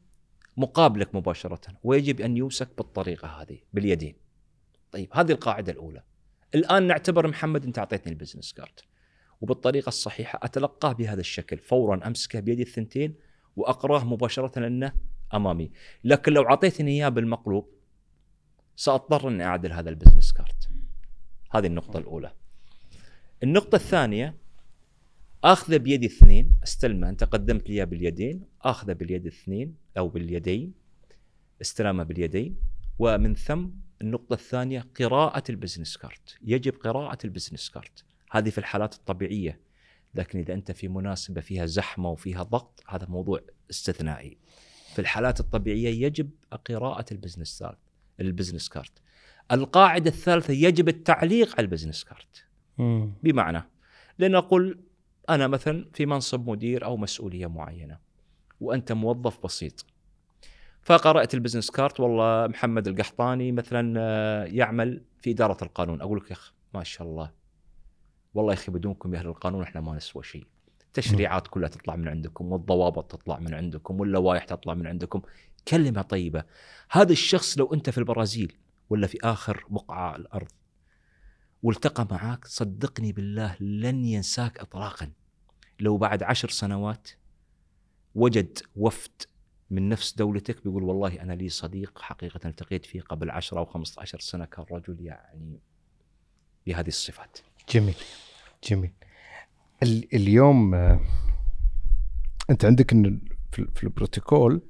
مقابلك 0.57 1.15
مباشرة 1.15 1.61
ويجب 1.85 2.21
أن 2.21 2.37
يمسك 2.37 2.69
بالطريقة 2.77 3.29
هذه 3.29 3.59
باليدين. 3.73 4.15
طيب 4.93 5.09
هذه 5.13 5.33
القاعدة 5.33 5.73
الأولى. 5.73 6.03
الآن 6.55 6.87
نعتبر 6.87 7.29
محمد 7.29 7.65
أنت 7.65 7.79
أعطيتني 7.79 8.13
ال 8.13 8.17
business 8.17 8.53
card 8.53 8.85
وبالطريقة 9.41 9.89
الصحيحة 9.89 10.41
أتلقاه 10.43 10.93
بهذا 10.93 11.21
الشكل. 11.21 11.59
فورا 11.59 12.07
أمسكه 12.07 12.41
بيدي 12.41 12.63
الثنتين 12.63 13.15
وأقراه 13.57 14.05
مباشرة 14.05 14.61
لأنه 14.61 14.93
أمامي. 15.35 15.71
لكن 16.05 16.33
لو 16.33 16.43
أعطيتني 16.43 16.91
إياه 16.91 17.09
بالمقلوب 17.09 17.69
سأضطر 18.77 19.29
أن 19.29 19.41
أعدل 19.41 19.73
هذا 19.73 19.91
ال 19.91 19.95
business 19.95 20.33
card 20.33 20.69
هذه 21.51 21.67
النقطة 21.67 21.99
الأولى. 21.99 22.33
النقطة 23.43 23.77
الثانية 23.77 24.42
اخذه 25.45 25.77
بيدي 25.77 26.07
اثنين. 26.07 26.55
استلمه. 26.65 27.09
أنت 27.09 27.25
قدمت 27.25 27.71
لي 27.71 27.87
باليدين. 27.87 28.45
اخذه 28.63 28.93
باليد 28.93 29.27
الاثنين 29.27 29.75
أو 29.99 30.09
باليدين. 30.09 30.73
استلامه 31.61 32.03
باليدين. 32.03 32.57
ومن 32.99 33.35
ثم 33.35 33.69
النقطة 34.03 34.35
الثانية 34.35 34.89
قراءة 35.01 35.43
ال 35.51 35.56
business 35.56 35.97
card. 35.97 36.39
يجب 36.43 36.75
قراءة 36.75 37.19
ال 37.25 37.30
business 37.30 37.71
card. 37.71 38.05
هذه 38.31 38.51
في 38.51 38.59
الحالات 38.59 38.95
الطبيعية. 38.95 39.61
لكن 40.15 40.39
إذا 40.39 40.55
أنت 40.55 40.73
في 40.73 40.89
مناسبة 40.89 41.41
فيها 41.41 41.67
زحمة 41.67 42.11
وفيها 42.11 42.43
ضغط 42.43 42.83
هذا 42.89 43.07
موضوع 43.07 43.41
استثنائي. 43.71 44.39
في 44.93 44.99
الحالات 44.99 45.41
الطبيعية 45.41 46.07
يجب 46.07 46.31
قراءة 46.65 47.05
ال 47.13 47.18
business 47.18 47.59
card. 47.59 47.79
ال 48.21 48.26
business 48.26 48.69
card. 48.69 48.93
القاعدة 49.53 50.11
الثالثة 50.11 50.53
يجب 50.53 50.89
التعليق 50.89 51.53
على 51.53 51.65
ال 51.65 51.69
business 51.69 52.05
card. 52.05 52.45
بمعنى 53.23 53.63
لنقل 54.19 54.79
أنا 55.31 55.49
مثلا 55.49 55.87
في 55.93 56.07
منصب 56.07 56.51
مدير 56.51 56.85
أو 56.85 56.97
مسؤولية 56.97 57.47
معينة 57.47 57.99
وأنت 58.61 58.93
موظف 58.93 59.45
بسيط. 59.45 59.87
فقرأت 60.83 61.35
البزنس 61.35 61.71
كارت 61.71 62.01
والله 62.01 62.47
محمد 62.47 62.89
القحطاني 62.89 63.53
مثلا 63.53 63.95
آه، 63.99 64.45
يعمل 64.45 65.03
في 65.19 65.31
إدارة 65.31 65.65
القانون. 65.65 66.01
أقول 66.01 66.19
لك 66.19 66.31
يا 66.31 66.33
اخ 66.37 66.53
ما 66.75 66.85
شاء 66.85 67.09
الله. 67.09 67.31
والله 68.35 68.53
يا 68.53 68.59
أخي 68.59 68.73
بدونكم 68.73 69.15
يا 69.15 69.19
أهل 69.19 69.27
القانون 69.27 69.63
إحنا 69.63 69.81
ما 69.81 69.97
نسوى 69.97 70.23
شيء. 70.23 70.47
التشريعات 70.87 71.49
كلها 71.49 71.69
تطلع 71.69 71.97
من 71.97 72.09
عندكم 72.09 72.53
والضوابط 72.53 73.13
تطلع 73.13 73.39
من 73.39 73.55
عندكم 73.55 74.01
واللوائح 74.01 74.45
تطلع 74.45 74.75
من 74.75 74.87
عندكم. 74.87 75.23
كلمة 75.69 76.03
طيبة. 76.03 76.45
هذا 76.91 77.13
الشخص 77.13 77.59
لو 77.59 77.75
أنت 77.75 77.91
في 77.91 77.99
البرازيل 77.99 78.53
ولا 78.91 79.07
في 79.07 79.19
آخر 79.25 79.65
بقعة 79.69 80.17
الأرض 80.17 80.49
والتقى 81.63 82.07
معاك 82.11 82.45
صدقني 82.45 83.13
بالله 83.13 83.57
لن 83.61 84.05
ينساك 84.05 84.59
اطلاقا 84.59 85.11
لو 85.81 85.97
بعد 85.99 86.23
عشر 86.23 86.49
سنوات 86.49 87.09
وجد 88.15 88.59
وفد 88.77 89.11
من 89.71 89.89
نفس 89.89 90.15
دولتك 90.15 90.63
بيقول 90.65 90.83
والله 90.83 91.23
أنا 91.23 91.33
لي 91.33 91.49
صديق 91.49 91.99
حقيقة 92.03 92.49
التقيت 92.49 92.87
فيه 92.87 93.01
قبل 93.01 93.31
10 93.31 93.59
أو 93.59 93.65
15 93.65 94.19
سنة 94.21 94.45
كان 94.45 94.65
رجل 94.73 94.97
يعني 95.01 95.61
بهذه 96.67 96.89
الصفات. 96.89 97.39
جميل 97.71 97.95
جميل 98.71 98.93
ال- 99.83 100.15
اليوم 100.15 100.75
آه، 100.75 101.01
أنت 102.51 102.65
عندك 102.65 102.93
إن 102.93 103.21
في 103.53 103.85
البروتوكول 103.85 104.63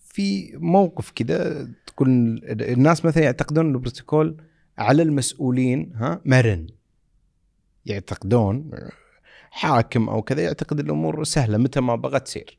في 0.00 0.56
موقف 0.56 1.10
كذا 1.10 1.68
تكون 1.86 2.38
الناس 2.44 3.04
مثلا 3.04 3.22
يعتقدون 3.24 3.74
البروتوكول 3.74 4.42
على 4.78 5.02
المسؤولين 5.02 5.92
ها 5.94 6.20
مرن. 6.24 6.66
يعتقدون 7.86 8.70
حاكم 9.50 10.08
أو 10.08 10.22
كذا 10.22 10.42
يعتقد 10.42 10.80
الأمور 10.80 11.24
سهلة 11.24 11.58
متى 11.58 11.80
ما 11.80 11.94
بغت 11.94 12.26
تصير. 12.26 12.58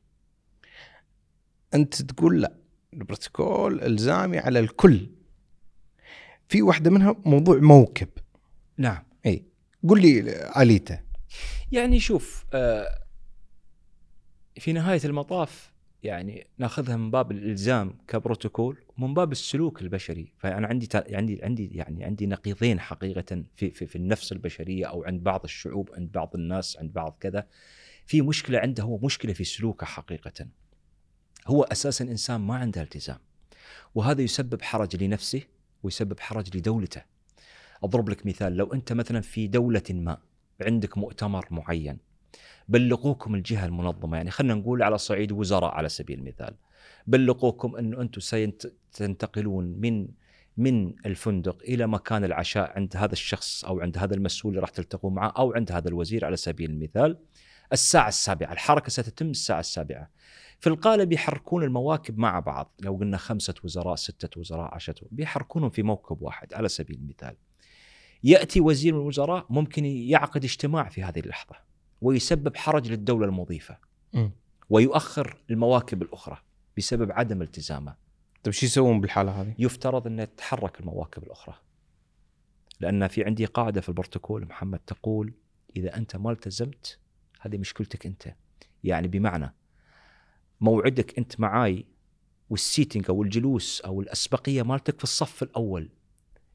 أنت 1.73 2.01
تقول 2.01 2.41
لا 2.41 2.53
البروتوكول 2.93 3.81
إلزامي 3.81 4.37
على 4.37 4.59
الكل. 4.59 5.09
في 6.49 6.61
واحدة 6.61 6.91
منها 6.91 7.15
موضوع 7.25 7.57
موكب. 7.57 8.07
نعم. 8.77 9.03
إي 9.25 9.45
قل 9.89 10.01
لي 10.01 10.19
اليته 10.61 10.99
يعني 11.71 11.99
شوف 11.99 12.45
آه، 12.53 13.03
في 14.59 14.73
نهاية 14.73 15.01
المطاف 15.05 15.73
يعني 16.03 16.47
ناخذها 16.57 16.97
من 16.97 17.11
باب 17.11 17.31
الإلزام 17.31 17.97
كبروتوكول. 18.07 18.77
ومن 18.99 19.13
باب 19.13 19.31
السلوك 19.31 19.81
البشري 19.81 20.33
فأنا 20.37 20.67
عندي 20.67 20.87
عندي 20.93 21.43
عندي 21.43 21.69
يعني 21.73 22.03
عندي 22.03 22.27
نقيضين 22.27 22.79
حقيقة 22.79 23.43
في 23.55 23.71
في, 23.71 23.85
في 23.85 23.95
النفس 23.95 24.31
البشرية 24.31 24.85
أو 24.85 25.03
عند 25.03 25.23
بعض 25.23 25.43
الشعوب 25.43 25.89
عند 25.93 26.11
بعض 26.11 26.31
الناس 26.35 26.77
عند 26.77 26.93
بعض 26.93 27.17
كذا. 27.19 27.47
في 28.05 28.21
مشكلة 28.21 28.59
عنده 28.59 28.83
هو 28.83 28.97
مشكلة 28.97 29.33
في 29.33 29.43
سلوكه 29.43 29.85
حقيقة. 29.85 30.47
هو 31.47 31.63
أساسا 31.63 32.05
إنسان 32.05 32.41
ما 32.41 32.55
عنده 32.55 32.81
التزام 32.81 33.17
وهذا 33.95 34.21
يسبب 34.21 34.61
حرج 34.61 35.03
لنفسه 35.03 35.41
ويسبب 35.83 36.19
حرج 36.19 36.57
لدولته. 36.57 37.03
أضرب 37.83 38.09
لك 38.09 38.25
مثال 38.25 38.57
لو 38.57 38.73
أنت 38.73 38.93
مثلا 38.93 39.21
في 39.21 39.47
دولة 39.47 39.83
ما 39.89 40.17
عندك 40.61 40.97
مؤتمر 40.97 41.45
معين 41.51 41.97
بلغوكم 42.69 43.35
الجهة 43.35 43.65
المنظمة 43.65 44.17
يعني 44.17 44.31
خلينا 44.31 44.53
نقول 44.53 44.83
على 44.83 44.97
صعيد 44.97 45.31
وزراء 45.31 45.75
على 45.75 45.89
سبيل 45.89 46.19
المثال 46.19 46.55
بلغوكم 47.07 47.75
إنه 47.75 48.01
أنتم 48.01 48.21
سينتقلون 48.91 49.65
من 49.65 50.07
من 50.57 50.93
الفندق 51.05 51.61
إلى 51.63 51.87
مكان 51.87 52.23
العشاء 52.23 52.73
عند 52.75 52.97
هذا 52.97 53.13
الشخص 53.13 53.65
أو 53.65 53.79
عند 53.79 53.97
هذا 53.97 54.15
المسؤول 54.15 54.51
اللي 54.51 54.61
راح 54.61 54.69
تلتقوا 54.69 55.11
معه 55.11 55.33
أو 55.37 55.53
عند 55.53 55.71
هذا 55.71 55.87
الوزير 55.87 56.25
على 56.25 56.37
سبيل 56.37 56.71
المثال. 56.71 57.17
الساعة 57.73 58.07
السابعة 58.07 58.51
الحركة 58.51 58.89
ستتم 58.89 59.29
الساعة 59.29 59.59
السابعة. 59.59 60.09
في 60.59 60.67
القالب 60.67 61.13
يحركون 61.13 61.63
المواكب 61.63 62.17
مع 62.17 62.39
بعض. 62.39 62.73
لو 62.79 62.95
قلنا 62.95 63.17
خمسة 63.17 63.53
وزراء 63.63 63.95
ستة 63.95 64.39
وزراء 64.39 64.75
عشرة 64.75 65.07
بيحركونهم 65.11 65.69
في 65.69 65.83
موكب 65.83 66.21
واحد 66.21 66.53
على 66.53 66.69
سبيل 66.69 66.97
المثال. 66.97 67.35
يأتي 68.23 68.59
وزير 68.59 68.93
من 68.93 69.01
الوزراء 69.01 69.45
ممكن 69.49 69.85
يعقد 69.85 70.43
اجتماع 70.43 70.89
في 70.89 71.03
هذه 71.03 71.19
اللحظة 71.19 71.55
ويسبب 72.01 72.57
حرج 72.57 72.91
للدولة 72.91 73.25
المضيفة 73.25 73.77
مم. 74.13 74.31
ويؤخر 74.69 75.37
المواكب 75.49 76.01
الأخرى 76.01 76.37
بسبب 76.77 77.11
عدم 77.11 77.41
التزامه. 77.41 78.08
طيب 78.43 78.53
شو 78.53 78.65
يسوون 78.65 79.01
بالحالة 79.01 79.41
هذه؟ 79.41 79.55
يفترض 79.59 80.07
أن 80.07 80.35
تتحرك 80.35 80.79
المواكب 80.79 81.23
الأخرى. 81.23 81.55
لأن 82.79 83.07
في 83.07 83.23
عندي 83.23 83.45
قاعدة 83.45 83.81
في 83.81 83.89
البروتوكول 83.89 84.45
محمد 84.45 84.79
تقول 84.79 85.33
إذا 85.75 85.97
أنت 85.97 86.15
ما 86.15 86.31
التزمت 86.31 86.99
هذه 87.41 87.57
مشكلتك 87.57 88.05
أنت. 88.05 88.35
يعني 88.83 89.07
بمعنى 89.07 89.53
موعدك 90.61 91.17
أنت 91.17 91.39
معاي 91.39 91.85
وال 92.49 92.62
seating 92.62 93.05
أو 93.09 93.23
الجلوس 93.23 93.81
أو 93.81 94.01
الأسبقية 94.01 94.63
مالتك 94.63 94.97
في 94.97 95.03
الصف 95.03 95.43
الأول. 95.43 95.89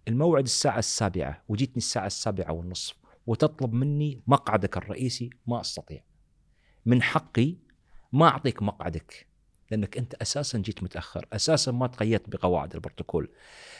الموعد 0.09 0.45
الساعة 0.45 0.79
السابعة 0.79 1.43
وجيتني 1.49 1.77
الساعة 1.77 2.07
السابعة 2.07 2.53
والنصف 2.53 2.97
وتطلب 3.27 3.73
مني 3.73 4.23
مقعدك 4.27 4.77
الرئيسي 4.77 5.31
ما 5.47 5.61
أستطيع. 5.61 6.05
من 6.87 7.03
حقي 7.03 7.57
ما 8.13 8.29
أعطيك 8.29 8.63
مقعدك. 8.63 9.34
لأنك 9.71 9.99
أنت 9.99 10.15
أساسا 10.15 10.59
جيت 10.59 10.83
متأخر 10.83 11.27
أساسا 11.33 11.73
ما 11.73 11.87
تقيدت 11.87 12.29
بقواعد 12.29 12.75
البروتوكول. 12.75 13.29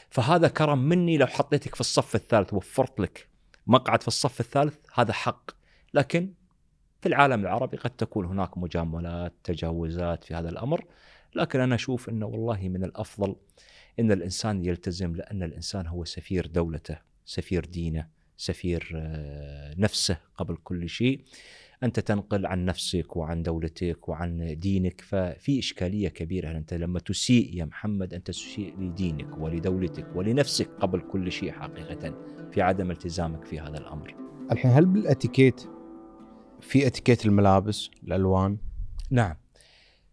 فهذا 0.09 0.47
كرم 0.47 0.77
مني 0.77 1.17
لو 1.17 1.27
حطيتك 1.27 1.75
في 1.75 1.81
الصف 1.81 2.15
الثالث 2.15 2.53
وفرت 2.53 2.99
لك 2.99 3.27
مقعد 3.67 4.01
في 4.01 4.07
الصف 4.07 4.39
الثالث 4.39 4.77
هذا 4.93 5.13
حق. 5.13 5.51
لكن 5.93 6.33
في 7.01 7.07
العالم 7.07 7.41
العربي 7.41 7.77
قد 7.77 7.89
تكون 7.89 8.25
هناك 8.25 8.57
مجاملات 8.57 9.33
تجاوزات 9.43 10.23
في 10.23 10.33
هذا 10.33 10.49
الأمر. 10.49 10.85
لكن 11.35 11.59
أنا 11.59 11.75
أشوف 11.75 12.09
أنه 12.09 12.25
والله 12.25 12.69
من 12.69 12.83
الأفضل 12.83 13.35
إن 13.99 14.11
الإنسان 14.11 14.65
يلتزم 14.65 15.15
لأن 15.15 15.43
الإنسان 15.43 15.87
هو 15.87 16.05
سفير 16.05 16.47
دولته، 16.47 16.97
سفير 17.25 17.65
دينه، 17.65 18.07
سفير 18.37 18.91
آه، 18.95 19.75
نفسه 19.77 20.17
قبل 20.37 20.57
كل 20.63 20.89
شيء. 20.89 21.21
أنت 21.83 21.99
تنقل 21.99 22.45
عن 22.45 22.65
نفسك 22.65 23.17
وعن 23.17 23.43
دولتك 23.43 24.09
وعن 24.09 24.59
دينك 24.59 25.01
ففي 25.01 25.59
إشكالية 25.59 26.09
كبيرة 26.09 26.51
أنت 26.51 26.73
لما 26.73 26.99
تسيء 26.99 27.57
يا 27.57 27.65
محمد 27.65 28.13
أنت 28.13 28.27
تسيء 28.27 28.79
لدينك 28.79 29.37
ولدولتك 29.37 30.15
ولنفسك 30.15 30.69
قبل 30.79 30.99
كل 31.01 31.31
شيء 31.31 31.51
حقيقة 31.51 32.13
في 32.51 32.61
عدم 32.61 32.91
التزامك 32.91 33.45
في 33.45 33.59
هذا 33.59 33.77
الأمر. 33.77 34.15
الحين 34.51 34.71
هل 34.71 34.85
بالأتيكيت 34.85 35.61
في 36.61 36.87
أتيكيت 36.87 37.25
الملابس 37.25 37.89
الألوان؟ 38.03 38.57
نعم. 39.11 39.35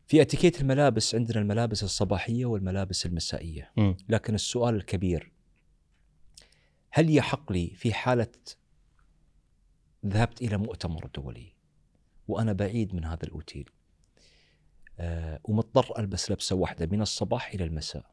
في 0.07 0.23
أتيكيت 0.23 0.61
الملابس 0.61 1.15
عندنا 1.15 1.41
الملابس 1.41 1.83
الصباحية 1.83 2.47
والملابس 2.47 3.07
المسائية. 3.07 3.71
مم. 3.77 3.97
لكن 4.09 4.35
السؤال 4.35 4.75
الكبير 4.75 5.33
هل 6.91 7.17
يحق 7.17 7.53
لي 7.53 7.73
في 7.77 7.95
حالة 7.95 8.29
ذهبت 10.07 10.43
إلى 10.43 10.57
مؤتمر 10.57 11.11
دولي 11.15 11.52
وأنا 12.33 12.53
بعيد 12.53 12.95
من 12.95 13.05
هذا 13.05 13.23
الأوتيل. 13.25 13.71
آه 14.99 15.41
ومضطر 15.45 15.99
ألبس 15.99 16.31
لبسة 16.31 16.57
واحدة 16.57 16.87
من 16.87 17.03
الصباح 17.03 17.55
إلى 17.55 17.65
المساء. 17.65 18.13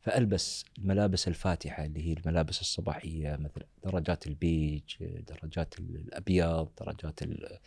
فألبس 0.00 0.64
الملابس 0.78 1.28
الفاتحة 1.28 1.84
اللي 1.84 2.08
هي 2.08 2.12
الملابس 2.12 2.60
الصباحية 2.60 3.36
مثل 3.36 3.62
درجات 3.84 4.26
البيج 4.26 4.96
درجات 5.28 5.78
الأبيض 5.78 6.68
درجات 6.80 7.22
ال- 7.22 7.58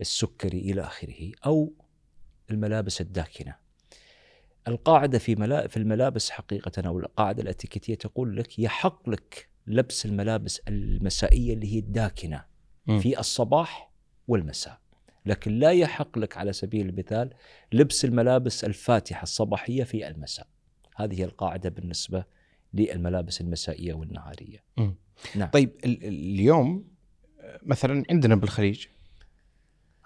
السكري 0.00 0.58
إلى 0.58 0.80
آخره 0.82 1.32
أو 1.46 1.72
الملابس 2.50 3.00
الداكنة. 3.00 3.56
القاعدة 4.68 5.18
في 5.18 5.34
ملا... 5.34 5.66
في 5.68 5.76
الملابس 5.76 6.30
حقيقة 6.30 6.82
أو 6.88 6.98
القاعدة 6.98 7.42
الأتيكيتية 7.42 7.94
تقول 7.94 8.36
لك 8.36 8.58
يحق 8.58 9.08
لك 9.08 9.48
لبس 9.66 10.06
الملابس 10.06 10.60
المسائية 10.68 11.54
اللي 11.54 11.74
هي 11.74 11.78
الداكنة 11.78 12.44
مم. 12.86 13.00
في 13.00 13.20
الصباح 13.20 13.92
والمساء. 14.28 14.80
لكن 15.26 15.58
لا 15.58 15.70
يحق 15.70 16.18
لك 16.18 16.36
على 16.36 16.52
سبيل 16.52 16.88
المثال 16.88 17.30
لبس 17.72 18.04
الملابس 18.04 18.64
الفاتحة 18.64 19.22
الصباحية 19.22 19.84
في 19.84 20.08
المساء. 20.08 20.46
هذه 20.96 21.20
هي 21.20 21.24
القاعدة 21.24 21.68
بالنسبة 21.68 22.24
للملابس 22.74 23.40
المسائية 23.40 23.94
والنهارية. 23.94 24.64
نعم. 25.36 25.48
طيب 25.52 25.70
ال- 25.84 26.04
ال- 26.04 26.08
اليوم 26.34 26.84
مثلا 27.62 28.04
عندنا 28.10 28.34
بالخليج 28.34 28.86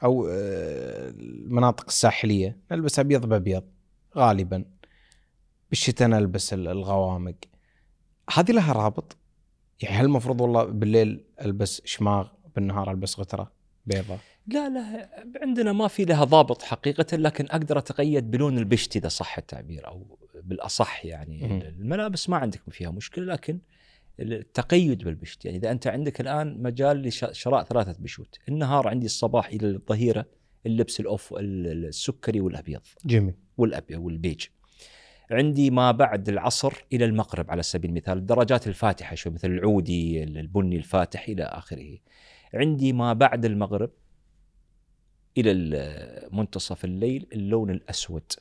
أو 0.04 0.26
آه، 0.26 1.10
المناطق 1.10 1.84
الساحلية 1.86 2.58
نلبس 2.72 2.98
أبيض 2.98 3.26
بأبيض 3.26 3.64
غالبا. 4.16 4.64
بالشتاء 5.70 6.08
نلبس 6.08 6.52
ال- 6.52 6.68
الغوامق. 6.68 7.34
هذه 8.34 8.52
لها 8.52 8.72
رابط؟ 8.72 9.16
يعني 9.82 9.96
هل 9.96 10.04
المفروض 10.04 10.40
والله 10.40 10.64
بالليل 10.64 11.24
ألبس 11.40 11.82
شماغ 11.84 12.28
بالنهار 12.54 12.90
ألبس 12.90 13.20
غترة 13.20 13.52
بيضاء 13.86 14.18
لا 14.46 14.68
لا 14.68 15.10
عندنا 15.42 15.72
ما 15.72 15.88
في 15.88 16.04
لها 16.04 16.24
ضابط 16.24 16.62
حقيقة 16.62 17.16
لكن 17.16 17.46
أقدر 17.50 17.78
أتقيد 17.78 18.30
بلون 18.30 18.58
البشت 18.58 18.96
إذا 18.96 19.08
صح 19.08 19.38
التعبير 19.38 19.86
أو 19.86 20.18
بالأصح 20.42 21.06
يعني. 21.06 21.68
الملابس 21.68 22.28
ما 22.28 22.36
عندك 22.36 22.60
فيها 22.70 22.90
مشكلة 22.90 23.24
لكن 23.24 23.58
التقيد 24.20 25.04
بالبشت. 25.04 25.44
يعني 25.44 25.56
إذا 25.58 25.70
أنت 25.70 25.86
عندك 25.86 26.20
الآن 26.20 26.62
مجال 26.62 27.02
لشراء 27.02 27.62
ثلاثة 27.62 27.96
بشوت 27.98 28.38
النهار 28.48 28.88
عندي 28.88 29.06
الصباح 29.06 29.48
إلى 29.48 29.66
الظهيرة 29.66 30.26
اللبس 30.66 31.00
ال 31.00 31.09
off 31.09 31.34
السكري 31.38 32.40
والأبيض 32.40 32.80
جميل. 33.04 33.34
والأبيض 33.56 34.00
والبيج. 34.00 34.46
عندي 35.30 35.70
ما 35.70 35.90
بعد 35.90 36.28
العصر 36.28 36.72
إلى 36.92 37.04
المغرب 37.04 37.50
على 37.50 37.62
سبيل 37.62 37.90
المثال 37.90 38.18
الدرجات 38.18 38.66
الفاتحة 38.66 39.14
شوي 39.14 39.32
مثل 39.32 39.50
العودي 39.50 40.22
البني 40.22 40.76
الفاتح 40.76 41.28
إلى 41.28 41.42
آخره. 41.42 41.98
عندي 42.54 42.92
ما 42.92 43.12
بعد 43.12 43.44
المغرب 43.44 43.90
إلى 45.38 46.28
منتصف 46.32 46.84
الليل 46.84 47.26
اللون 47.32 47.70
الأسود 47.70 48.32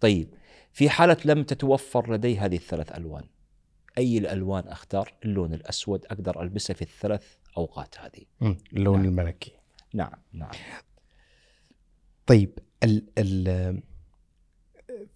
طيب 0.00 0.28
في 0.72 0.90
حالة 0.90 1.16
لم 1.24 1.42
تتوفر 1.42 2.12
لدي 2.14 2.38
هذه 2.38 2.56
الثلاث 2.56 2.92
ألوان 2.96 3.24
أي 3.98 4.18
الألوان 4.18 4.68
أختار 4.68 5.14
اللون 5.24 5.54
الأسود 5.54 6.04
أقدر 6.06 6.42
ألبسه 6.42 6.74
في 6.74 6.82
الثلاث 6.82 7.26
أوقات 7.56 7.94
هذه. 7.98 8.54
اللون 8.72 8.96
نعم. 8.98 9.08
الملكي 9.08 9.52
نعم 9.94 10.12
نعم 10.32 10.50
طيب 12.26 12.58
ال 12.84 13.04
ال 13.18 13.82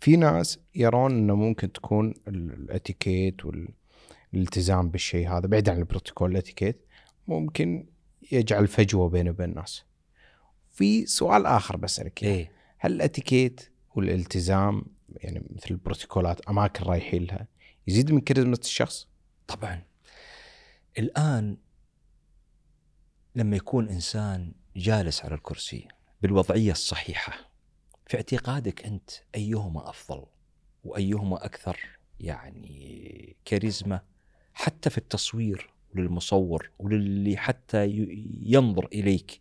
في 0.00 0.16
ناس 0.16 0.58
يرون 0.74 1.12
إنه 1.12 1.34
ممكن 1.34 1.72
تكون 1.72 2.14
ال- 2.28 2.52
الاتيكيت 2.52 3.36
والالتزام 3.44 4.88
بالشيء 4.90 5.28
هذا 5.28 5.46
بعيد 5.46 5.68
عن 5.68 5.78
البروتوكول 5.78 6.30
الاتيكيت 6.32 6.86
ممكن 7.28 7.86
يجعل 8.32 8.66
فجوة 8.66 9.08
بينه 9.08 9.30
وبين 9.30 9.50
الناس. 9.50 9.84
في 10.72 11.06
سؤال 11.06 11.46
آخر 11.46 11.76
بسالك. 11.76 12.22
إيه 12.22 12.52
هل 12.78 12.92
الاتيكيت 12.92 13.70
والالتزام 13.94 14.84
يعني 15.16 15.42
مثل 15.50 15.66
البروتوكولات 15.70 16.40
أماكن 16.40 16.84
رايحين 16.84 17.24
لها 17.24 17.46
يزيد 17.88 18.12
من 18.12 18.20
كاريزما 18.20 18.54
الشخص؟ 18.54 19.08
طبعا 19.46 19.82
الآن 20.98 21.56
لما 23.34 23.56
يكون 23.56 23.88
إنسان 23.88 24.52
جالس 24.76 25.24
على 25.24 25.34
الكرسي 25.34 25.88
بالوضعية 26.22 26.72
الصحيحة 26.72 27.50
في 28.06 28.16
اعتقادك 28.16 28.84
أنت 28.86 29.10
أيهما 29.34 29.90
أفضل 29.90 30.26
وأيهما 30.84 31.44
أكثر 31.44 31.78
يعني 32.20 33.36
كاريزما 33.44 34.00
حتى 34.54 34.90
في 34.90 34.98
التصوير 34.98 35.70
للمصور 35.94 36.70
وللي 36.78 37.36
حتى 37.36 37.86
ينظر 38.42 38.86
إليك 38.92 39.30
ال- 39.32 39.40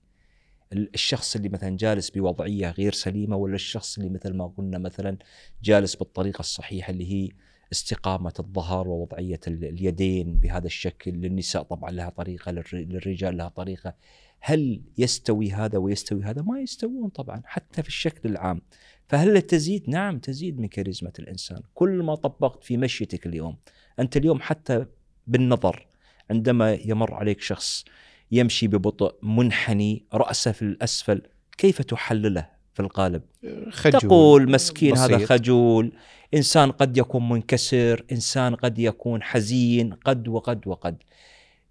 الشخص 0.74 1.36
اللي 1.36 1.50
مثلا 1.50 1.78
جالس 1.78 2.10
بوضعية 2.10 2.72
غير 2.72 2.94
سليمة 2.94 3.36
ولا 3.36 3.56
الشخص 3.56 3.98
اللي 3.98 4.10
مثل 4.10 4.34
ما 4.34 4.48
قلنا 4.58 4.78
مثلا 4.78 5.18
جالس 5.64 5.96
بالطريقة 5.96 6.40
الصحيحة 6.40 6.92
اللي 6.92 7.14
هي 7.14 7.30
استقامة 7.72 8.34
الظهر 8.40 8.88
ووضعية 8.88 9.40
ال- 9.48 9.66
اليدين 9.66 10.38
بهذا 10.40 10.66
الشكل 10.66 11.12
للنساء 11.12 11.64
طبعا 11.64 11.92
لها 11.92 12.10
طريقة 12.10 12.52
للر- 12.52 12.74
للرجال 12.74 13.38
لها 13.38 13.48
طريقة. 13.50 13.94
هل 14.40 14.82
يستوي 14.98 15.52
هذا 15.52 15.78
ويستوي 15.78 16.24
هذا؟ 16.24 16.42
ما 16.42 16.60
يستوون 16.60 17.10
طبعا 17.10 17.42
حتى 17.46 17.82
في 17.84 17.88
الشكل 17.88 18.30
العام. 18.30 18.62
فهل 19.08 19.42
تزيد؟ 19.42 19.90
نعم 19.90 20.20
تزيد 20.20 20.60
من 20.60 20.68
كاريزما 20.68 21.12
الإنسان. 21.20 21.62
كل 21.74 21.90
ما 22.04 22.16
طبقت 22.16 22.64
في 22.64 22.78
مشيتك 22.78 23.26
اليوم 23.28 23.58
أنت 24.00 24.18
اليوم 24.18 24.40
حتى 24.42 24.86
بالنظر 25.28 25.88
عندما 26.30 26.74
يمر 26.74 27.14
عليك 27.14 27.42
شخص 27.42 27.86
يمشي 28.32 28.68
ببطء 28.68 29.16
منحني 29.24 30.06
رأسه 30.14 30.52
في 30.52 30.62
الأسفل 30.62 31.22
كيف 31.58 31.82
تحلله 31.82 32.50
في 32.74 32.80
القالب؟ 32.80 33.22
خجول. 33.70 34.02
تقول 34.02 34.52
مسكين 34.52 34.98
هذا 34.98 35.16
بسيط. 35.16 35.30
خجول. 35.30 35.92
إنسان 36.34 36.72
قد 36.72 36.98
يكون 36.98 37.30
منكسر 37.30 38.06
إنسان 38.12 38.56
قد 38.56 38.80
يكون 38.80 39.24
حزين 39.24 39.94
قد 39.94 40.28
وقد 40.28 40.68
وقد. 40.68 40.98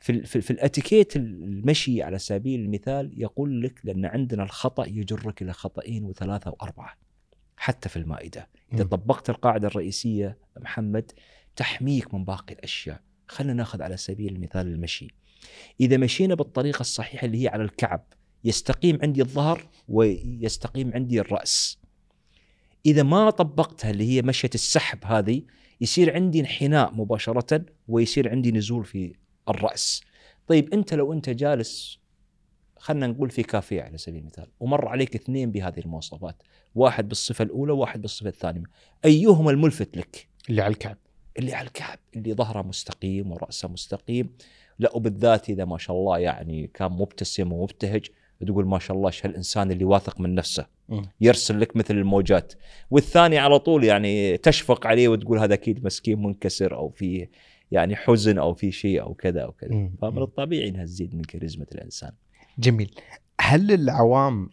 في 0.01 0.23
في, 0.23 0.41
في 0.41 0.51
الأتيكيت 0.51 1.17
المشي 1.17 2.03
على 2.03 2.19
سبيل 2.19 2.61
المثال 2.61 3.13
يقول 3.17 3.63
لك 3.63 3.81
لأن 3.85 4.05
عندنا 4.05 4.43
الخطأ 4.43 4.87
يجرك 4.87 5.43
إلى 5.43 5.53
خطأين 5.53 6.05
وثلاثة 6.05 6.51
وأربعة 6.51 6.97
حتى 7.57 7.89
في 7.89 7.97
المائدة. 7.97 8.49
إذا. 8.73 8.85
طبقت 8.85 9.31
القاعدة 9.31 9.69
الرئيسية 9.69 10.39
محمد 10.61 11.13
تحميك 11.57 12.15
من 12.15 12.25
باقي 12.25 12.55
الأشياء. 12.55 13.01
خلينا 13.29 13.55
ناخذ 13.55 13.83
على 13.83 13.97
سبيل 13.97 14.35
المثال 14.35 14.67
المشي. 14.67 15.09
إذا 15.81 15.97
مشينا 15.97 16.35
بالطريقة 16.35 16.81
الصحيحة 16.81 17.25
اللي 17.25 17.43
هي 17.45 17.49
على 17.49 17.63
الكعب 17.63 18.05
يستقيم 18.45 18.99
عندي 19.03 19.23
الظهر 19.23 19.69
ويستقيم 19.89 20.93
عندي 20.95 21.21
الرأس. 21.21 21.79
إذا 22.87 23.03
ما 23.03 23.31
طبقتها 23.31 23.91
اللي 23.91 24.05
هي 24.11 24.23
مشية 24.23 24.51
السحب 24.55 24.99
هذه 25.05 25.43
يصير 25.81 26.15
عندي 26.15 26.41
انحناء 26.41 26.95
مباشرة 26.95 27.65
ويصير 27.89 28.31
عندي 28.31 28.53
نزول 28.53 28.85
في 28.85 29.15
الرأس. 29.49 30.03
طيب 30.47 30.75
أنت 30.75 30.95
لو 30.95 31.13
أنت 31.13 31.31
جالس 31.31 32.01
خلينا 32.77 33.07
نقول 33.07 33.31
في 33.31 33.43
كافيه 33.43 33.83
على 33.83 33.99
سبيل 33.99 34.21
المثال 34.21 34.47
ومر 34.61 34.89
عليك 34.89 35.15
اثنين 35.15 35.53
بهذه 35.53 35.81
المواصفات 35.81 36.43
واحد 36.75 37.09
بالصفة 37.09 37.43
الأولى 37.43 37.73
وواحد 37.73 38.01
بالصفة 38.03 38.29
الثانية 38.29 38.63
أيهما 39.05 39.51
الملفت 39.51 39.97
لك؟ 39.97 40.29
اللي 40.51 40.63
على 40.63 40.73
الكعب. 40.73 40.97
اللي 41.39 41.55
على 41.55 41.67
الكعب 41.67 41.99
اللي 42.17 42.35
ظهره 42.35 42.63
مستقيم 42.63 43.33
ورأسه 43.33 43.69
مستقيم. 43.69 44.37
لا 44.81 44.97
وبالذات 44.97 45.51
إذا 45.51 45.65
ما 45.65 45.79
شاء 45.79 45.97
الله 45.97 46.19
يعني 46.19 46.71
كان 46.75 46.93
مبتسم 46.93 47.53
ومبتهج 47.53 48.07
تقول 48.47 48.67
ما 48.67 48.79
شاء 48.79 48.97
الله 48.97 49.09
إيش 49.09 49.27
هالإنسان 49.27 49.71
اللي 49.71 49.85
واثق 49.85 50.21
من 50.21 50.35
نفسه. 50.35 50.67
يرسل 51.21 51.61
لك 51.61 51.77
مثل 51.77 51.95
الموجات. 51.95 52.53
والثاني 52.91 53.39
على 53.39 53.59
طول 53.59 53.85
يعني 53.85 54.37
تشفق 54.37 54.87
عليه 54.87 55.09
وتقول 55.09 55.39
هذا 55.39 55.55
أكيد 55.55 55.85
مسكين 55.85 56.23
منكسر 56.23 56.77
أو 56.77 56.89
في 56.89 57.29
يعني 57.71 57.97
حزن 57.97 58.39
أو 58.39 58.55
في 58.55 58.73
شيء 58.73 59.03
أو 59.03 59.15
كذا 59.15 59.41
أو 59.41 59.53
كذا. 59.53 59.91
فمن 60.03 60.23
الطبيعي 60.23 60.69
إنها 60.69 60.85
تزيد 60.85 61.15
من 61.15 61.23
كاريزما 61.23 61.67
الإنسان. 61.73 62.13
جميل. 62.59 62.95
هل 63.41 63.73
العوام 63.73 64.51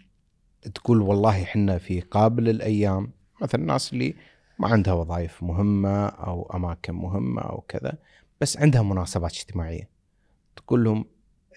تقول 0.76 1.02
والله 1.02 1.44
إحنا 1.44 1.78
في 1.78 2.00
قابل 2.02 2.50
الأيام 2.50 3.12
مثلا 3.42 3.62
الناس 3.62 3.94
اللي 3.94 4.16
ما 4.60 4.68
عندها 4.68 4.94
وظائف 4.94 5.44
مهمة 5.44 6.08
أو 6.08 6.52
أماكن 6.54 6.94
مهمة 6.94 7.42
أو 7.42 7.62
كذا 7.68 7.98
بس 8.42 8.58
عندها 8.58 8.82
مناسبات 8.82 9.32
اجتماعية. 9.32 9.97
تقول 10.58 10.84
لهم 10.84 11.06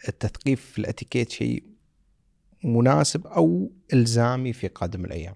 التثقيف 0.08 0.64
في 0.64 0.78
الاتيكيت 0.78 1.30
شيء 1.30 1.64
مناسب 2.64 3.26
أو 3.26 3.72
إلزامي 3.92 4.52
في 4.52 4.68
قادم 4.68 5.04
الأيام. 5.04 5.34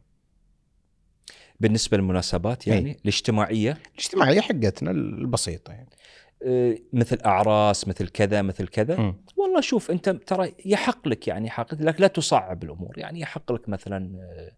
بالنسبة 1.60 1.96
للمناسبات 1.96 2.66
يعني 2.66 2.90
إيه. 2.90 2.98
الاجتماعية؟ 3.02 3.78
الاجتماعية 3.92 4.40
حقتنا 4.40 4.90
البسيطة 4.90 5.72
يعني. 5.72 5.88
آه، 6.42 6.78
مثل 6.92 7.18
أعراس 7.26 7.88
مثل 7.88 8.08
كذا 8.08 8.42
مثل 8.42 8.68
كذا. 8.68 8.96
مم. 9.00 9.14
والله 9.36 9.60
شوف 9.60 9.90
أنت 9.90 10.08
ترى 10.08 10.54
يحق 10.66 11.08
لك 11.08 11.28
يعني 11.28 11.50
حق 11.50 11.74
لك 11.74 12.00
لا 12.00 12.06
تصعب 12.06 12.64
الأمور 12.64 12.98
يعني 12.98 13.20
يحق 13.20 13.52
لك 13.52 13.68
مثلا 13.68 14.18
آه، 14.20 14.52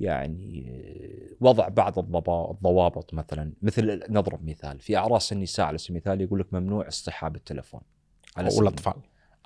يعني 0.00 0.66
آه، 0.68 1.36
وضع 1.40 1.68
بعض 1.68 1.98
الضوابط 1.98 3.14
مثلا. 3.14 3.52
مثل 3.62 4.02
نضرب 4.08 4.44
مثال 4.48 4.80
في 4.80 4.96
أعراس 4.96 5.32
النساء 5.32 5.66
على 5.66 5.78
سبيل 5.78 5.96
المثال 5.96 6.20
يقول 6.20 6.40
لك 6.40 6.54
ممنوع 6.54 6.88
اصطحاب 6.88 7.36
التلفون. 7.36 7.80
على 8.36 8.48
أو 8.48 8.60
الأطفال. 8.60 8.94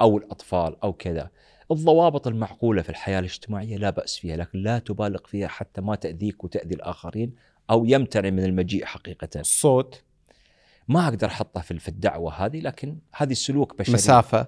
أو 0.00 0.18
الأطفال 0.18 0.76
أو 0.82 0.92
كذا. 0.92 1.30
الضوابط 1.70 2.26
المعقولة 2.26 2.82
في 2.82 2.88
الحياة 2.88 3.18
الاجتماعية 3.18 3.76
لا 3.76 3.90
بأس 3.90 4.16
فيها 4.16 4.36
لكن 4.36 4.58
لا 4.58 4.78
تبالغ 4.78 5.20
فيها 5.26 5.48
حتى 5.48 5.80
ما 5.80 5.94
تأذيك 5.94 6.44
وتأذي 6.44 6.74
الآخرين 6.74 7.34
أو 7.70 7.84
يمتنع 7.84 8.30
من 8.30 8.44
المجيء 8.44 8.84
حقيقة. 8.84 9.28
الصوت. 9.36 10.02
ما 10.88 11.08
أقدر 11.08 11.26
أحطه 11.26 11.60
في 11.60 11.88
الدعوة 11.88 12.32
هذه 12.32 12.60
لكن 12.60 12.98
هذه 13.12 13.32
سلوك 13.32 13.78
بشري. 13.78 13.94
مسافه 13.94 14.46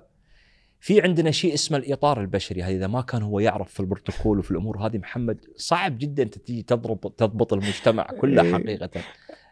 في 0.81 1.01
عندنا 1.01 1.31
شيء 1.31 1.55
اسمه 1.55 1.79
الإطار 1.79 2.21
البشري 2.21 2.63
هذا 2.63 2.71
إذا 2.71 2.87
ما 2.87 3.01
كان 3.01 3.23
هو 3.23 3.41
يعرف 3.41 3.73
في 3.73 3.81
البروتوكول 3.81 4.39
وفي 4.39 4.51
الأمور 4.51 4.87
هذه 4.87 4.99
محمد 4.99 5.41
صعب 5.57 5.99
جدا 5.99 6.25
تجي 6.25 6.63
تضرب 6.63 7.17
تضبط 7.17 7.53
المجتمع 7.53 8.05
كله 8.21 8.43
إيه. 8.43 8.53
حقيقة. 8.53 8.91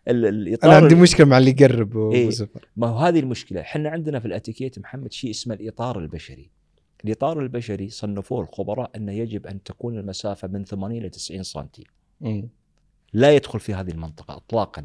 الاطار 0.08 0.70
أنا 0.70 0.76
عندي 0.82 0.94
مشكلة 0.94 1.26
مع 1.26 1.38
اللي 1.38 1.50
يقرب 1.50 2.10
إيه. 2.12 2.30
ما 2.76 2.86
هو 2.86 2.98
هذه 2.98 3.20
المشكلة. 3.20 3.60
إحنا 3.60 3.88
عندنا 3.90 4.20
في 4.20 4.26
الاتيكيت 4.26 4.78
محمد 4.78 5.12
شيء 5.12 5.30
اسمه 5.30 5.54
الإطار 5.54 5.98
البشري. 5.98 6.50
الإطار 7.04 7.40
البشري 7.40 7.88
صنفوه 7.90 8.40
الخبراء 8.40 8.90
أنه 8.96 9.12
يجب 9.12 9.46
أن 9.46 9.62
تكون 9.62 9.98
المسافة 9.98 10.48
من 10.48 10.64
80 10.64 10.98
إلى 10.98 11.08
90 11.08 11.42
سم 11.42 11.66
مم. 12.20 12.48
لا 13.12 13.32
يدخل 13.34 13.60
في 13.60 13.74
هذه 13.74 13.90
المنطقة 13.90 14.36
إطلاقا. 14.36 14.84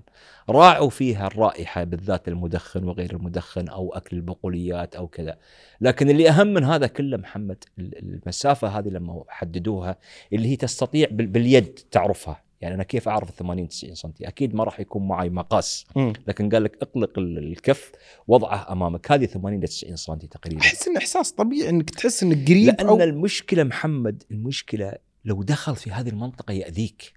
راعوا 0.49 0.89
فيها 0.89 1.27
الرائحة 1.27 1.83
بالذات 1.83 2.27
المدخن 2.27 2.83
وغير 2.83 3.15
المدخن 3.15 3.67
أو 3.67 3.93
أكل 3.93 4.17
البقوليات 4.17 4.95
أو 4.95 5.07
كذا. 5.07 5.37
لكن 5.81 6.09
اللي 6.09 6.29
أهم 6.29 6.47
من 6.47 6.63
هذا 6.63 6.87
كله 6.87 7.17
محمد 7.17 7.63
ال- 7.79 7.97
المسافة 7.99 8.67
هذه 8.67 8.87
لما 8.89 9.23
حددوها 9.27 9.97
اللي 10.33 10.47
هي 10.47 10.55
تستطيع 10.55 11.07
بال- 11.11 11.27
باليد 11.27 11.79
تعرفها. 11.91 12.41
يعني 12.61 12.75
أنا 12.75 12.83
كيف 12.83 13.07
أعرف 13.07 13.31
80 13.31 13.67
90 13.67 13.95
سم 13.95 14.11
أكيد 14.21 14.55
ما 14.55 14.63
راح 14.63 14.79
يكون 14.79 15.07
معي 15.07 15.29
مقاس. 15.29 15.85
لكن 16.27 16.49
قال 16.49 16.63
لك 16.63 16.77
اطلق 16.81 17.19
ال- 17.19 17.37
الكف 17.37 17.91
وضعه 18.27 18.71
أمامك. 18.71 19.11
هذه 19.11 19.25
80 19.25 19.57
إلى 19.59 19.67
90 19.67 19.95
سم 19.95 20.15
تقريبا. 20.15 20.61
أحس 20.61 20.87
إنه 20.87 20.97
إحساس 20.97 21.31
طبيعي 21.31 21.69
إنك 21.69 21.89
تحس 21.89 22.23
إنك 22.23 22.47
قريب 22.47 22.65
لأن 22.67 22.87
أو 22.87 23.01
المشكلة 23.01 23.63
محمد 23.63 24.23
المشكلة 24.31 24.93
لو 25.25 25.43
دخل 25.43 25.75
في 25.75 25.91
هذه 25.91 26.09
المنطقة 26.09 26.51
يأذيك. 26.51 27.13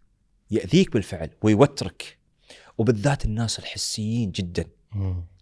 يأذيك 0.51 0.93
بالفعل 0.93 1.31
ويوترك. 1.43 2.19
وبالذات 2.79 3.25
الناس 3.25 3.59
الحسيين 3.59 4.31
جدا. 4.31 4.65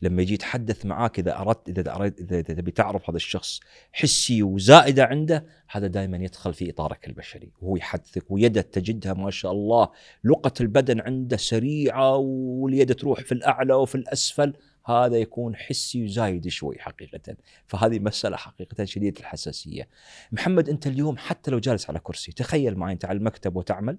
لما 0.03 0.23
يجي 0.23 0.35
يتحدث 0.35 0.87
معاك 0.87 1.19
إذا 1.19 1.39
اردت 1.39 1.69
إذا 1.69 1.95
اردت 1.95 2.33
اذا 2.33 2.43
تبي 2.43 2.71
تعرف 2.71 3.11
هذا 3.11 3.17
الشخص 3.17 3.61
حسي 3.93 4.43
وزائدة 4.43 5.05
عنده 5.05 5.47
هذا 5.71 5.87
دائما 5.87 6.17
يدخل 6.17 6.55
في 6.55 6.71
إطارك 6.71 7.09
البشري. 7.09 7.53
وهو 7.61 7.77
يحدثك 7.77 8.31
ويده 8.31 8.61
تجدها 8.61 9.15
ما 9.15 9.31
شاء 9.31 9.53
الله 9.53 9.91
لقة 10.25 10.53
البدن 10.61 11.01
عنده 11.01 11.37
سريعة 11.37 12.17
واليد 12.17 12.95
تروح 12.95 13.21
في 13.21 13.33
الأعلى 13.33 13.75
وفي 13.75 13.95
الأسفل 13.95 14.55
هذا 14.87 15.17
يكون 15.17 15.57
حسي 15.57 16.05
وزايد 16.05 16.49
شوي 16.49 16.79
حقيقة. 16.79 17.37
فهذه 17.67 17.99
مسألة 17.99 18.37
حقيقة 18.37 18.85
شديدة 18.85 19.21
الحساسية. 19.21 19.89
محمد 20.33 20.69
أنت 20.69 20.87
اليوم 20.87 21.17
حتى 21.17 21.51
لو 21.51 21.59
جالس 21.59 21.91
على 21.91 21.99
كرسي 21.99 22.33
تخيل 22.33 22.77
معي 22.77 22.93
أنت 22.93 23.05
على 23.05 23.19
المكتب 23.19 23.57
وتعمل 23.57 23.99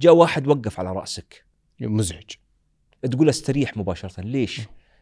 جاء 0.00 0.14
واحد 0.14 0.46
وقف 0.46 0.80
على 0.80 0.92
رأسك. 0.92 1.44
مزعج. 1.80 2.30
تقول 3.10 3.28
استريح 3.28 3.76
مباشرة. 3.76 4.20
ليش؟ 4.20 4.60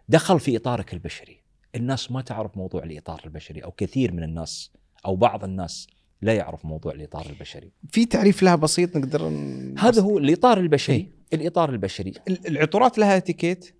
دخل 0.09 0.41
في 0.41 0.57
إطارك 0.57 0.93
البشري. 0.95 1.43
الناس 1.75 2.11
ما 2.13 2.23
تعرف 2.23 2.57
موضوع 2.57 2.85
الإطار 2.85 3.21
البشري 3.25 3.61
أو 3.61 3.71
كثير 3.71 4.13
من 4.13 4.23
الناس 4.23 4.71
أو 5.07 5.17
بعض 5.17 5.45
الناس 5.45 5.87
لا 6.23 6.35
يعرف 6.35 6.65
موضوع 6.65 6.93
الإطار 6.93 7.27
البشري. 7.31 7.71
في 7.89 8.07
تعريف 8.07 8.43
لها 8.43 8.55
بسيط 8.57 8.97
نقدر 8.97 9.29
ن- 9.29 9.75
هذا 9.79 10.03
هو 10.03 10.19
الإطار 10.19 10.59
البشري. 10.61 10.97
إيه. 10.97 11.09
الإطار 11.33 11.71
البشري. 11.71 12.13
ال- 12.29 12.47
العطورات 12.47 12.99
لها 12.99 13.17
إتيكيت؟ 13.17 13.75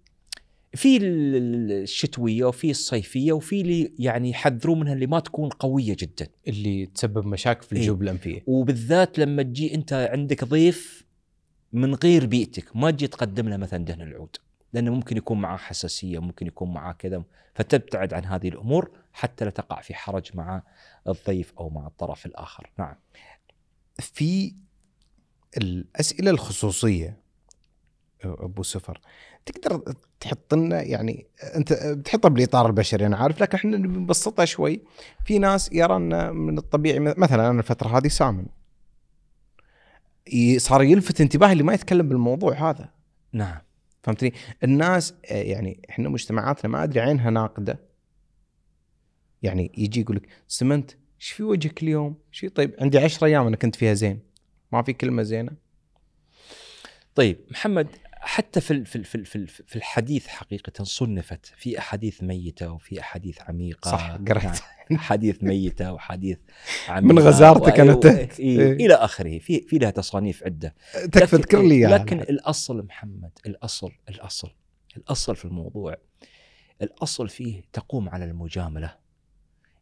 في 0.75 0.97
ال- 0.97 1.03
ال- 1.37 1.73
الشتوية 1.83 2.45
وفي 2.45 2.71
الصيفية 2.71 3.33
وفي 3.33 3.61
اللي 3.61 3.93
يعني 3.99 4.31
يحذرون 4.31 4.81
منها 4.81 4.93
اللي 4.93 5.07
ما 5.07 5.21
تكون 5.21 5.49
قوية 5.49 5.97
جدا. 5.99 6.29
اللي 6.49 6.87
تسبب 6.87 7.27
مشاكل 7.27 7.63
في 7.67 7.73
إيه. 7.73 7.79
الجيوب 7.81 8.03
الانفيه 8.03 8.43
وبالذات 8.47 9.19
لما 9.19 9.43
تجي 9.43 9.75
أنت 9.75 9.93
عندك 10.13 10.45
ضيف 10.45 11.05
من 11.73 11.95
غير 11.95 12.27
بيئتك 12.27 12.77
ما 12.77 12.91
تجي 12.91 13.07
تقدم 13.07 13.49
له 13.49 13.57
مثلا 13.57 13.85
دهن 13.85 14.01
العود 14.01 14.37
لأنه 14.73 14.91
ممكن 14.95 15.17
يكون 15.17 15.41
معاه 15.41 15.57
حساسية 15.57 16.19
ممكن 16.19 16.47
يكون 16.47 16.73
معاه 16.73 16.93
كذا 16.93 17.23
فتبتعد 17.55 18.15
عن 18.15 18.25
هذه 18.25 18.49
الأمور 18.49 18.91
حتى 19.13 19.45
لا 19.45 19.51
تقع 19.51 19.81
في 19.81 19.95
حرج 19.95 20.31
مع 20.35 20.63
الضيف 21.09 21.53
أو 21.59 21.69
مع 21.71 21.87
الطرف 21.87 22.27
الآخر. 22.27 22.71
نعم. 22.79 22.95
في 23.99 24.55
الأسئلة 25.57 26.31
الخصوصية 26.31 27.23
أبو 28.25 28.63
سفر 28.63 29.01
تقدر 29.47 29.95
تحط 30.21 30.55
لنا 30.55 30.83
يعني 30.83 31.27
أنت 31.57 31.73
بتحطها 31.73 32.29
بالإطار 32.29 32.67
البشري 32.67 33.07
أنا 33.07 33.17
عارف 33.17 33.41
لكن 33.41 33.57
إحنا 33.59 33.77
بنبسطها 33.77 34.45
شوي. 34.45 34.83
في 35.25 35.39
ناس 35.39 35.73
يرى 35.73 35.97
أن 35.97 36.37
من 36.37 36.59
الطبيعي 36.59 36.99
مثلا 36.99 37.51
أنا 37.51 37.59
الفترة 37.59 37.99
هذه 37.99 38.09
سامن. 38.09 38.47
صار 40.57 40.83
يلفت 40.83 41.21
انتباهي 41.21 41.53
اللي 41.53 41.63
ما 41.63 41.75
يتكلم 41.75 42.09
بالموضوع 42.09 42.71
هذا. 42.71 42.91
نعم. 43.33 43.59
فهمتني؟ 44.03 44.33
الناس 44.65 45.15
آه، 45.31 45.43
يعني 45.43 45.83
إحنا 45.91 46.09
مجتمعاتنا 46.09 46.71
ما 46.71 46.85
أدري 46.85 47.01
عينها 47.01 47.31
ناقدة. 47.31 47.81
يعني 49.43 49.73
يجي 49.79 50.01
يقول 50.01 50.17
لك 50.17 50.29
سمنت 50.49 50.91
إيش 51.21 51.31
في 51.31 51.43
وجهك 51.43 51.83
اليوم؟ 51.83 52.17
شي 52.31 52.49
طيب 52.49 52.75
عندي 52.81 52.99
10 52.99 53.27
أيام 53.27 53.47
أنا 53.47 53.57
كنت 53.57 53.77
فيها 53.77 53.95
زين. 53.95 54.21
ما 54.73 54.83
في 54.83 54.93
كلمة 54.93 55.23
زينة. 55.23 55.53
طيب 57.15 57.39
محمد 57.51 57.89
حتى 58.25 58.61
في 58.61 58.85
في 58.85 59.03
في 59.05 59.25
في 59.25 59.37
ال- 59.37 59.49
في 59.49 59.77
الحديث 59.77 60.27
حقيقة 60.27 60.85
صنفت. 60.85 61.47
في 61.57 61.79
أحاديث 61.79 62.23
ميتة 62.23 62.73
وفي 62.73 63.01
أحاديث 63.01 63.41
عميقة. 63.41 63.91
صح 63.91 64.11
قريت 64.11 64.45
نعم. 64.45 64.55
أحاديث 64.93 65.43
ميتة 65.43 65.93
واحاديث 65.93 66.39
عميقة 66.89 67.13
من 67.15 67.19
غزارتك. 67.19 67.81
إيه 67.81 68.29
إيه. 68.39 68.73
إلى 68.73 68.95
آخره. 68.95 69.39
في 69.39 69.61
في 69.61 69.79
لها 69.79 69.91
تصانيف 69.91 70.43
عدة. 70.45 70.75
تكفى 71.13 71.37
تذكر 71.37 71.63
لي 71.63 71.75
إياها. 71.75 71.99
لكن 71.99 72.21
الأصل 72.21 72.83
محمد 72.85 73.31
الأصل 73.47 73.93
الأصل 74.09 74.51
الأصل 74.97 75.37
في 75.37 75.45
الموضوع 75.45 75.97
الأصل 76.83 77.29
فيه 77.29 77.63
تقوم 77.73 78.09
على 78.09 78.25
المجاملة. 78.25 78.97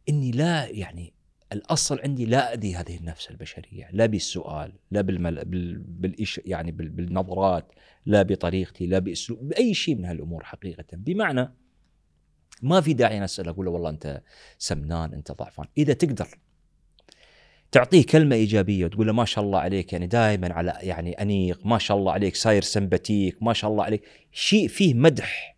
إني 0.09 0.31
لا 0.31 0.67
يعني 0.67 1.13
الأصل 1.51 1.99
عندي 1.99 2.25
لا 2.25 2.53
اذي 2.53 2.75
هذه 2.75 2.97
النفس 2.97 3.31
البشرية 3.31 3.89
لا 3.91 4.05
بالسؤال 4.05 4.73
لا 4.91 5.01
بالمل... 5.01 5.45
بال... 5.45 5.79
بالإش... 5.79 6.41
يعني 6.45 6.71
بال... 6.71 6.89
بالنظرات 6.89 7.71
لا 8.05 8.21
بطريقتي 8.21 8.85
لا 8.87 8.99
باسلوب 8.99 9.49
بأي 9.49 9.73
شيء 9.73 9.95
من 9.95 10.05
هالأمور 10.05 10.43
حقيقة. 10.43 10.85
بمعنى 10.93 11.53
ما 12.61 12.81
في 12.81 12.93
داعي 12.93 13.19
نسال 13.19 13.47
أقول 13.47 13.65
له 13.65 13.71
والله 13.71 13.89
أنت 13.89 14.21
سمنان 14.57 15.13
أنت 15.13 15.31
ضعفان. 15.31 15.65
إذا 15.77 15.93
تقدر 15.93 16.27
تعطيه 17.71 18.05
كلمة 18.05 18.35
إيجابية 18.35 18.85
وتقول 18.85 19.07
له 19.07 19.13
ما 19.13 19.25
شاء 19.25 19.43
الله 19.43 19.59
عليك 19.59 19.93
يعني 19.93 20.07
دائما 20.07 20.53
على 20.53 20.77
يعني 20.81 21.13
أنيق 21.13 21.65
ما 21.65 21.77
شاء 21.77 21.97
الله 21.97 22.11
عليك 22.11 22.35
صاير 22.35 22.61
سمباتيك 22.61 23.43
ما 23.43 23.53
شاء 23.53 23.71
الله 23.71 23.83
عليك 23.83 24.03
شيء 24.31 24.67
فيه 24.67 24.93
مدح 24.93 25.57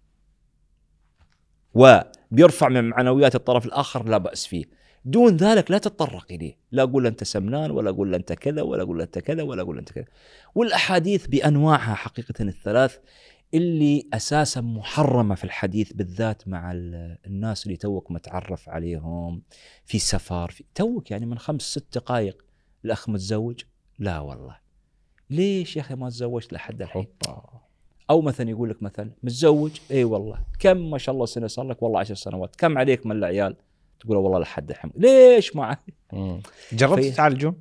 وبيرفع 1.73 2.69
من 2.69 2.89
معنويات 2.89 3.35
الطرف 3.35 3.65
الآخر 3.65 4.09
لا 4.09 4.17
بأس 4.17 4.47
فيه. 4.47 4.82
دون 5.05 5.37
ذلك 5.37 5.71
لا 5.71 5.77
تتطرق 5.77 6.25
اليه 6.31 6.57
لا 6.71 6.83
أقول 6.83 7.07
أنت 7.07 7.23
سمنان 7.23 7.71
ولا 7.71 7.89
أقول 7.89 8.15
أنت 8.15 8.33
كذا 8.33 8.61
ولا 8.61 8.83
أقول 8.83 9.01
أنت 9.01 9.19
كذا 9.19 9.43
ولا 9.43 9.61
أقول 9.61 9.77
أنت 9.77 9.91
كذا. 9.91 10.05
والأحاديث 10.55 11.27
بأنواعها 11.27 11.93
حقيقة 11.95 12.33
الثلاث 12.41 12.97
اللي 13.53 14.07
أساسا 14.13 14.61
محرمة 14.61 15.35
في 15.35 15.43
الحديث 15.43 15.93
بالذات 15.93 16.47
مع 16.47 16.71
ال- 16.71 17.17
الناس 17.27 17.65
اللي 17.65 17.77
توك 17.77 18.11
متعرف 18.11 18.69
عليهم 18.69 19.41
في 19.85 19.99
سفر. 19.99 20.51
في 20.51 20.63
توك 20.75 21.11
يعني 21.11 21.25
من 21.25 21.37
خمس 21.37 21.61
ست 21.61 21.85
دقائق 21.97 22.45
الاخ 22.85 23.09
متزوج؟ 23.09 23.61
لا 23.99 24.19
والله. 24.19 24.57
ليش 25.29 25.75
يا 25.77 25.81
أخي 25.81 25.95
ما 25.95 26.09
تزوجت 26.09 26.53
لحد 26.53 26.81
الحين؟ 26.81 27.07
أو 28.09 28.21
مثلا 28.21 28.49
يقول 28.49 28.69
لك 28.69 28.83
مثلا 28.83 29.11
متزوج؟ 29.23 29.71
إي 29.91 30.03
والله. 30.03 30.39
كم 30.59 30.89
ما 30.91 30.97
شاء 30.97 31.13
الله 31.15 31.25
سنة 31.25 31.47
صار 31.47 31.65
لك 31.67 31.83
والله 31.83 31.99
عشر 31.99 32.15
سنوات. 32.15 32.55
كم 32.55 32.77
عليك 32.77 33.05
من 33.05 33.11
العيال؟ 33.15 33.55
تقول 34.03 34.17
والله 34.17 34.39
لحد 34.39 34.69
الحين 34.69 34.91
ليش 34.95 35.55
ما. 35.55 35.77
جربت 36.73 37.03
في- 37.03 37.11
تعالجون؟ 37.11 37.55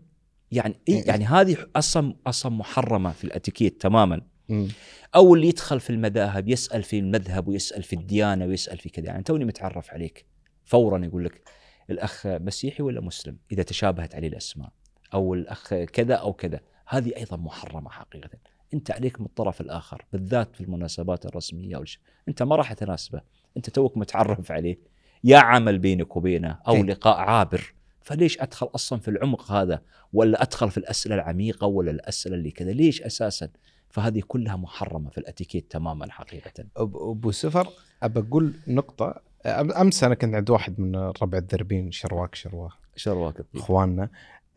يعني 0.52 0.74
إيه 0.88 1.06
يعني 1.06 1.24
هذه 1.24 1.56
أصلا 1.76 2.14
أصلا 2.26 2.52
محرمة 2.52 3.12
في 3.12 3.24
الأتيكيت 3.24 3.82
تماما. 3.82 4.20
مم. 4.48 4.68
أو 5.14 5.34
اللي 5.34 5.48
يدخل 5.48 5.80
في 5.80 5.90
المذاهب 5.90 6.48
يسأل 6.48 6.82
في 6.82 6.98
المذهب 6.98 7.48
ويسأل 7.48 7.82
في 7.82 7.92
الديانة 7.96 8.44
ويسأل 8.46 8.78
في 8.78 8.88
كذا. 8.88 9.06
يعني 9.06 9.22
توني 9.22 9.44
متعرف 9.44 9.90
عليك. 9.90 10.26
فورا 10.64 11.04
يقول 11.04 11.24
لك 11.24 11.42
الأخ 11.90 12.26
مسيحي 12.26 12.82
ولا 12.82 13.00
مسلم؟ 13.00 13.36
إذا 13.52 13.62
تشابهت 13.62 14.14
عليه 14.14 14.28
الأسماء. 14.28 14.68
أو 15.14 15.34
الأخ 15.34 15.74
كذا 15.74 16.14
أو 16.14 16.32
كذا. 16.32 16.60
هذه 16.86 17.12
أيضا 17.16 17.36
محرمة 17.36 17.90
حقيقه. 17.90 18.30
أنت 18.74 18.90
عليك 18.90 19.20
من 19.20 19.26
الطرف 19.26 19.60
الآخر 19.60 20.04
بالذات 20.12 20.56
في 20.56 20.60
المناسبات 20.60 21.26
الرسمية 21.26 21.76
والش... 21.76 22.00
أنت 22.28 22.42
ما 22.42 22.56
راح 22.56 22.72
تناسبه. 22.72 23.20
أنت 23.56 23.70
توك 23.70 23.96
متعرف 23.96 24.52
عليه. 24.52 24.78
يا 25.24 25.38
عمل 25.38 25.78
بينك 25.78 26.16
وبينه 26.16 26.58
أو 26.68 26.74
إيه. 26.74 26.82
لقاء 26.82 27.16
عابر. 27.18 27.74
فليش 28.02 28.40
أدخل 28.40 28.68
أصلا 28.74 28.98
في 28.98 29.08
العمق 29.08 29.52
هذا 29.52 29.82
ولا 30.12 30.42
أدخل 30.42 30.70
في 30.70 30.78
الأسئلة 30.78 31.14
العميقة 31.14 31.66
ولا 31.66 31.90
الأسئلة 31.90 32.34
اللي 32.36 32.50
كذا؟ 32.50 32.70
ليش 32.72 33.02
أساسا؟ 33.02 33.48
فهذه 33.90 34.22
كلها 34.28 34.56
محرمة 34.56 35.10
في 35.10 35.18
الأتيكيت 35.18 35.70
تماما 35.72 36.10
حقيقة. 36.12 36.50
أب- 36.62 36.66
أبو 36.78 37.30
سفر 37.30 37.68
أبى 38.02 38.20
أقول 38.20 38.54
نقطة. 38.68 39.12
أم- 39.46 39.48
أمس 39.76 40.04
أنا 40.04 40.14
كنت 40.14 40.34
عند 40.34 40.50
واحد 40.50 40.80
من 40.80 40.96
ربع 40.96 41.38
الدربين 41.38 41.90
شرواك 41.90 42.34
شرواه 42.34 42.70
شرواك. 42.96 43.40
الطيب 43.40 43.60
إخواننا. 43.60 44.08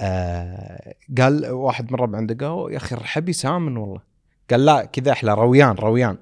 آه 0.01 0.93
قال 1.17 1.49
واحد 1.49 1.91
من 1.91 1.99
ربع 1.99 2.17
عنده 2.17 2.45
قهوة 2.47 2.71
يا 2.71 2.77
أخي 2.77 2.95
رحبي 2.95 3.33
سامن 3.33 3.77
والله. 3.77 4.01
قال 4.51 4.65
لا 4.65 4.85
كذا 4.85 5.11
أحلى 5.11 5.33
رويان 5.33 5.75
رويان. 5.75 6.17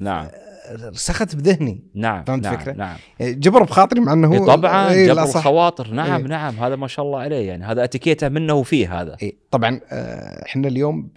نعم. 0.00 0.28
رسخت 0.70 1.36
بذهني. 1.36 1.82
نعم 1.94 2.24
فهمت 2.24 2.44
نعم 2.44 2.54
الفكرة؟ 2.54 2.72
نعم. 2.72 2.96
يعني 3.20 3.34
جبر 3.34 3.62
بخاطري 3.62 4.00
مع 4.00 4.12
إنه 4.12 4.28
هو 4.28 4.32
إيه 4.32 4.46
طبعا 4.46 4.90
إيه، 4.92 5.06
جبر. 5.12 5.22
الخواطر 5.22 5.90
نعم 5.90 6.20
إيه. 6.20 6.28
نعم 6.28 6.54
هذا 6.54 6.76
ما 6.76 6.86
شاء 6.86 7.04
الله 7.06 7.18
عليه 7.18 7.48
يعني 7.48 7.64
هذا 7.64 7.84
أتيكيته 7.84 8.28
منه 8.28 8.54
وفيه 8.54 9.00
هذا. 9.00 9.16
إيه 9.22 9.36
طبعا 9.50 9.80
آه، 9.90 10.46
إحنا 10.46 10.68
اليوم 10.68 11.10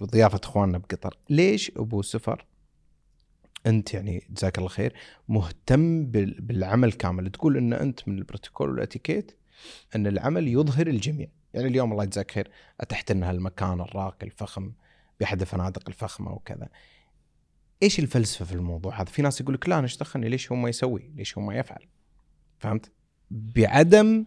بضيافة 0.00 0.40
إخواننا 0.44 0.78
بقطر. 0.78 1.18
ليش 1.30 1.72
أبو 1.76 2.02
سفر 2.02 2.44
أنت 3.66 3.94
يعني 3.94 4.22
جزاك 4.30 4.58
الله 4.58 4.68
خير 4.68 4.92
مهتم 5.28 6.06
بال- 6.06 6.40
بالعمل 6.40 6.92
كامل؟ 6.92 7.30
تقول 7.30 7.56
إن 7.56 7.72
أنت 7.72 8.08
من 8.08 8.18
البروتوكول 8.18 8.70
والأتيكيت 8.70 9.32
إن 9.96 10.06
العمل 10.06 10.48
يظهر 10.48 10.86
الجميع 10.86 11.28
يعني 11.54 11.68
اليوم 11.68 11.92
الله 11.92 12.04
يجزاك 12.04 12.30
خير 12.30 12.50
أتحت 12.80 13.10
إن 13.10 13.22
هالمكان 13.22 13.80
الراقي 13.80 14.26
الفخم 14.26 14.72
بأحد 15.20 15.40
الفنادق 15.40 15.82
الفخمة 15.88 16.32
وكذا. 16.32 16.68
إيش 17.82 17.98
الفلسفة 17.98 18.44
في 18.44 18.52
الموضوع 18.52 19.00
هذا؟ 19.00 19.10
في 19.10 19.22
ناس 19.22 19.40
يقول 19.40 19.54
لك 19.54 19.68
لا 19.68 19.74
أنا 19.74 19.84
إيش 19.84 19.96
دخلني؟ 19.96 20.28
ليش 20.28 20.52
هو 20.52 20.56
ما 20.56 20.68
يسوي؟ 20.68 21.12
ليش 21.16 21.38
هو 21.38 21.44
ما 21.44 21.54
يفعل؟ 21.54 21.86
فهمت؟ 22.58 22.92
بعدم 23.30 24.24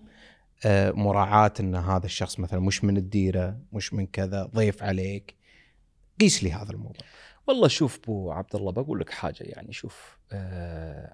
آه، 0.65 0.91
مراعاة 0.91 1.53
إن 1.59 1.75
هذا 1.75 2.05
الشخص 2.05 2.39
مثلا 2.39 2.59
مش 2.59 2.83
من 2.83 2.97
الديرة 2.97 3.59
مش 3.73 3.93
من 3.93 4.07
كذا 4.07 4.43
ضيف 4.43 4.83
عليك. 4.83 5.35
قيس 6.19 6.43
لي 6.43 6.51
هذا 6.51 6.71
الموضوع. 6.71 7.07
والله 7.47 7.67
شوف 7.67 7.99
أبو 8.03 8.31
عبد 8.31 8.55
الله 8.55 8.71
بقول 8.71 8.99
لك 8.99 9.09
حاجة 9.09 9.43
يعني 9.43 9.73
شوف 9.73 10.17
آه 10.31 11.13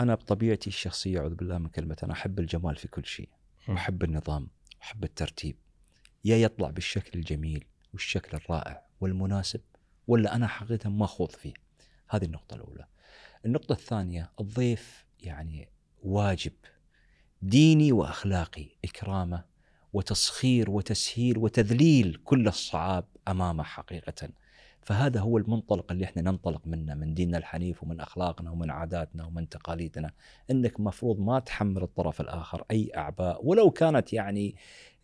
أنا 0.00 0.14
بطبيعتي 0.14 0.66
الشخصية 0.70 1.18
أعوذ 1.18 1.34
بالله 1.34 1.58
من 1.58 1.68
كلمة 1.68 1.96
أنا 2.02 2.12
أحب 2.12 2.38
الجمال 2.38 2.76
في 2.76 2.88
كل 2.88 3.06
شيء. 3.06 3.28
واحب 3.68 4.04
النظام 4.04 4.48
واحب 4.80 5.04
الترتيب. 5.04 5.56
يا 6.24 6.36
يطلع 6.36 6.70
بالشكل 6.70 7.18
الجميل 7.18 7.64
والشكل 7.92 8.36
الرائع 8.36 8.82
والمناسب 9.00 9.60
ولا 10.08 10.34
أنا 10.34 10.46
حقيقه 10.46 10.90
ما 10.90 11.06
خوض 11.06 11.30
فيه. 11.30 11.54
هذه 12.08 12.24
النقطة 12.24 12.54
الأولى. 12.54 12.86
النقطة 13.46 13.72
الثانية 13.72 14.32
الضيف 14.40 15.06
يعني 15.20 15.68
واجب 16.02 16.52
ديني 17.42 17.92
وأخلاقي 17.92 18.68
إكرامة 18.84 19.44
وتسخير 19.92 20.70
وتسهيل 20.70 21.38
وتذليل 21.38 22.20
كل 22.24 22.48
الصعاب 22.48 23.04
أمامه 23.28 23.62
حقيقه. 23.62 24.28
فهذا 24.88 25.20
هو 25.20 25.38
المنطلق 25.38 25.92
اللي 25.92 26.04
إحنا 26.04 26.22
ننطلق 26.22 26.66
منه 26.66 26.94
من 26.94 27.14
ديننا 27.14 27.38
الحنيف 27.38 27.82
ومن 27.82 28.00
أخلاقنا 28.00 28.50
ومن 28.50 28.70
عاداتنا 28.70 29.26
ومن 29.26 29.48
تقاليدنا. 29.48 30.10
إنك 30.50 30.80
مفروض 30.80 31.20
ما 31.20 31.38
تحمل 31.38 31.82
الطرف 31.82 32.20
الآخر 32.20 32.64
أي 32.70 32.90
أعباء. 32.96 33.46
ولو 33.46 33.70
كانت 33.70 34.12
يعني 34.12 34.54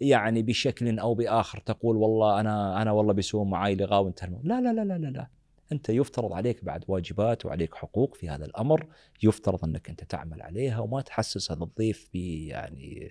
يعني 0.01 0.43
بشكل 0.43 0.99
أو 0.99 1.15
بآخر 1.15 1.59
تقول 1.59 1.97
والله 1.97 2.41
أنا 2.41 2.83
أنا 2.83 2.93
والله 2.93 3.13
بيسوون 3.13 3.51
معاي 3.51 3.75
لغاء 3.75 4.03
وانتهى. 4.03 4.29
لا 4.43 4.61
لا 4.61 4.73
لا 4.73 4.85
لا 4.85 4.99
لا 4.99 5.07
لا. 5.07 5.29
أنت 5.73 5.89
يفترض 5.89 6.33
عليك 6.33 6.65
بعد 6.65 6.85
واجبات 6.89 7.47
وعليك 7.47 7.75
حقوق 7.75 8.15
في 8.15 8.29
هذا 8.29 8.45
الأمر. 8.45 8.87
يفترض 9.23 9.65
إنك 9.65 9.91
أنت 9.91 10.05
تعمل 10.05 10.43
عليها 10.43 10.79
وما 10.79 11.01
تحسس 11.01 11.53
هذا 11.53 11.63
الضيف 11.63 12.15
يعني 12.15 13.11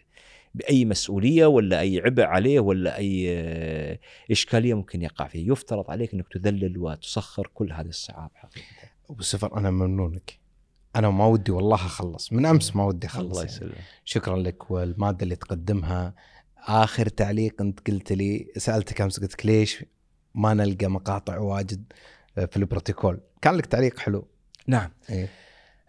بأي 0.53 0.85
مسؤولية 0.85 1.45
ولا 1.45 1.79
أي 1.79 1.99
عبء 1.99 2.23
عليه 2.23 2.59
ولا 2.59 2.97
أي 2.97 3.25
آه، 3.29 3.99
إشكالية 4.31 4.73
ممكن 4.73 5.01
يقع 5.01 5.27
فيه، 5.27 5.51
يفترض 5.51 5.91
عليك 5.91 6.13
إنك 6.13 6.27
تذلل 6.27 6.77
وتسخر 6.77 7.49
كل 7.53 7.71
هذه 7.71 7.87
الصعاب 7.87 8.29
حقيقة. 8.35 8.65
أبو 9.09 9.21
سفر 9.21 9.57
أنا 9.57 9.71
ممنونك 9.71 10.39
أنا 10.95 11.09
ما 11.09 11.25
ودي 11.25 11.51
والله 11.51 11.75
أخلص 11.75 12.33
من 12.33 12.45
أمس 12.45 12.75
ما 12.75 12.85
ودي 12.85 13.07
أخلص 13.07 13.25
الله 13.25 13.39
يعني. 13.39 13.51
يسلمك. 13.51 13.83
شكرا 14.05 14.37
لك 14.37 14.71
والمادة 14.71 15.23
اللي 15.23 15.35
تقدمها 15.35 16.13
آخر 16.67 17.07
تعليق 17.09 17.61
أنت 17.61 17.87
قلت 17.87 18.11
لي 18.11 18.47
سألتك 18.57 19.01
أمس 19.01 19.19
قلت 19.19 19.33
لك 19.33 19.45
ليش 19.45 19.85
ما 20.35 20.53
نلقى 20.53 20.87
مقاطع 20.87 21.37
واجد 21.37 21.93
في 22.35 22.57
البروتوكول 22.57 23.19
كان 23.41 23.55
لك 23.55 23.65
تعليق 23.65 23.99
حلو 23.99 24.27
نعم. 24.67 24.91
إيه. 25.09 25.29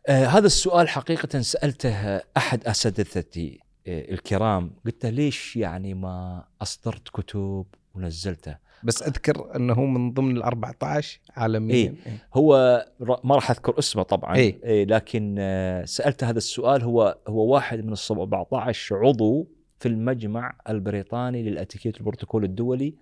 آه 0.06 0.26
هذا 0.26 0.46
السؤال 0.46 0.88
حقيقة 0.88 1.40
سألته 1.40 2.16
أحد 2.36 2.66
أساتذتي 2.66 3.58
آه 3.60 3.63
الكرام 3.86 4.70
قلت 4.86 5.04
له 5.06 5.10
ليش 5.10 5.56
يعني 5.56 5.94
ما 5.94 6.44
أصدرت 6.62 7.08
كتب 7.08 7.66
ونزلته 7.94 8.56
بس 8.84 9.02
أذكر 9.02 9.56
أنه 9.56 9.84
من 9.84 10.12
ضمن 10.12 10.36
ال 10.36 10.42
14 10.42 11.20
عالميا 11.36 11.74
إيه. 11.76 11.94
هو 12.34 12.84
ر- 13.02 13.20
ما 13.26 13.34
راح 13.34 13.50
أذكر 13.50 13.78
اسمه 13.78 14.02
طبعا 14.02 14.36
إيه. 14.36 14.58
إيه 14.64 14.84
لكن 14.84 15.36
آه 15.38 15.84
سألته 15.84 16.30
هذا 16.30 16.38
السؤال 16.38 16.82
هو 16.82 17.18
هو 17.28 17.46
واحد 17.54 17.84
من 17.84 17.92
ال 17.92 17.98
17 17.98 18.96
عضو 19.06 19.48
في 19.80 19.88
المجمع 19.88 20.56
البريطاني 20.68 21.42
للأتيكيت 21.42 21.96
البروتوكول 21.96 22.44
الدولي 22.44 22.94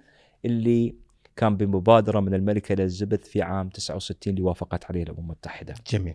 اللي 0.44 0.94
كان 1.36 1.56
بمبادرة 1.56 2.20
من 2.20 2.34
الملكة 2.34 2.72
إليزابيث 2.72 3.20
في 3.28 3.42
عام 3.42 3.68
69 3.68 4.34
اللي 4.34 4.42
وافقت 4.42 4.84
عليه 4.84 5.02
الأمم 5.02 5.18
المتحدة 5.18 5.74
جميل 5.90 6.14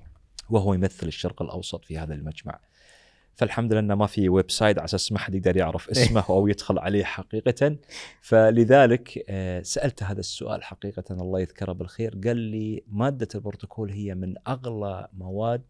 وهو 0.49 0.73
يمثل 0.73 1.07
الشرق 1.07 1.41
الأوسط 1.41 1.85
في 1.85 1.97
هذا 1.97 2.13
المجمع. 2.13 2.59
فالحمد 3.37 3.71
لله 3.71 3.79
انه 3.79 3.95
ما 3.95 4.07
في 4.07 4.29
website 4.29 4.77
على 4.77 4.85
أساس 4.85 5.11
ما 5.11 5.19
حد 5.19 5.35
يقدر 5.35 5.57
يعرف 5.57 5.89
اسمه 5.89 6.23
أو 6.29 6.47
يدخل 6.47 6.79
عليه 6.79 7.03
حقيقة 7.03 7.77
فلذلك 8.21 9.25
آه، 9.29 9.61
سألت 9.61 10.03
هذا 10.03 10.19
السؤال 10.19 10.63
حقيقة 10.63 11.03
الله 11.11 11.39
يذكره 11.39 11.71
بالخير 11.71 12.19
قال 12.25 12.37
لي 12.37 12.83
مادة 12.87 13.27
البروتوكول 13.35 13.91
هي 13.91 14.15
من 14.15 14.35
أغلى 14.47 15.07
مواد 15.13 15.65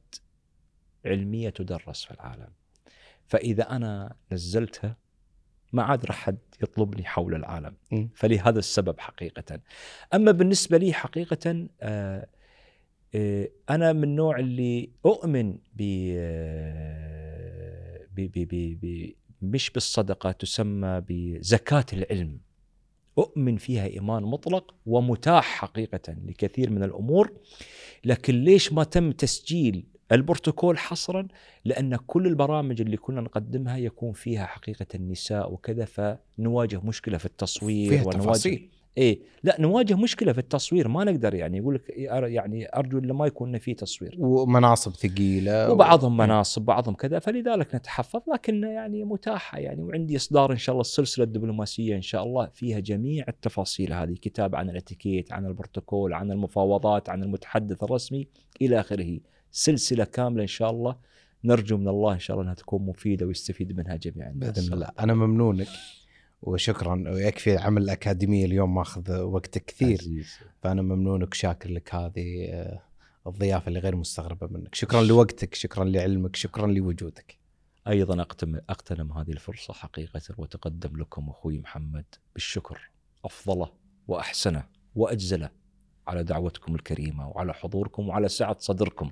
علمية 1.06 1.50
تدرس 1.50 2.06
في 2.06 2.12
العالم. 2.12 2.50
فإذا 3.28 3.72
أنا 3.72 4.16
نزلتها 4.32 4.98
ما 5.74 5.84
عاد 5.84 6.06
راح 6.06 6.16
حد 6.16 6.38
يطلبني 6.62 7.04
حول 7.04 7.36
العالم 7.36 7.76
م. 7.92 8.08
فلهذا 8.16 8.60
السبب 8.60 9.00
حقيقة. 9.00 9.60
أما 10.14 10.32
بالنسبة 10.32 10.78
لي 10.78 10.94
حقيقة 10.94 11.68
آه، 11.82 12.28
آه، 13.16 13.50
أنا 13.70 13.94
من 13.94 14.04
النوع 14.04 14.40
اللي 14.40 14.90
أؤمن 15.06 15.58
ب 15.74 15.82
آه، 18.20 18.26
ب 18.26 18.32
ب 18.32 18.48
ب 18.48 18.80
ب 18.86 19.14
مش 19.42 19.70
بالصدقة 19.70 20.32
تسمى 20.32 21.02
بزكاة 21.10 21.86
العلم. 21.94 22.38
أؤمن 23.18 23.58
فيها 23.58 23.86
إيمان 23.86 24.24
مطلق 24.24 24.76
ومتاح 24.86 25.46
حقيقة 25.46 26.16
لكثير 26.26 26.70
من 26.70 26.84
الأمور 26.84 27.32
لكن 28.06 28.44
ليش 28.44 28.74
ما 28.74 28.84
تم 28.84 29.12
تسجيل 29.12 29.86
البروتوكول 30.12 30.78
حصرا؟ 30.78 31.28
لأن 31.66 31.96
كل 31.96 32.28
البرامج 32.28 32.82
اللي 32.82 32.98
كنا 32.98 33.22
نقدمها 33.22 33.78
يكون 33.78 34.14
فيها 34.14 34.46
حقيقة 34.46 34.86
النساء 34.96 35.54
وكذا 35.54 35.86
فنواجه 35.86 36.80
مشكلة 36.80 37.18
في 37.18 37.26
التصوير 37.26 37.90
فيها 37.90 38.02
ونواجه 38.02 38.18
تفاصيل. 38.20 38.70
إيه. 38.98 39.20
لا 39.44 39.62
نواجه 39.62 39.96
مشكلة 39.96 40.32
في 40.34 40.40
التصوير 40.40 40.88
ما 40.88 41.04
نقدر 41.04 41.34
يعني 41.34 41.58
يقول 41.58 41.76
لك 41.76 41.90
يعني 41.98 42.68
أرجو 42.76 42.98
ان 43.00 43.12
ما 43.12 43.26
يكون 43.28 43.58
في 43.58 43.74
تصوير. 43.74 44.16
ومناصب 44.20 44.92
ثقيلة 44.92 45.72
وبعضهم 45.72 46.14
و- 46.20 46.24
مناصب 46.24 46.62
بعضهم 46.62 46.96
كذا 46.96 47.20
فلذلك 47.20 47.76
نتحفظ 47.76 48.22
لكن 48.34 48.64
يعني 48.64 49.04
متاحة 49.04 49.60
يعني 49.60 49.84
وعندي 49.84 50.16
إصدار 50.16 50.52
إن 50.52 50.58
شاء 50.58 50.74
الله 50.74 50.82
السلسلة 50.82 51.26
الدبلوماسية 51.26 51.96
إن 51.96 52.02
شاء 52.02 52.24
الله 52.24 52.50
فيها 52.54 52.80
جميع 52.80 53.26
التفاصيل 53.30 53.94
هذه 53.94 54.14
كتاب 54.22 54.56
عن 54.56 54.70
الإتيكيت 54.70 55.34
عن 55.34 55.46
البروتوكول 55.46 56.14
عن 56.14 56.32
المفاوضات 56.32 57.10
عن 57.10 57.24
المتحدث 57.24 57.84
الرسمي 57.84 58.28
إلى 58.62 58.80
آخره. 58.80 59.20
سلسلة 59.52 60.04
كاملة 60.04 60.42
إن 60.42 60.48
شاء 60.48 60.70
الله 60.72 60.96
نرجو 61.44 61.78
من 61.78 61.88
الله 61.88 62.14
إن 62.14 62.20
شاء 62.20 62.36
الله 62.36 62.44
إنها 62.44 62.54
تكون 62.56 62.86
مفيدة 62.86 63.26
ويستفيد 63.26 63.78
منها 63.78 63.96
جميع 63.96 64.30
الناس 64.30 64.60
باذن 64.60 64.74
الله. 64.74 64.90
أنا 65.00 65.14
ممنونك. 65.14 65.68
وشكرا 66.42 67.04
ويكفي 67.08 67.54
العمل 67.54 67.82
الاكاديمي 67.82 68.46
اليوم 68.46 68.76
ماخذ 68.76 69.22
وقتك 69.22 69.66
كثير. 69.66 69.98
عزيز. 70.02 70.40
فأنا 70.62 70.82
ممنونك 70.82 71.34
شاكر 71.34 71.72
لك 71.72 71.96
هذه 71.96 72.48
آه، 72.50 72.82
الضيافة 73.28 73.68
اللي 73.68 73.80
غير 73.80 73.96
مستغربة 73.96 74.48
منك. 74.48 74.76
شكرا 74.76 75.02
لوقتك 75.02 75.56
شكرا 75.56 75.84
لعلمك 75.84 76.36
شكرا 76.36 76.68
لوجودك. 76.68 77.38
أيضا 77.88 78.22
اقتم 78.22 78.60
اغتنم 78.70 79.12
هذه 79.12 79.32
الفرصة 79.32 79.74
حقيقة 79.74 80.22
وتقدم 80.38 80.98
لكم 80.98 81.30
أخوي 81.30 81.60
محمد 81.60 82.06
بالشكر. 82.34 82.92
افضله 83.26 83.72
واحسنه 84.08 84.64
واجزله 84.96 85.50
على 86.08 86.24
دعوتكم 86.24 86.76
الكريمة 86.76 87.30
وعلى 87.30 87.54
حضوركم 87.54 88.10
وعلى 88.10 88.28
سعة 88.30 88.58
صدركم. 88.60 89.12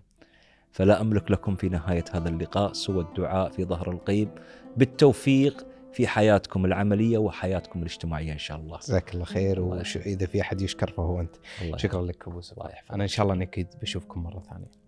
فلا 0.72 1.02
أملك 1.02 1.32
لكم 1.32 1.56
في 1.56 1.70
نهاية 1.70 2.06
هذا 2.12 2.30
اللقاء 2.30 2.74
سوى 2.74 3.04
الدعاء 3.04 3.50
في 3.50 3.64
ظهر 3.66 3.92
الغيب 3.92 4.30
بالتوفيق 4.78 5.75
في 5.96 6.08
حياتكم 6.08 6.66
العملية 6.66 7.18
وحياتكم 7.18 7.80
الاجتماعية 7.80 8.34
إن 8.34 8.38
شاء 8.38 8.58
الله. 8.58 8.80
جزاك 8.80 9.14
الله 9.14 9.26
خير 9.26 9.62
واذا 9.62 10.26
في 10.26 10.42
أحد 10.42 10.62
يشكر 10.62 10.92
فهو 10.92 11.20
أنت. 11.20 11.36
الله 11.62 11.78
شكرا 11.78 12.02
لك 12.02 12.28
أبو 12.28 12.42
يحفظك. 12.74 12.92
أنا 12.92 13.04
إن 13.04 13.08
شاء 13.08 13.24
الله 13.24 13.44
أكيد 13.44 13.68
بشوفكم 13.82 14.24
مرة 14.24 14.40
ثانية. 14.40 14.85